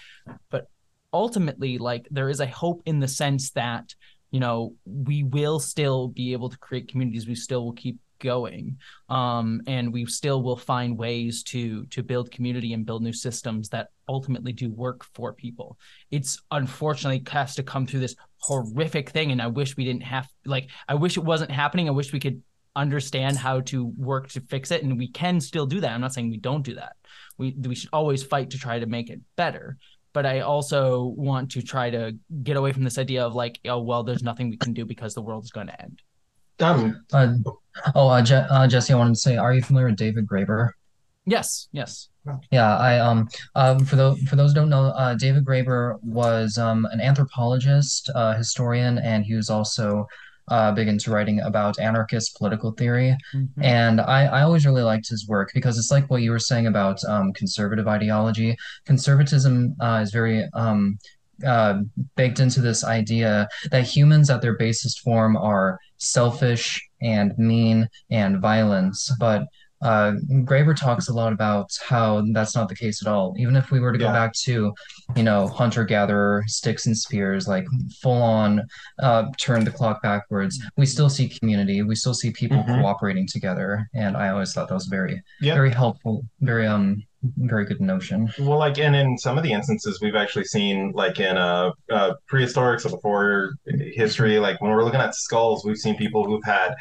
[0.49, 0.69] But
[1.11, 3.93] ultimately like there is a hope in the sense that
[4.31, 7.27] you know we will still be able to create communities.
[7.27, 8.77] We still will keep going.
[9.09, 13.69] Um and we still will find ways to to build community and build new systems
[13.69, 15.77] that ultimately do work for people.
[16.11, 20.25] It's unfortunately has to come through this horrific thing and i wish we didn't have
[20.45, 21.87] like i wish it wasn't happening.
[21.87, 22.41] I wish we could
[22.75, 25.91] understand how to work to fix it and we can still do that.
[25.91, 26.95] I'm not saying we don't do that.
[27.37, 29.77] We we should always fight to try to make it better.
[30.11, 33.79] But I also want to try to get away from this idea of like, oh
[33.79, 36.01] well, there's nothing we can do because the world is going to end.
[36.61, 37.33] Um, Uh,
[37.95, 40.71] oh, uh, Je uh, Jessie, I wanted to say, are you familiar with David Graeber?
[41.25, 42.09] Yes, yes.
[42.51, 46.57] Yeah, I um um for those for those who don't know, uh, David Graeber was
[46.57, 50.05] um an anthropologist, uh, historian, and he was also
[50.49, 53.15] uh, big into writing about anarchist political theory.
[53.35, 53.49] Mhm.
[53.61, 56.65] And I, I always really liked his work because it's like what you were saying
[56.67, 58.55] about um, conservative ideology.
[58.85, 60.97] Conservatism uh, is very um,
[61.45, 61.81] uh,
[62.15, 68.39] baked into this idea that humans at their basest form are selfish and mean and
[68.41, 69.11] violence.
[69.19, 69.43] But
[69.81, 70.11] uh,
[70.43, 73.33] Graeber talks a lot about how that's not the case at all.
[73.37, 74.73] Even if we were to go back to,
[75.15, 77.65] you know, hunter-gatherer, sticks and spears, like
[78.01, 78.61] full on
[79.01, 81.81] uh, turn the clock backwards, we still see community.
[81.81, 82.81] We still see people Mhm.
[82.81, 83.87] cooperating together.
[83.93, 85.53] And I always thought that was very, Yeah.
[85.53, 87.01] very helpful, very um,
[87.37, 88.31] very good notion.
[88.39, 92.13] Well, like, and in some of the instances, we've actually seen, like, in uh, uh,
[92.27, 93.51] prehistoric, so before
[93.93, 96.75] history, like when we're looking at skulls, we've seen people who've had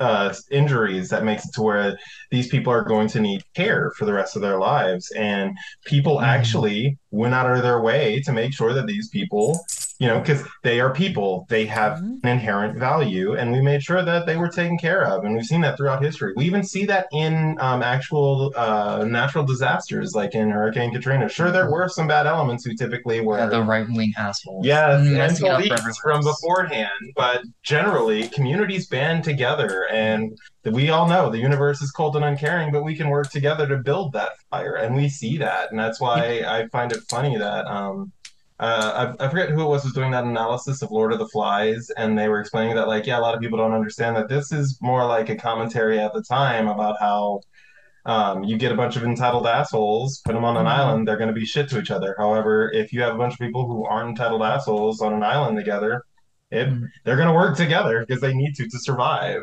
[0.00, 1.98] uh, injuries that makes it to where
[2.30, 5.10] these people are going to need care for the rest of their lives.
[5.12, 6.24] And people Mhm.
[6.24, 9.58] actually went out of their way to make sure that these people,
[9.98, 12.22] you know, because they are people, they have Mhm.
[12.22, 15.24] an inherent value, and we made sure that they were taken care of.
[15.24, 16.34] And we've seen that throughout history.
[16.36, 21.28] We even see that in um, actual uh, natural disasters, like in Hurricane Katrina.
[21.28, 23.38] Sure, there were some bad elements who typically were.
[23.38, 24.66] Yeah, the right-wing assholes.
[24.66, 29.86] Yes, Mm, and messing it up for police from beforehand, but generally, communities band together,
[29.90, 33.66] and we all know the universe is cold and uncaring, but we can work together
[33.66, 37.36] to build that fire, and we see that, and that's why I find it funny
[37.38, 38.12] that um,
[38.60, 41.28] uh, I, I forget who it was was doing that analysis of Lord of the
[41.28, 44.28] Flies, and they were explaining that like, yeah, a lot of people don't understand that
[44.28, 47.40] this is more like a commentary at the time about how.
[48.06, 50.70] Um, you get a bunch of entitled assholes, put them on an Mhm.
[50.70, 52.14] island, they're going to be shit to each other.
[52.16, 55.58] However, if you have a bunch of people who aren't entitled assholes on an island
[55.58, 56.04] together,
[56.50, 56.88] it, Mhm.
[57.04, 59.42] they're going to work together because they need to to survive.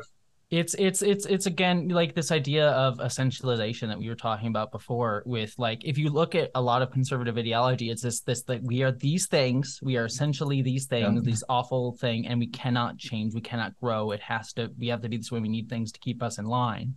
[0.51, 4.71] It's it's it's it's again like this idea of essentialization that we were talking about
[4.71, 8.43] before with like if you look at a lot of conservative ideology it's this this
[8.43, 11.21] that we are these things we are essentially these things Yeah.
[11.23, 14.11] these awful thing and we cannot change we cannot grow.
[14.11, 15.39] It has to we have to be this way.
[15.39, 16.95] We need things to keep us in line.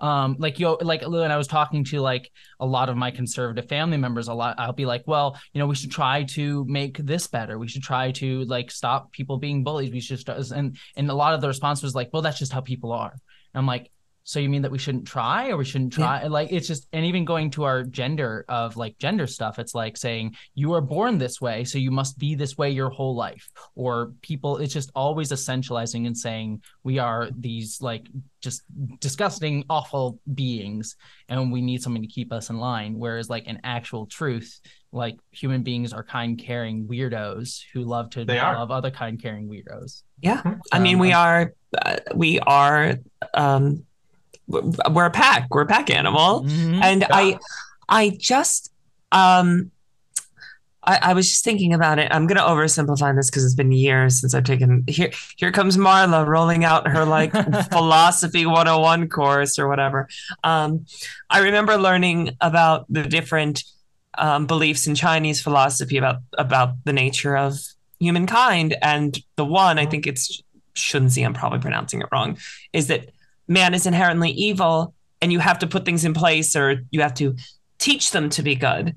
[0.00, 3.68] Um like you like when i was talking to like a lot of my conservative
[3.68, 6.98] family members a lot i'll be like well you know we should try to make
[6.98, 7.58] this better.
[7.58, 9.90] We should try to like stop people being bullies.
[9.90, 12.52] We should st-, and and a lot of the response was like well that's just
[12.52, 13.12] how people are.
[13.12, 13.90] And i'm like
[14.30, 16.26] so you mean that we shouldn't try or we shouldn't try?
[16.26, 19.96] Like it's just and even going to our gender of like gender stuff it's like
[19.96, 23.48] saying you are born this way so you must be this way your whole life.
[23.74, 28.06] Or people it's just always essentializing and saying we are these like
[28.40, 28.62] just
[29.00, 30.96] disgusting awful beings
[31.28, 32.98] and we need something to keep us in line.
[32.98, 34.60] Whereas like an actual truth
[34.92, 38.56] like human beings are kind caring weirdos who love to They are.
[38.56, 40.42] love other kind caring weirdos Yeah.
[40.72, 42.94] I mean, we are, uh, we are,
[43.34, 43.84] um,
[44.46, 45.46] we're a pack.
[45.50, 46.82] We're a pack animal, Mhm.
[46.82, 47.38] and I,
[47.88, 48.72] I just,
[49.12, 49.70] um,
[50.82, 52.08] I, I was just thinking about it.
[52.10, 55.10] I'm gonna oversimplify this because it's been years since I've taken here.
[55.36, 57.32] Here comes Marla rolling out her like
[57.70, 60.08] philosophy 101 course or whatever.
[60.42, 60.86] Um,
[61.28, 63.62] I remember learning about the different
[64.16, 67.58] um, beliefs in Chinese philosophy about about the nature of
[68.00, 69.90] humankind, and the one I mm-hmm.
[69.90, 70.42] think it's
[70.74, 71.24] Xunzi.
[71.24, 72.38] I'm probably pronouncing it wrong.
[72.72, 73.10] Is that
[73.46, 77.14] man is inherently evil, and you have to put things in place, or you have
[77.14, 77.36] to
[77.78, 78.96] teach them to be good.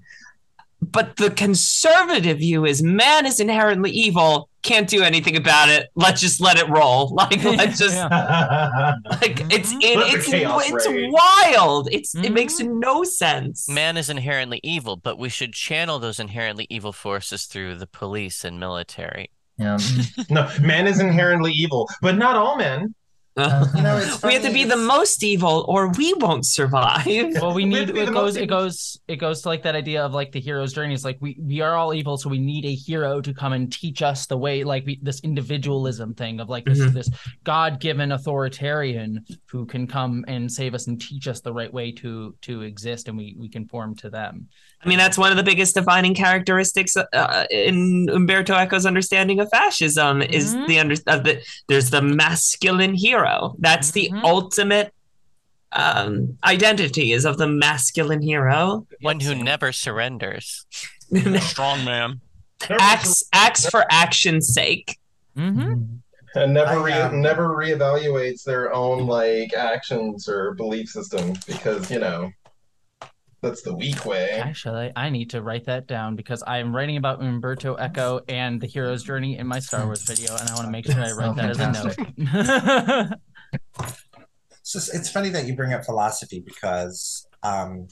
[0.91, 5.89] But the conservative view is man is inherently evil, can't do anything about it.
[5.95, 7.13] Let's just let it roll.
[7.23, 7.95] Like let's just
[9.21, 11.11] like it's it, it's it's rage.
[11.11, 11.89] wild.
[11.91, 12.33] It's it Mhm.
[12.33, 13.67] makes no sense.
[13.69, 18.43] Man is inherently evil, but we should channel those inherently evil forces through the police
[18.43, 19.29] and military.
[19.57, 19.77] Yeah.
[20.29, 22.95] no, man is inherently evil, but not all men.
[23.35, 27.05] Uh, You know, it's we have to be the most evil, or we won't survive.
[27.41, 29.63] Well, we We need have to be it goes it goes it goes to like
[29.63, 30.93] that idea of like the hero's journey.
[30.93, 33.71] It's like we we are all evil, so we need a hero to come and
[33.73, 34.63] teach us the way.
[34.63, 36.93] Like we, this individualism thing of like this Mhm.
[36.93, 37.09] this
[37.43, 41.91] God given authoritarian who can come and save us and teach us the right way
[41.93, 44.47] to to exist, and we we conform to them.
[44.83, 49.47] I mean, that's one of the biggest defining characteristics uh, in Umberto Eco's understanding of
[49.49, 50.67] fascism is Mhm.
[50.67, 53.55] the under of the there's the masculine hero.
[53.59, 54.23] That's the Mhm.
[54.23, 54.93] ultimate
[55.75, 58.85] um, identity is of the masculine hero.
[59.01, 60.65] One who never surrenders.
[61.39, 62.21] Strong man.
[62.69, 64.97] acts acts for action's sake.
[65.37, 65.83] Mm-hmm.
[66.35, 71.99] And never re- um, never reevaluates their own like actions or belief system because you
[71.99, 72.31] know
[73.43, 74.31] that's the weak way.
[74.31, 78.59] Actually, I need to write that down because I am writing about Umberto Eco and
[78.59, 81.11] the hero's journey in my Star Wars video, and I want to make sure I
[81.11, 83.19] write Oh, that as a note.
[84.63, 87.89] It's just it's funny that you bring up philosophy because um,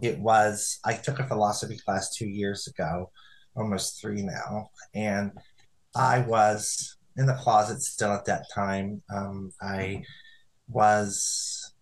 [0.00, 3.10] it was I took a philosophy class two years ago,
[3.54, 5.32] almost three now, and
[5.94, 9.02] I was in the closet still at that time.
[9.14, 10.02] Um, I
[10.66, 11.74] was,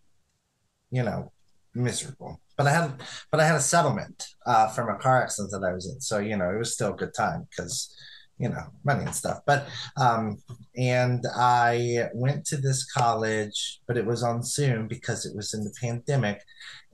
[0.91, 1.31] you know,
[1.73, 5.67] miserable, but I had but I had a settlement uh, from a car accident that
[5.67, 7.95] I was in, so you know it was still a good time because
[8.39, 9.41] you know money and stuff.
[9.47, 10.39] But um,
[10.77, 15.65] and I went to this college, but it was on Zoom because it was in
[15.65, 16.43] the pandemic.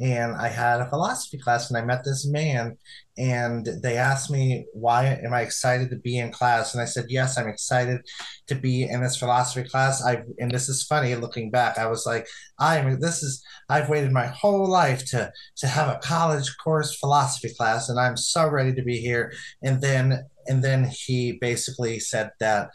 [0.03, 2.77] And I had a philosophy class, and I met this man,
[3.17, 6.75] and they asked me, Why am I excited to be in class?
[6.75, 8.01] And I said, Yes, I'm excited
[8.49, 10.05] to be in this philosophy class.
[10.05, 11.79] I and this is funny looking back.
[11.79, 12.27] I was like,
[12.59, 17.55] I'm this is I've waited my whole life to to have a college course philosophy
[17.55, 19.33] class, and I'm so ready to be here.
[19.63, 22.71] And then and then he basically said that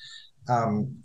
[0.47, 0.95] um,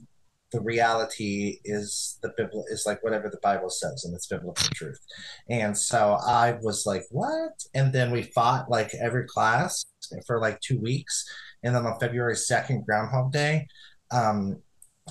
[0.53, 5.01] the reality is the bible is like whatever the bible says and it's biblical truth.
[5.49, 7.53] And so i was like what?
[7.75, 9.85] And then we fought like every class
[10.27, 11.25] for like two weeks.
[11.63, 13.67] And then on february 2nd groundhog day
[14.11, 14.59] um,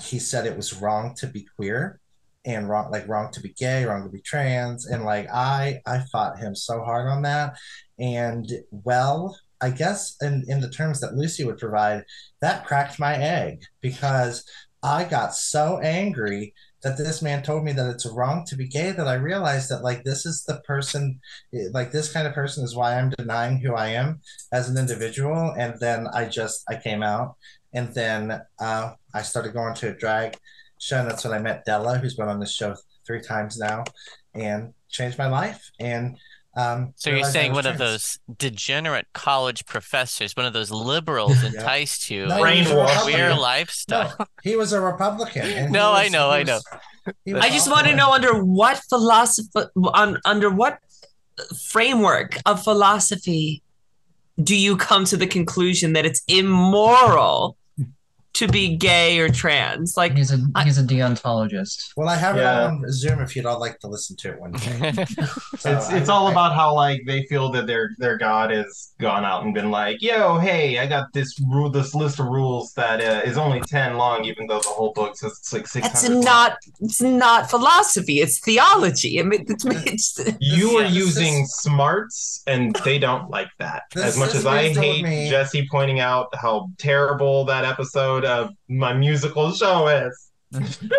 [0.04, 2.00] he said it was wrong to be queer
[2.46, 4.86] and wrong like wrong to be gay wrong to be trans.
[4.86, 7.58] And like i i fought him so hard on that.
[8.00, 12.04] And well i guess in in the terms that Lusi would provide
[12.42, 14.44] that cracked my egg because
[14.84, 16.54] I got so angry
[16.84, 19.84] that this man told me that it's wrong to be gay that I realized that
[19.84, 21.20] like this is the person
[21.72, 24.22] like this kind of person is why I'm denying who I am
[24.52, 25.54] as an individual.
[25.58, 27.36] And then I just I came out
[27.74, 30.38] and then uh, I started going to a drag
[30.80, 31.00] show.
[31.00, 32.76] And that's when I met Della who's been on this show
[33.06, 33.84] three times now
[34.34, 35.70] and changed my life.
[35.80, 36.18] And
[36.56, 42.10] um, So you're saying one of those degenerate college professors, one of those liberals enticed
[42.10, 43.12] you No, he was into a a Republican.
[43.14, 44.28] queer No, lifestyle.
[44.44, 45.72] he was a Republican.
[45.72, 46.56] No, I was- know, I know.
[46.56, 50.78] was- he was I just want to know under what philosophy, on under what
[51.70, 53.64] framework of philosophy
[54.42, 57.58] do you come to the conclusion that it's immoral
[58.34, 59.98] to be gay or trans?
[59.98, 61.92] Like, He's a I- he's a deontologist.
[61.98, 64.52] Well, I have it on Zoom if you'd all like to listen to it one
[64.54, 64.94] day.
[65.60, 68.52] So It's I- it's all I- about how like they feel that their their god
[68.52, 72.28] has gone out and been like, yo, hey, I got this rule, this list of
[72.28, 75.68] rules that uh, is only ten long, even though the whole book says it's like
[75.68, 78.20] six that's not it's not philosophy.
[78.20, 79.20] It's theology.
[79.20, 83.84] I mean, it's, it's You are This is- using smarts, and they don't like that.
[83.96, 88.94] As much as I hate me- Jessie pointing out how terrible that episode of my
[88.94, 90.28] musical show is.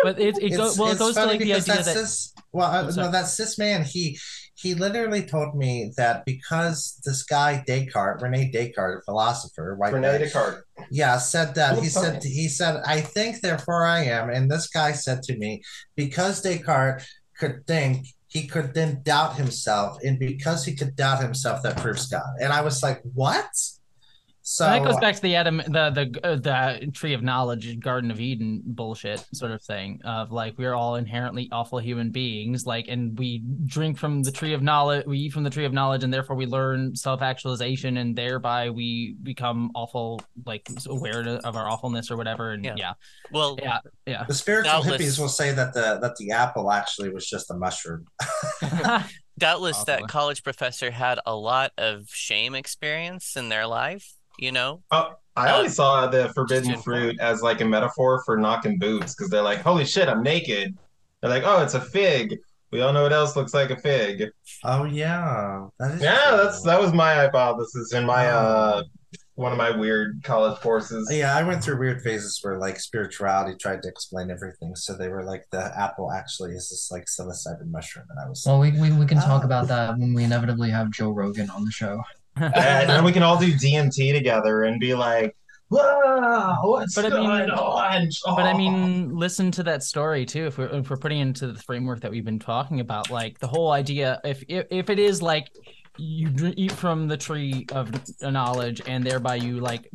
[0.03, 0.89] but it, it goes well.
[0.89, 3.01] It it's goes to funny like the because idea that that cis, well, uh, Oh,
[3.03, 4.17] no, that cis man, he
[4.55, 10.07] he literally told me that because this guy Descartes, Rene Descartes, a philosopher, white Rene
[10.07, 10.63] guy, Descartes.
[10.89, 14.67] yeah, said that he Oh, said he said I think therefore I am, and this
[14.69, 15.61] guy said to me
[15.95, 17.05] because Descartes
[17.39, 22.07] could think he could then doubt himself, and because he could doubt himself, that proves
[22.07, 22.23] God.
[22.41, 23.45] And I was like, what?
[24.45, 28.11] So that goes back to the Adam, the the uh, the tree of knowledge, Garden
[28.11, 30.01] of Eden bullshit sort of thing.
[30.03, 34.53] Of like we're all inherently awful human beings, like, and we drink from the tree
[34.53, 37.95] of knowledge, we eat from the tree of knowledge, and therefore we learn self actualization,
[37.95, 42.51] and thereby we become awful, like aware of our awfulness or whatever.
[42.51, 42.75] And Yeah.
[42.75, 42.93] yeah,
[43.31, 44.25] Well, yeah, yeah.
[44.27, 45.01] the spiritual Doubtless.
[45.01, 48.07] hippies will say that the that the apple actually was just a mushroom.
[49.37, 54.81] doubtless that college professor had a lot of shame experience in their life, you know?
[54.91, 54.97] I
[55.35, 59.41] Uh, always saw the forbidden fruit as like a metaphor for knocking boots because they're
[59.41, 60.75] like, "Holy shit, I'm naked."
[61.21, 62.37] They're like, "Oh, it's a fig."
[62.71, 64.29] We all know what else looks like a fig.
[64.63, 66.37] Oh yeah, that is Yeah, true.
[66.37, 68.83] that's that was my hypothesis in my uh
[69.35, 71.07] one of my weird college courses.
[71.11, 74.75] Yeah, I went through weird phases where like spirituality tried to explain everything.
[74.75, 78.43] So they were like, the apple actually is this like psilocybin mushroom, and I was
[78.45, 79.45] Well, we, we, we can talk Oh.
[79.45, 82.03] about that when we inevitably have Joe Rogan on the show.
[82.37, 85.35] And then we can all do DMT together and be like,
[85.69, 88.57] "Whoa, what's But I mean- going on?" But I Oh.
[88.57, 90.47] mean, listen to that story too.
[90.47, 93.47] If we're if we're putting into the framework that we've been talking about, like the
[93.47, 95.49] whole idea, if if, if it is like
[95.97, 97.91] you eat from the tree of
[98.21, 99.89] knowledge and thereby you like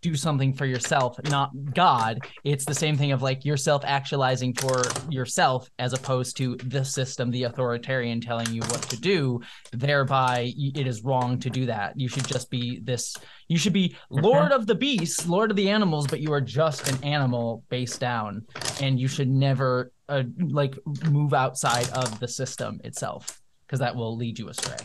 [0.00, 2.20] do something for yourself, not God.
[2.44, 7.30] It's the same thing of like yourself actualizing for yourself as opposed to the system,
[7.30, 9.40] the authoritarian telling you what to do.
[9.72, 11.98] Thereby, it is wrong to do that.
[11.98, 13.14] You should just be this.
[13.48, 16.88] You should be Lord of the beasts, Lord of the animals, but you are just
[16.88, 18.46] an animal based down,
[18.80, 20.78] and you should never uh, like
[21.10, 24.76] move outside of the system itself because that will lead you astray.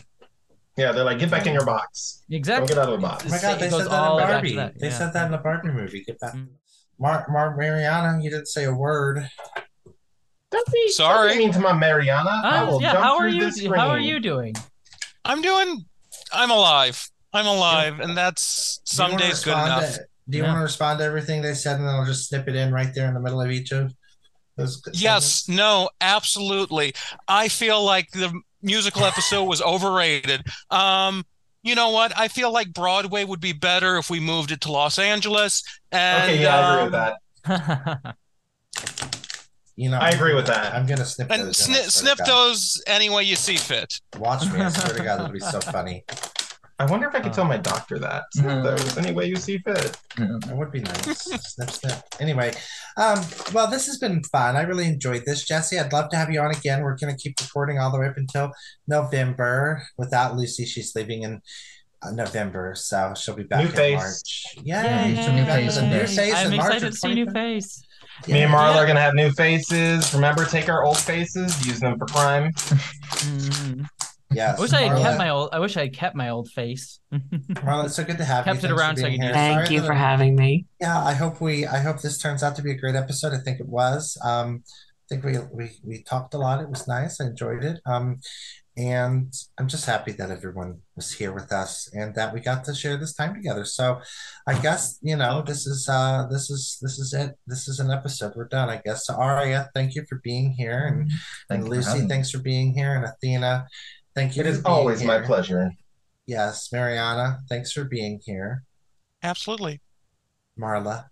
[0.80, 2.22] Yeah, they're like, "Get back in your box.
[2.30, 2.38] Exactly.
[2.38, 2.74] Don't Exactly.
[2.74, 4.56] get out of the box." Oh my god, they said that in Barbie.
[4.56, 4.98] that, They yeah.
[4.98, 6.02] said that in the Barbie movie.
[6.04, 6.34] Get back.
[6.34, 6.48] Mm.
[6.98, 9.28] Mar, Mar, Mariana, you didn't say a word.
[10.50, 11.28] Don't be Sorry.
[11.28, 12.40] don't be mean to my Mariana.
[12.44, 12.92] I Uh, will yeah.
[12.92, 13.74] jump How are you?
[13.74, 14.54] How are you doing?
[15.24, 15.84] I'm doing.
[16.32, 17.08] I'm alive.
[17.32, 19.94] I'm alive, and that's some days good enough.
[19.94, 20.50] to- do you Yeah.
[20.50, 22.92] want to respond to everything they said, and then I'll just snip it in right
[22.94, 23.92] there in the middle of each of
[24.56, 24.80] those?
[24.92, 26.94] Yes, no, absolutely.
[27.28, 28.32] I feel like the
[28.62, 30.42] musical episode was overrated.
[30.70, 31.24] Um,
[31.62, 32.12] you know what?
[32.18, 35.62] I feel like Broadway would be better if we moved it to Los Angeles.
[35.92, 38.16] And Okay, yeah, I agree with um, that.
[39.76, 40.74] You know, I agree with that.
[40.74, 41.66] I'm gonna snip And those.
[41.66, 42.26] in, I snip, swear to snip God.
[42.28, 43.98] those any way you see fit.
[44.18, 44.60] Watch me!
[44.60, 46.04] I swear to God, it'll be so funny.
[46.80, 48.22] I wonder if I could Uh, tell my doctor that.
[48.34, 49.96] There's any way you see fit.
[50.18, 51.20] It would be nice.
[51.52, 51.98] snip, snip.
[52.18, 52.52] Anyway,
[52.96, 54.56] um, well, this has been fun.
[54.56, 55.78] I really enjoyed this, Jessie.
[55.78, 56.82] I'd love to have you on again.
[56.82, 58.50] We're gonna keep recording all the way up until
[58.88, 59.82] November.
[59.98, 61.42] Without Lusi, she's leaving in
[62.02, 63.96] uh, November, so she'll be back New in face.
[63.98, 64.44] March.
[64.64, 65.14] Yay!
[65.14, 66.92] Yay, some new Back face with a in new face I'm in March excited of
[66.92, 67.60] to see new 2020.
[67.60, 67.82] face.
[68.26, 68.56] Me and Yeah.
[68.58, 70.14] Marla are gonna have new faces.
[70.14, 72.52] Remember, take our old faces, use them for crime.
[73.20, 73.86] Mhm.
[74.32, 74.58] Yes.
[74.58, 75.48] I wish I had Marla, kept my old.
[75.52, 77.00] I wish I had kept my old face.
[77.12, 78.68] Marla, it's so good to have Kept you.
[78.68, 79.34] it around so I being could here.
[79.34, 80.66] Thank Sorry you for having me.
[80.80, 83.32] Yeah, I hope we I hope this turns out to be a great episode.
[83.32, 84.16] I think it was.
[84.24, 86.62] Um I think we we we talked a lot.
[86.62, 87.20] It was nice.
[87.20, 87.80] I enjoyed it.
[87.86, 88.20] Um
[88.76, 92.74] and I'm just happy that everyone was here with us and that we got to
[92.74, 93.64] share this time together.
[93.64, 94.00] So
[94.46, 97.36] I guess, you know, this is uh this is this is it.
[97.48, 98.34] This is an episode.
[98.36, 99.06] We're done, I guess.
[99.06, 101.10] So Ariya, thank you for being here and,
[101.50, 103.66] and you for Lusi, thanks for being here and Athena,
[104.20, 105.72] thank you It for is being always my pleasure.
[106.26, 108.64] Yes, Mariana, thanks for being here.
[109.22, 109.80] Absolutely.
[110.58, 111.06] Marla,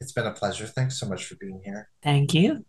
[0.00, 0.66] it's been a pleasure.
[0.66, 1.88] Thanks so much for being here.
[2.02, 2.64] Thank you.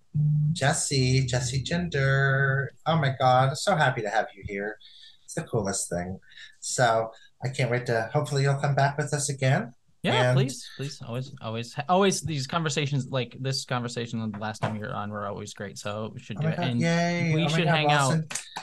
[0.53, 2.71] Jessie, Jessie Gender.
[2.85, 4.77] Oh my God, so happy to have you here.
[5.23, 6.19] It's the coolest thing.
[6.59, 7.11] So
[7.43, 8.09] I can't wait to.
[8.13, 9.73] Hopefully, you'll come back with us again.
[10.03, 12.21] Yeah, And- please, please, always, always, always.
[12.21, 15.77] These conversations, like this conversation the last time you were on, were always great.
[15.77, 17.31] So we should Oh do my it, God, and yay!
[17.35, 18.15] we oh should God, hang out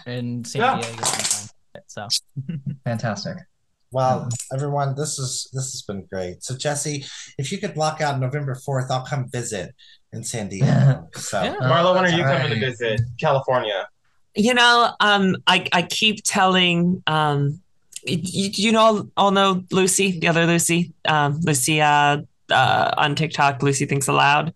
[0.07, 0.81] in San Yeah.
[0.81, 1.51] Diego sometime.
[1.89, 2.09] So
[2.85, 3.37] Fantastic.
[3.93, 6.43] Well, everyone, this is this has been great.
[6.43, 7.05] So Jessie,
[7.39, 9.75] if you could block out November fourth, I'll come visit
[10.13, 11.09] in San Diego.
[11.17, 11.57] So Yeah.
[11.61, 13.87] Marla, when are you All coming to visit California?
[14.35, 17.61] You know, um, I I keep telling um,
[18.07, 22.19] you, you know, all know Lucy, the other Lucy, um, Lucy, uh,
[22.51, 24.55] uh, on TikTok, Lucy thinks aloud.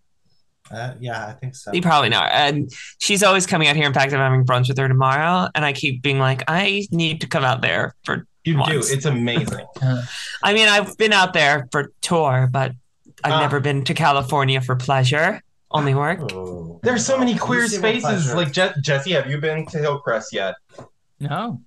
[0.70, 1.72] uh, yeah, I think so.
[1.72, 2.26] You probably know her.
[2.28, 3.86] And she's always coming out here.
[3.86, 7.20] In fact, I'm having brunch with her tomorrow, and I keep being like, I need
[7.22, 8.26] to come out there for.
[8.44, 8.88] You Once.
[8.88, 8.94] do.
[8.94, 9.66] It's amazing.
[10.42, 12.72] I mean, I've been out there for tour, but
[13.22, 13.40] I've Ah.
[13.40, 15.42] never been to California for pleasure.
[15.70, 16.32] Only work.
[16.32, 16.80] Ooh.
[16.82, 18.32] There's so many queer spaces.
[18.32, 20.54] Like Je- Jessie, have you been to Hillcrest yet?
[21.20, 21.60] no,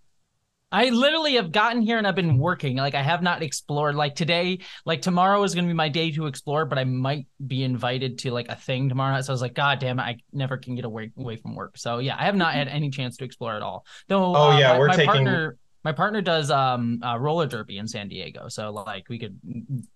[0.73, 2.77] I literally have gotten here and I've been working.
[2.77, 3.93] Like I have not explored.
[3.93, 7.27] Like today, like tomorrow is going to be my day to explore, but I might
[7.45, 9.21] be invited to like a thing tomorrow.
[9.21, 11.77] So I was like, God damn it, I never can get away away from work.
[11.77, 13.85] So yeah, I have not had any chance to explore at all.
[14.07, 14.35] Though.
[14.35, 15.57] Oh, uh, yeah, my, we're my taking- partner.
[15.85, 19.37] My partner does um uh, roller derby in San Diego, so like we could.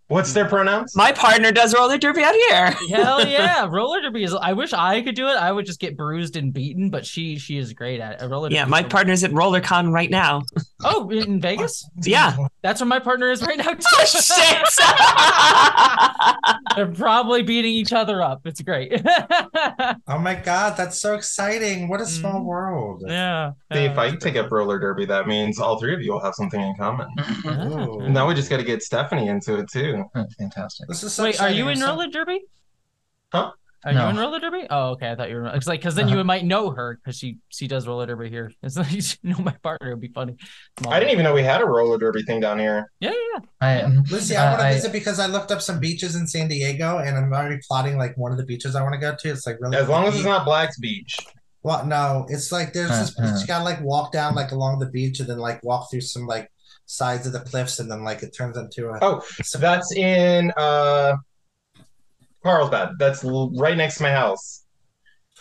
[0.09, 0.95] What's their pronouns?
[0.95, 2.71] My partner does roller derby out here.
[2.97, 4.33] Hell yeah, roller derby is.
[4.33, 5.35] I wish I could do it.
[5.35, 8.25] I would just get bruised and beaten, but she she is great at it.
[8.29, 8.49] Roller.
[8.49, 10.43] Yeah, derby my is so- partner's at RollerCon right now.
[10.83, 11.83] Oh, in Vegas.
[12.03, 12.37] Yeah.
[12.61, 13.79] That's where my partner is right now too.
[13.93, 14.63] Oh shit!
[16.75, 18.41] They're probably beating each other up.
[18.45, 19.01] It's great.
[20.07, 21.87] Oh my god, that's so exciting!
[21.89, 22.45] What a small Mhm.
[22.45, 23.03] world.
[23.05, 23.51] yeah.
[23.73, 26.35] See, if I take up roller derby, that means all three of you will have
[26.35, 27.07] something in common.
[27.45, 28.07] Ooh.
[28.09, 29.96] Now we just got to get Stephanie into it too.
[30.15, 30.87] Oh, Fantastic.
[30.87, 32.41] This is so Wait, are you in roller derby?
[33.31, 33.51] Huh?
[33.85, 34.05] Are No.
[34.05, 34.65] you in roller derby?
[34.69, 35.11] Oh, okay.
[35.11, 35.47] I thought you were.
[35.47, 36.17] It's like because then Uh-huh.
[36.17, 38.51] you might know her because she she does roller derby here.
[38.63, 39.89] It's like you should know my partner.
[39.89, 40.35] It'd be funny.
[40.87, 42.91] I didn't even know we had a roller derby thing down here.
[42.99, 43.39] Yeah, yeah.
[43.61, 46.25] I um, Lusi, I want to I- visit because I looked up some beaches in
[46.27, 49.15] San Diego, and I'm already plotting like one of the beaches I want to go
[49.17, 49.29] to.
[49.29, 51.15] It's like really As long as it's not Black's Beach.
[51.63, 53.19] Well, no, it's like there's this.
[53.19, 53.39] Uh-uh.
[53.39, 56.25] You gotta like walk down like along the beach, and then like walk through some
[56.25, 56.49] like
[56.87, 58.97] sides of the cliffs, and then like it turns into a.
[59.01, 61.15] Oh, so that's in uh
[62.43, 62.97] Carlsbad.
[62.97, 64.63] That's right next to my house.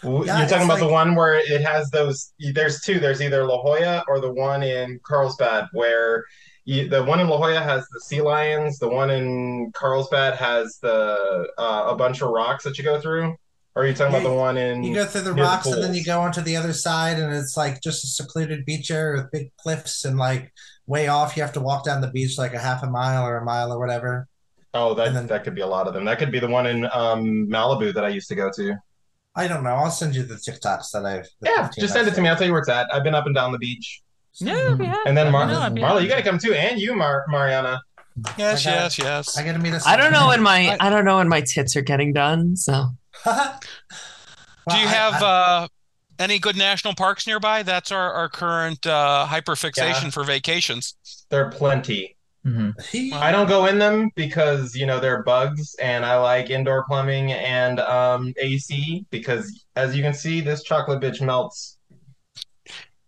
[0.03, 2.35] Yeah, You're talking about the one where it has those.
[2.53, 3.01] There's two.
[3.01, 6.25] There's either La Jolla or the one in Carlsbad, where
[6.67, 8.79] you, the one in La Jolla has the sea lions.
[8.79, 13.37] The one in Carlsbad has the uh, a bunch of rocks that you go through.
[13.75, 14.83] Or are you talking Yeah, about the one in?
[14.83, 17.19] You go through the near the rocks, and then you go onto the other side,
[17.19, 20.53] and it's like just a secluded beach area with big cliffs, and like
[20.87, 23.39] way off, you have to walk down the beach like a half a mile or
[23.39, 24.29] a mile or whatever.
[24.75, 26.05] Oh, that then- that could be a lot of them.
[26.05, 28.75] That could be the one in um, Malibu that I used to go to.
[29.35, 29.71] I don't know.
[29.71, 31.29] I'll send you the TikToks that I've.
[31.43, 32.27] Yeah, just send it to me.
[32.27, 32.31] saved.
[32.31, 32.87] I'll tell you where it's at.
[32.93, 34.01] I've been up and down the beach.
[34.39, 34.91] Yeah, that'd be.
[35.07, 37.81] And then Mar- know, Marla, you got to come too, and you, Mar- Mariana.
[38.39, 39.37] Yes, I got- yes, yes.
[39.39, 39.87] I gotta meet us.
[39.87, 42.57] I don't know when my I don't know when my tits are getting done.
[42.57, 42.87] So
[43.25, 45.69] Do you have uh,
[46.19, 47.63] any good national parks nearby?
[47.63, 50.11] That's our, our current uh, hyperfixation Yeah.
[50.11, 50.97] for vacations.
[51.31, 52.17] There are plenty.
[52.47, 52.75] mhm.
[53.13, 57.33] I don't go in them because you know they're bugs, and I like indoor plumbing
[57.33, 61.79] and um, AC because, as you can see, this chocolate bitch melts.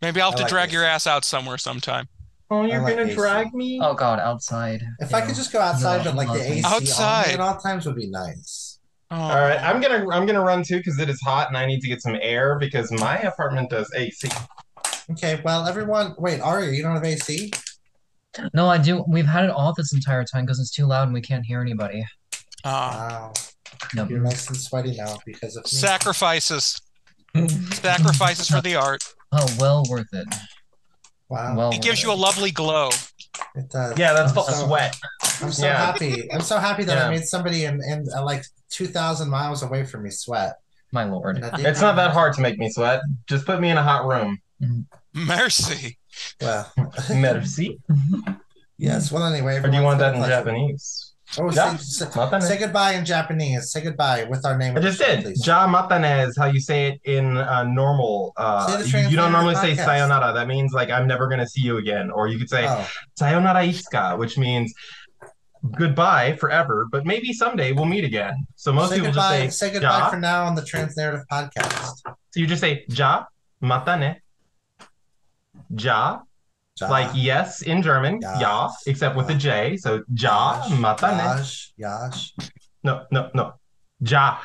[0.03, 0.75] Maybe I'll have I to like drag this.
[0.75, 2.09] your ass out somewhere sometime.
[2.51, 3.15] Oh, you're like gonna AC.
[3.15, 3.79] drag me?
[3.83, 4.83] Oh God, outside.
[5.01, 7.27] If you I could just go outside, but like the AC Outside.
[7.29, 8.68] me at all times would be nice.
[9.11, 9.17] Oh.
[9.17, 11.81] All right, I'm gonna I'm gonna run too because it is hot and I need
[11.81, 14.29] to get some air because my apartment does AC.
[15.13, 17.51] Okay, well, everyone, wait, Ariya, you don't have AC?
[18.53, 19.03] No, I do.
[19.09, 21.63] We've had it off this entire time because it's too loud and we can't hear
[21.63, 22.05] anybody.
[22.65, 23.31] Ah.
[23.31, 23.33] Wow,
[23.95, 24.11] Yep.
[24.11, 25.71] you're nice and sweaty now because of me.
[25.71, 26.79] sacrifices.
[27.73, 29.03] Sacrifices for the art.
[29.33, 30.27] Oh, well worth it.
[31.29, 32.91] Wow, Well, It gives worth you a lovely glow.
[33.55, 33.97] it does.
[33.99, 34.97] Yeah, that's I'm called so- sweat.
[35.41, 35.77] I'm so Yeah.
[35.87, 36.31] happy.
[36.33, 37.07] I'm so happy that Yeah.
[37.07, 40.57] I made somebody and in uh, like 2,000 miles away from me sweat.
[40.93, 41.37] My lord.
[41.37, 43.03] And I didn't It's not that hard to make me sweat.
[43.27, 44.39] Just put me in a hot room.
[45.15, 45.99] Mercy.
[46.41, 46.73] Well,
[47.11, 47.79] Merci.
[48.79, 49.13] yes.
[49.13, 49.59] Well, anyway.
[49.59, 50.33] Or do you want that in pleasure.
[50.35, 51.13] Japanese?
[51.37, 53.71] Oh, Yeah, say, say, say goodbye in Japanese.
[53.71, 54.77] Say goodbye with our name.
[54.79, 55.25] I just show, did.
[55.25, 55.47] please.
[55.47, 58.33] Ja matane is how you say it in uh, normal.
[58.39, 60.33] Uh, you, you don't normally say sayonara.
[60.33, 62.11] That means like I'm never gonna see you again.
[62.11, 62.89] Or you could say Oh,
[63.19, 64.73] sayonara itsuka, which means
[65.77, 68.47] goodbye forever, but maybe someday we'll meet again.
[68.57, 69.47] So most say people goodbye.
[69.47, 70.11] just say Say goodbye ja.
[70.11, 72.01] for now on the Trans Narrative Podcast.
[72.05, 73.25] So you just say ja
[73.63, 74.17] matane.
[75.77, 76.21] Ja,
[76.81, 78.39] Ja, like yes in German, Ja.
[78.41, 79.77] ja, except with a J.
[79.77, 81.19] So ja matane.
[81.19, 82.35] Yash, Yash,
[82.85, 83.53] No, no, no.
[84.01, 84.39] Ja,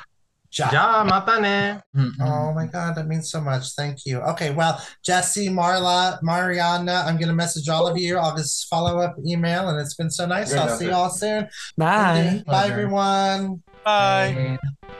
[0.57, 0.69] Ja.
[0.71, 1.81] ja matane.
[1.95, 2.21] Mhm.
[2.21, 3.73] Oh my God, that means so much.
[3.75, 4.19] Thank you.
[4.31, 8.17] Okay, well, Jessie, Marla, Mariana, I'm gonna message all of you.
[8.17, 10.51] I'll just follow up email, and it's been so nice.
[10.51, 11.47] Great I'll see you all soon.
[11.77, 11.85] bye.
[11.85, 12.71] Bye, Pleasure.
[12.73, 13.63] everyone.
[13.83, 14.57] Bye.
[14.81, 14.99] Bye.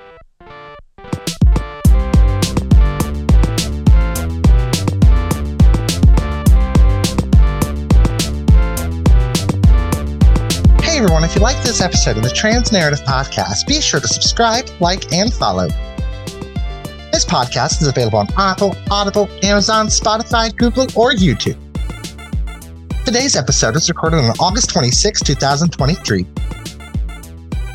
[11.04, 14.70] Everyone, if you like this episode of the Trans Narrative Podcast, be sure to subscribe,
[14.80, 15.68] like, and follow.
[17.12, 21.58] This podcast is available on Apple, Audible, Amazon, Spotify, Google, or YouTube.
[23.04, 26.26] Today's episode was recorded on August 26, 2023.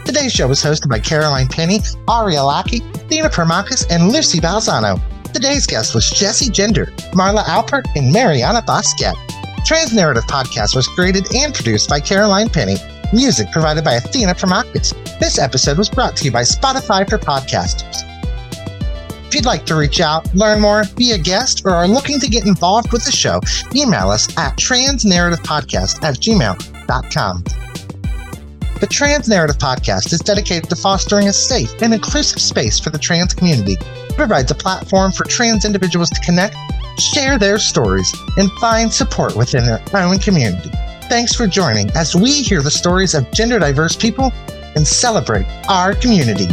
[0.06, 2.78] Today's show was hosted by Caroline Penny, Ariya Lackey,
[3.08, 4.98] Dina Promachus, and Lusi Balzano.
[5.34, 9.12] Today's guest was Jessie Gender, Marla Alpert, and Mariana Bosquet.
[9.66, 12.76] Trans Narrative Podcast was created and produced by Caroline Penny.
[13.12, 14.92] Music provided by Athena Promachus.
[15.18, 18.04] This episode was brought to you by Spotify for Podcasters.
[19.26, 22.28] If you'd like to reach out, learn more, be a guest, or are looking to
[22.28, 23.40] get involved with the show,
[23.74, 27.44] email us at transnarrativepodcast at gmail.com.
[28.80, 32.98] The Trans Narrative Podcast is dedicated to fostering a safe and inclusive space for the
[32.98, 33.76] trans community.
[33.80, 36.56] It provides a platform for trans individuals to connect,
[36.98, 40.70] share their stories, and find support within their own community.
[41.08, 44.30] Thanks for joining as we hear the stories of gender diverse people
[44.76, 46.48] and celebrate our community.